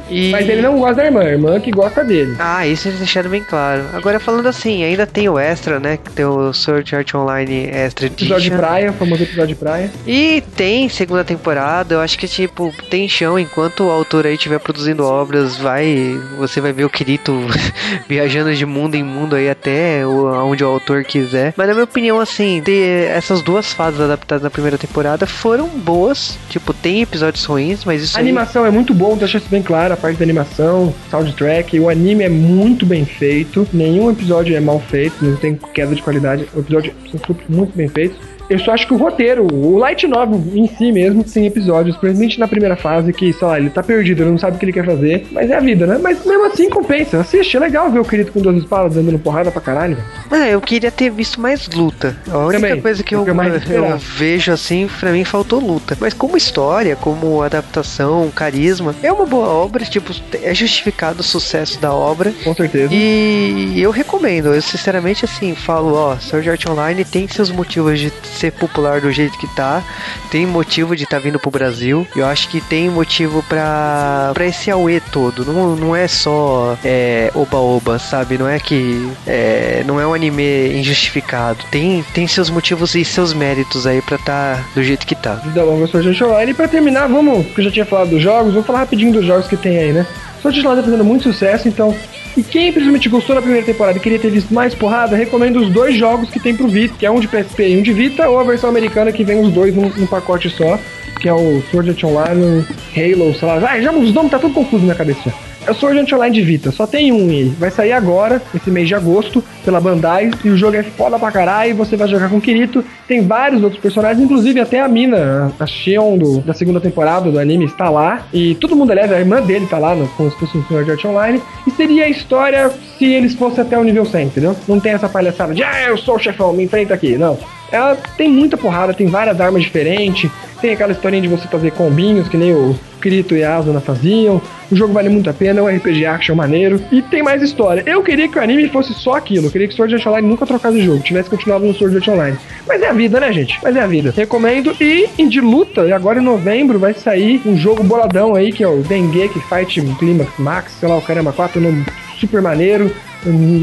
E... 0.09 0.31
Mas 0.31 0.49
ele 0.49 0.61
não 0.61 0.79
gosta 0.79 0.95
da 0.95 1.05
irmã, 1.05 1.21
a 1.21 1.29
irmã 1.29 1.59
que 1.59 1.71
gosta 1.71 2.03
dele. 2.03 2.35
Ah, 2.39 2.65
isso 2.65 2.87
eles 2.87 2.97
deixaram 2.97 3.29
bem 3.29 3.43
claro. 3.43 3.83
Agora 3.93 4.19
falando 4.19 4.47
assim, 4.47 4.83
ainda 4.83 5.05
tem 5.05 5.29
o 5.29 5.37
extra, 5.37 5.79
né? 5.79 5.97
Que 5.97 6.11
tem 6.11 6.25
o 6.25 6.51
Sword 6.51 6.95
Art 6.95 7.13
Online 7.13 7.67
Extra 7.67 8.07
Episódio 8.07 8.41
de 8.41 8.47
Edition. 8.47 8.57
praia, 8.57 8.89
o 8.89 8.93
famoso 8.93 9.23
episódio 9.23 9.49
de 9.49 9.55
praia. 9.55 9.91
E 10.07 10.43
tem 10.55 10.89
segunda 10.89 11.23
temporada, 11.23 11.95
eu 11.95 12.01
acho 12.01 12.17
que 12.17 12.27
tipo, 12.27 12.73
tem 12.89 13.07
chão 13.07 13.37
enquanto 13.37 13.85
o 13.85 13.91
autor 13.91 14.25
aí 14.25 14.33
estiver 14.33 14.59
produzindo 14.59 15.05
obras, 15.05 15.57
vai, 15.57 16.19
você 16.37 16.59
vai 16.59 16.73
ver 16.73 16.85
o 16.85 16.89
Kirito 16.89 17.33
viajando 18.09 18.53
de 18.53 18.65
mundo 18.65 18.95
em 18.95 19.03
mundo 19.09 19.35
aí 19.35 19.49
até 19.49 20.05
onde 20.05 20.63
o 20.63 20.67
autor 20.67 21.03
quiser. 21.03 21.53
Mas 21.57 21.67
na 21.67 21.73
minha 21.73 21.83
opinião, 21.83 22.19
assim, 22.19 22.61
ter 22.63 23.09
essas 23.09 23.41
duas 23.41 23.73
fases 23.73 23.99
adaptadas 23.99 24.43
na 24.43 24.49
primeira 24.49 24.77
temporada 24.77 25.25
foram 25.27 25.67
boas. 25.67 26.37
Tipo, 26.49 26.73
tem 26.73 27.01
episódios 27.01 27.43
ruins, 27.45 27.83
mas 27.83 28.01
isso 28.01 28.15
A 28.17 28.19
aí- 28.21 28.25
animação 28.25 28.65
é 28.65 28.71
muito 28.71 28.93
bom, 28.93 29.17
deixa 29.17 29.37
isso 29.37 29.47
bem 29.49 29.61
claro, 29.61 29.93
a 29.93 29.97
parte 29.97 30.17
da 30.17 30.23
animação, 30.23 30.93
soundtrack, 31.09 31.79
o 31.79 31.89
anime 31.89 32.23
é 32.23 32.29
muito 32.29 32.85
bem 32.85 33.05
feito, 33.05 33.67
nenhum 33.73 34.09
episódio 34.11 34.55
é 34.55 34.59
mal 34.59 34.79
feito, 34.79 35.23
não 35.23 35.35
tem 35.35 35.55
queda 35.73 35.93
de 35.95 36.01
qualidade, 36.01 36.47
o 36.55 36.59
episódio 36.59 36.93
são 37.11 37.19
super- 37.25 37.45
muito 37.49 37.75
bem 37.75 37.87
feitos. 37.87 38.17
Eu 38.49 38.59
só 38.59 38.71
acho 38.71 38.87
que 38.87 38.93
o 38.93 38.97
roteiro, 38.97 39.47
o 39.53 39.77
light 39.77 40.07
novel 40.07 40.41
em 40.53 40.67
si 40.67 40.91
mesmo, 40.91 41.23
tem 41.23 41.45
episódios, 41.45 41.95
principalmente 41.97 42.39
na 42.39 42.47
primeira 42.47 42.75
fase, 42.75 43.13
que, 43.13 43.31
sei 43.33 43.47
lá, 43.47 43.59
ele 43.59 43.69
tá 43.69 43.83
perdido, 43.83 44.23
ele 44.23 44.31
não 44.31 44.37
sabe 44.37 44.55
o 44.55 44.59
que 44.59 44.65
ele 44.65 44.73
quer 44.73 44.85
fazer, 44.85 45.27
mas 45.31 45.49
é 45.49 45.55
a 45.55 45.59
vida, 45.59 45.85
né? 45.85 45.99
Mas 46.01 46.25
mesmo 46.25 46.45
assim 46.45 46.69
compensa, 46.69 47.19
assiste, 47.19 47.55
é 47.55 47.59
legal 47.59 47.91
ver 47.91 47.99
o 47.99 48.05
querido 48.05 48.31
com 48.31 48.41
duas 48.41 48.57
espadas 48.57 48.95
dando 48.95 49.19
porrada 49.19 49.51
pra 49.51 49.61
caralho. 49.61 49.95
velho. 49.95 50.07
Ah, 50.31 50.47
eu 50.49 50.61
queria 50.61 50.91
ter 50.91 51.09
visto 51.09 51.39
mais 51.39 51.67
luta. 51.67 52.15
A 52.29 52.37
única 52.39 52.67
Também, 52.67 52.81
coisa 52.81 53.03
que 53.03 53.13
é 53.13 53.17
eu, 53.17 53.25
eu 53.27 53.85
eu 53.85 53.97
vejo 53.97 54.51
assim, 54.51 54.89
pra 54.99 55.11
mim 55.11 55.23
faltou 55.23 55.59
luta. 55.59 55.97
Mas 55.99 56.13
como 56.13 56.37
história, 56.37 56.95
como 56.95 57.41
adaptação, 57.41 58.31
carisma, 58.33 58.95
é 59.03 59.11
uma 59.11 59.25
boa 59.25 59.47
obra, 59.47 59.83
tipo, 59.85 60.13
é 60.41 60.53
justificado 60.53 61.21
o 61.21 61.23
sucesso 61.23 61.79
da 61.79 61.93
obra. 61.93 62.33
Com 62.43 62.53
certeza. 62.53 62.93
E 62.93 63.73
eu 63.77 63.91
recomendo, 63.91 64.53
eu 64.53 64.61
sinceramente 64.61 65.25
assim, 65.25 65.55
falo, 65.55 65.93
ó, 65.93 66.17
Sword 66.17 66.49
Art 66.49 66.65
Online 66.67 67.05
tem 67.05 67.27
seus 67.27 67.51
motivos 67.51 67.99
de 67.99 68.11
ser 68.39 68.51
popular 68.51 69.01
do 69.01 69.11
jeito 69.11 69.37
que 69.37 69.47
tá, 69.55 69.83
tem 70.31 70.45
motivo 70.45 70.95
de 70.95 71.03
estar 71.03 71.17
tá 71.17 71.23
vindo 71.23 71.39
pro 71.39 71.51
Brasil, 71.51 72.07
eu 72.15 72.25
acho 72.25 72.47
que 72.49 72.61
tem 72.61 72.89
motivo 72.89 73.43
pra, 73.43 74.31
pra 74.33 74.45
esse 74.45 74.71
auê 74.71 74.99
todo, 74.99 75.45
não, 75.45 75.75
não 75.75 75.95
é 75.95 76.07
só 76.07 76.77
é, 76.83 77.31
oba-oba, 77.35 77.99
sabe, 77.99 78.37
não 78.37 78.47
é 78.47 78.59
que 78.59 79.11
é, 79.27 79.83
não 79.85 79.99
é 79.99 80.07
um 80.07 80.13
anime 80.13 80.77
injustificado, 80.77 81.63
tem, 81.71 82.03
tem 82.13 82.27
seus 82.27 82.49
motivos 82.49 82.95
e 82.95 83.03
seus 83.03 83.33
méritos 83.33 83.85
aí 83.85 84.01
pra 84.01 84.17
tá 84.17 84.63
do 84.73 84.83
jeito 84.83 85.05
que 85.05 85.15
tá. 85.15 85.35
Vida 85.35 85.63
longa 85.63 85.83
Art 85.83 86.21
Online. 86.21 86.51
E 86.51 86.53
pra 86.53 86.67
terminar, 86.67 87.07
vamos, 87.07 87.45
porque 87.47 87.61
eu 87.61 87.65
já 87.65 87.71
tinha 87.71 87.85
falado 87.85 88.09
dos 88.09 88.21
jogos, 88.21 88.53
vou 88.53 88.63
falar 88.63 88.79
rapidinho 88.79 89.13
dos 89.13 89.25
jogos 89.25 89.47
que 89.47 89.57
tem 89.57 89.77
aí, 89.77 89.93
né? 89.93 90.05
Sword 90.41 90.59
Online 90.59 90.81
tá 90.81 90.85
fazendo 90.85 91.03
muito 91.03 91.23
sucesso, 91.23 91.67
então 91.67 91.95
E 92.37 92.43
quem 92.43 92.71
principalmente 92.71 93.09
gostou 93.09 93.35
da 93.35 93.41
primeira 93.41 93.65
temporada 93.65 93.97
e 93.97 94.01
queria 94.01 94.19
ter 94.19 94.29
visto 94.29 94.53
mais 94.53 94.73
porrada, 94.73 95.15
recomendo 95.15 95.59
os 95.59 95.69
dois 95.69 95.95
jogos 95.95 96.29
que 96.29 96.39
tem 96.39 96.55
pro 96.55 96.67
Vita, 96.67 96.95
que 96.97 97.05
é 97.05 97.11
um 97.11 97.19
de 97.19 97.27
PSP 97.27 97.69
e 97.69 97.77
um 97.77 97.81
de 97.81 97.91
Vita, 97.91 98.29
ou 98.29 98.39
a 98.39 98.43
versão 98.43 98.69
americana 98.69 99.11
que 99.11 99.23
vem 99.23 99.41
os 99.41 99.51
dois 99.51 99.75
num, 99.75 99.89
num 99.89 100.07
pacote 100.07 100.49
só, 100.49 100.79
que 101.19 101.27
é 101.27 101.33
o 101.33 101.61
Sword 101.69 101.89
Art 101.89 102.03
Online, 102.03 102.65
Halo, 102.95 103.35
sei 103.35 103.47
lá. 103.47 103.69
Ah, 103.69 103.81
já 103.81 103.91
os 103.91 104.13
nomes 104.13 104.31
tá 104.31 104.39
tudo 104.39 104.53
confuso 104.53 104.85
na 104.85 104.95
cabeça. 104.95 105.33
É 105.69 105.71
o 105.71 105.75
Sword 105.75 105.99
Art 105.99 106.13
Online 106.13 106.33
de 106.33 106.41
Vita, 106.41 106.71
só 106.71 106.87
tem 106.87 107.11
um 107.11 107.31
e 107.31 107.43
vai 107.49 107.69
sair 107.69 107.91
agora, 107.91 108.41
esse 108.55 108.71
mês 108.71 108.87
de 108.87 108.95
agosto, 108.95 109.43
pela 109.63 109.79
Bandai, 109.79 110.31
e 110.43 110.49
o 110.49 110.57
jogo 110.57 110.75
é 110.75 110.81
foda 110.81 111.19
pra 111.19 111.31
caralho, 111.31 111.75
você 111.75 111.95
vai 111.95 112.07
jogar 112.07 112.27
com 112.27 112.37
o 112.37 112.41
Kirito, 112.41 112.83
tem 113.07 113.21
vários 113.21 113.61
outros 113.61 113.79
personagens, 113.79 114.19
inclusive 114.19 114.59
até 114.59 114.81
a 114.81 114.87
mina, 114.87 115.53
a 115.59 115.67
Shion 115.67 116.17
do, 116.17 116.39
da 116.39 116.55
segunda 116.55 116.81
temporada 116.81 117.29
do 117.29 117.37
anime 117.37 117.65
está 117.65 117.87
lá, 117.87 118.25
e 118.33 118.55
todo 118.55 118.75
mundo, 118.75 118.89
aliás, 118.89 119.11
a 119.11 119.19
irmã 119.19 119.43
dele 119.43 119.67
tá 119.67 119.77
lá, 119.77 119.93
no, 119.93 120.07
se 120.07 120.39
fosse 120.39 120.57
um 120.57 120.63
Sword 120.63 120.89
Art 120.89 121.05
Online, 121.05 121.39
e 121.67 121.69
seria 121.69 122.05
a 122.05 122.09
história 122.09 122.71
se 122.97 123.05
eles 123.05 123.35
fossem 123.35 123.61
até 123.61 123.77
o 123.77 123.83
nível 123.83 124.05
100, 124.05 124.25
entendeu? 124.25 124.55
Não 124.67 124.79
tem 124.79 124.93
essa 124.93 125.07
palhaçada 125.07 125.53
de, 125.53 125.61
ah, 125.61 125.83
eu 125.87 125.99
sou 125.99 126.15
o 126.15 126.19
chefão, 126.19 126.51
me 126.51 126.63
enfrenta 126.63 126.95
aqui, 126.95 127.15
não. 127.15 127.37
Ela 127.71 127.95
tem 128.17 128.27
muita 128.27 128.57
porrada, 128.57 128.91
tem 128.91 129.05
várias 129.05 129.39
armas 129.39 129.61
diferentes, 129.61 130.31
tem 130.59 130.73
aquela 130.73 130.91
historinha 130.91 131.21
de 131.21 131.27
você 131.27 131.47
fazer 131.47 131.71
combinhos, 131.71 132.27
que 132.27 132.37
nem 132.37 132.53
o 132.53 132.77
Kirito 133.01 133.35
e 133.35 133.43
a 133.43 133.57
Asuna 133.57 133.79
faziam. 133.79 134.41
O 134.71 134.75
jogo 134.75 134.93
vale 134.93 135.09
muito 135.09 135.29
a 135.29 135.33
pena, 135.33 135.59
é 135.59 135.63
um 135.63 135.67
RPG 135.67 136.05
action 136.05 136.35
maneiro. 136.35 136.81
E 136.91 137.01
tem 137.01 137.23
mais 137.23 137.41
história. 137.41 137.83
Eu 137.85 138.03
queria 138.03 138.27
que 138.27 138.37
o 138.37 138.41
anime 138.41 138.69
fosse 138.69 138.93
só 138.93 139.13
aquilo. 139.13 139.47
Eu 139.47 139.51
queria 139.51 139.67
que 139.67 139.73
Sword 139.73 139.95
Art 139.95 140.05
Online 140.05 140.27
nunca 140.27 140.45
trocasse 140.45 140.77
o 140.77 140.81
jogo, 140.81 141.03
tivesse 141.03 141.29
continuado 141.29 141.65
no 141.65 141.73
Sword 141.73 141.95
Art 141.97 142.07
Online. 142.07 142.37
Mas 142.67 142.81
é 142.81 142.89
a 142.89 142.93
vida, 142.93 143.19
né, 143.19 143.31
gente? 143.31 143.57
Mas 143.63 143.75
é 143.75 143.81
a 143.81 143.87
vida. 143.87 144.13
Recomendo. 144.15 144.75
E 144.79 145.09
em 145.17 145.27
de 145.27 145.41
luta, 145.41 145.85
e 145.85 145.91
agora 145.91 146.19
em 146.19 146.23
novembro 146.23 146.77
vai 146.77 146.93
sair 146.93 147.41
um 147.45 147.57
jogo 147.57 147.83
boladão 147.83 148.35
aí, 148.35 148.51
que 148.51 148.63
é 148.63 148.67
o 148.67 148.81
Dengeki 148.83 149.39
Fight 149.41 149.81
Climax 149.97 150.31
Max, 150.37 150.73
sei 150.79 150.89
lá, 150.89 150.97
o 150.97 151.01
caramba, 151.01 151.31
4 151.31 151.59
nome 151.59 151.85
super 152.19 152.41
maneiro. 152.41 152.91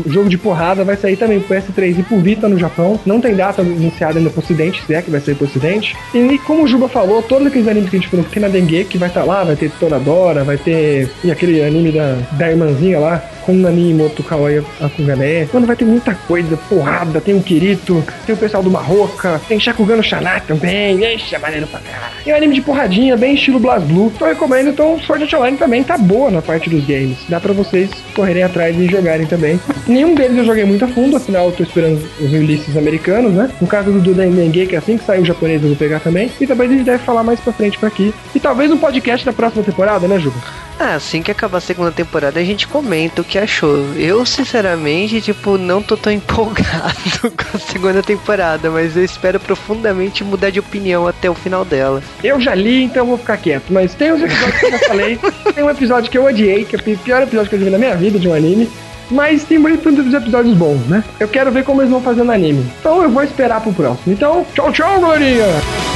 Jogo 0.06 0.28
de 0.28 0.36
porrada 0.36 0.84
vai 0.84 0.96
sair 0.96 1.16
também 1.16 1.40
pro 1.40 1.56
PS3 1.56 1.98
e 1.98 2.02
pro 2.02 2.20
Vita 2.20 2.48
no 2.48 2.58
Japão. 2.58 3.00
Não 3.06 3.20
tem 3.20 3.34
data 3.34 3.62
anunciada 3.62 4.18
ainda 4.18 4.30
pro 4.30 4.40
Ocidente, 4.40 4.82
se 4.84 4.94
é 4.94 5.02
que 5.02 5.10
vai 5.10 5.20
sair 5.20 5.34
pro 5.34 5.46
Ocidente. 5.46 5.96
E 6.14 6.38
como 6.40 6.64
o 6.64 6.68
Juba 6.68 6.88
falou, 6.88 7.22
todos 7.22 7.46
aqueles 7.46 7.68
animes 7.68 7.90
que 7.90 7.96
a 7.96 8.00
gente 8.00 8.10
falou, 8.10 8.26
na 8.36 8.48
Dengue, 8.48 8.84
que 8.84 8.98
vai 8.98 9.08
estar 9.08 9.20
tá 9.20 9.26
lá, 9.26 9.44
vai 9.44 9.56
ter 9.56 9.70
Toradora, 9.70 10.44
vai 10.44 10.56
ter. 10.56 11.10
E 11.24 11.30
aquele 11.30 11.62
anime 11.62 11.92
da, 11.92 12.18
da 12.32 12.50
irmãzinha 12.50 12.98
lá, 12.98 13.22
com 13.46 13.52
o 13.52 13.56
Nani 13.56 13.94
Moto 13.94 14.24
Kawaii 14.24 14.62
Akugané. 14.80 15.48
Mano, 15.52 15.66
vai 15.66 15.76
ter 15.76 15.84
muita 15.84 16.12
coisa, 16.14 16.56
porrada, 16.56 17.20
tem 17.20 17.34
o 17.34 17.40
Kirito, 17.40 18.04
tem 18.26 18.34
o 18.34 18.38
pessoal 18.38 18.62
do 18.62 18.70
Marroca, 18.70 19.40
tem 19.46 19.60
Shakugan 19.60 19.96
no 19.96 20.02
Shanat 20.02 20.46
também. 20.46 21.14
Ixi, 21.14 21.36
é 21.36 21.38
maneiro 21.38 21.66
pra 21.68 21.78
caralho. 21.78 22.14
E 22.26 22.32
um 22.32 22.36
anime 22.36 22.56
de 22.56 22.60
porradinha, 22.60 23.16
bem 23.16 23.34
estilo 23.34 23.60
Blast 23.60 23.86
Blue. 23.86 24.12
Então 24.14 24.26
eu 24.26 24.34
recomendo, 24.34 24.70
então 24.70 24.98
Sword 25.00 25.22
Art 25.24 25.32
Online 25.34 25.56
também 25.56 25.84
tá 25.84 25.96
boa 25.96 26.30
na 26.30 26.42
parte 26.42 26.68
dos 26.68 26.84
games. 26.84 27.18
Dá 27.28 27.38
pra 27.38 27.52
vocês 27.52 27.90
correrem 28.14 28.42
atrás 28.42 28.76
e 28.76 28.86
jogarem 28.86 29.26
também. 29.26 29.60
Nenhum 29.86 30.14
deles 30.14 30.36
eu 30.36 30.44
joguei 30.44 30.64
muito 30.64 30.84
a 30.84 30.88
fundo, 30.88 31.16
afinal 31.16 31.46
eu 31.46 31.52
tô 31.52 31.62
esperando 31.62 32.04
os 32.20 32.30
releases 32.30 32.76
americanos, 32.76 33.32
né? 33.32 33.48
No 33.60 33.68
caso 33.68 33.92
do 33.92 34.12
Dendenge, 34.12 34.66
que 34.66 34.74
é 34.74 34.78
assim 34.78 34.98
que 34.98 35.04
sair 35.04 35.20
o 35.20 35.24
japonês 35.24 35.62
eu 35.62 35.68
vou 35.68 35.76
pegar 35.76 36.00
também. 36.00 36.30
E 36.40 36.46
talvez 36.46 36.70
a 36.70 36.74
gente 36.74 36.84
deve 36.84 37.04
falar 37.04 37.22
mais 37.22 37.38
pra 37.38 37.52
frente 37.52 37.78
por 37.78 37.86
aqui. 37.86 38.12
E 38.34 38.40
talvez 38.40 38.72
um 38.72 38.78
podcast 38.78 39.24
da 39.24 39.32
próxima 39.32 39.62
temporada, 39.62 40.08
né, 40.08 40.18
Juba? 40.18 40.65
Ah, 40.78 40.94
assim 40.94 41.22
que 41.22 41.30
acabar 41.30 41.58
a 41.58 41.60
segunda 41.60 41.90
temporada 41.90 42.38
a 42.38 42.44
gente 42.44 42.68
comenta 42.68 43.22
o 43.22 43.24
que 43.24 43.38
achou. 43.38 43.94
Eu, 43.96 44.26
sinceramente, 44.26 45.20
tipo, 45.20 45.56
não 45.56 45.82
tô 45.82 45.96
tão 45.96 46.12
empolgado 46.12 47.30
com 47.30 47.56
a 47.56 47.60
segunda 47.60 48.02
temporada, 48.02 48.70
mas 48.70 48.96
eu 48.96 49.04
espero 49.04 49.40
profundamente 49.40 50.22
mudar 50.22 50.50
de 50.50 50.60
opinião 50.60 51.06
até 51.06 51.30
o 51.30 51.34
final 51.34 51.64
dela. 51.64 52.02
Eu 52.22 52.40
já 52.40 52.54
li, 52.54 52.84
então 52.84 53.02
eu 53.02 53.06
vou 53.06 53.18
ficar 53.18 53.38
quieto. 53.38 53.70
Mas 53.70 53.94
tem 53.94 54.12
os 54.12 54.20
episódios 54.20 54.58
que 54.58 54.66
eu 54.66 54.70
já 54.70 54.78
falei. 54.80 55.18
tem 55.54 55.64
um 55.64 55.70
episódio 55.70 56.10
que 56.10 56.18
eu 56.18 56.24
odiei, 56.24 56.64
que 56.64 56.76
é 56.76 56.78
o 56.78 56.98
pior 56.98 57.22
episódio 57.22 57.48
que 57.48 57.56
eu 57.56 57.60
vi 57.60 57.70
na 57.70 57.78
minha 57.78 57.96
vida 57.96 58.18
de 58.18 58.28
um 58.28 58.34
anime. 58.34 58.68
Mas 59.10 59.44
tem 59.44 59.58
muitos 59.58 60.12
episódios 60.12 60.56
bons, 60.56 60.84
né? 60.88 61.04
Eu 61.20 61.28
quero 61.28 61.50
ver 61.52 61.64
como 61.64 61.80
eles 61.80 61.90
vão 61.90 62.02
fazer 62.02 62.24
no 62.24 62.32
anime. 62.32 62.66
Então 62.80 63.02
eu 63.02 63.08
vou 63.08 63.22
esperar 63.22 63.60
pro 63.60 63.72
próximo. 63.72 64.12
Então, 64.12 64.44
tchau, 64.54 64.72
tchau, 64.72 65.00
galerinha! 65.00 65.95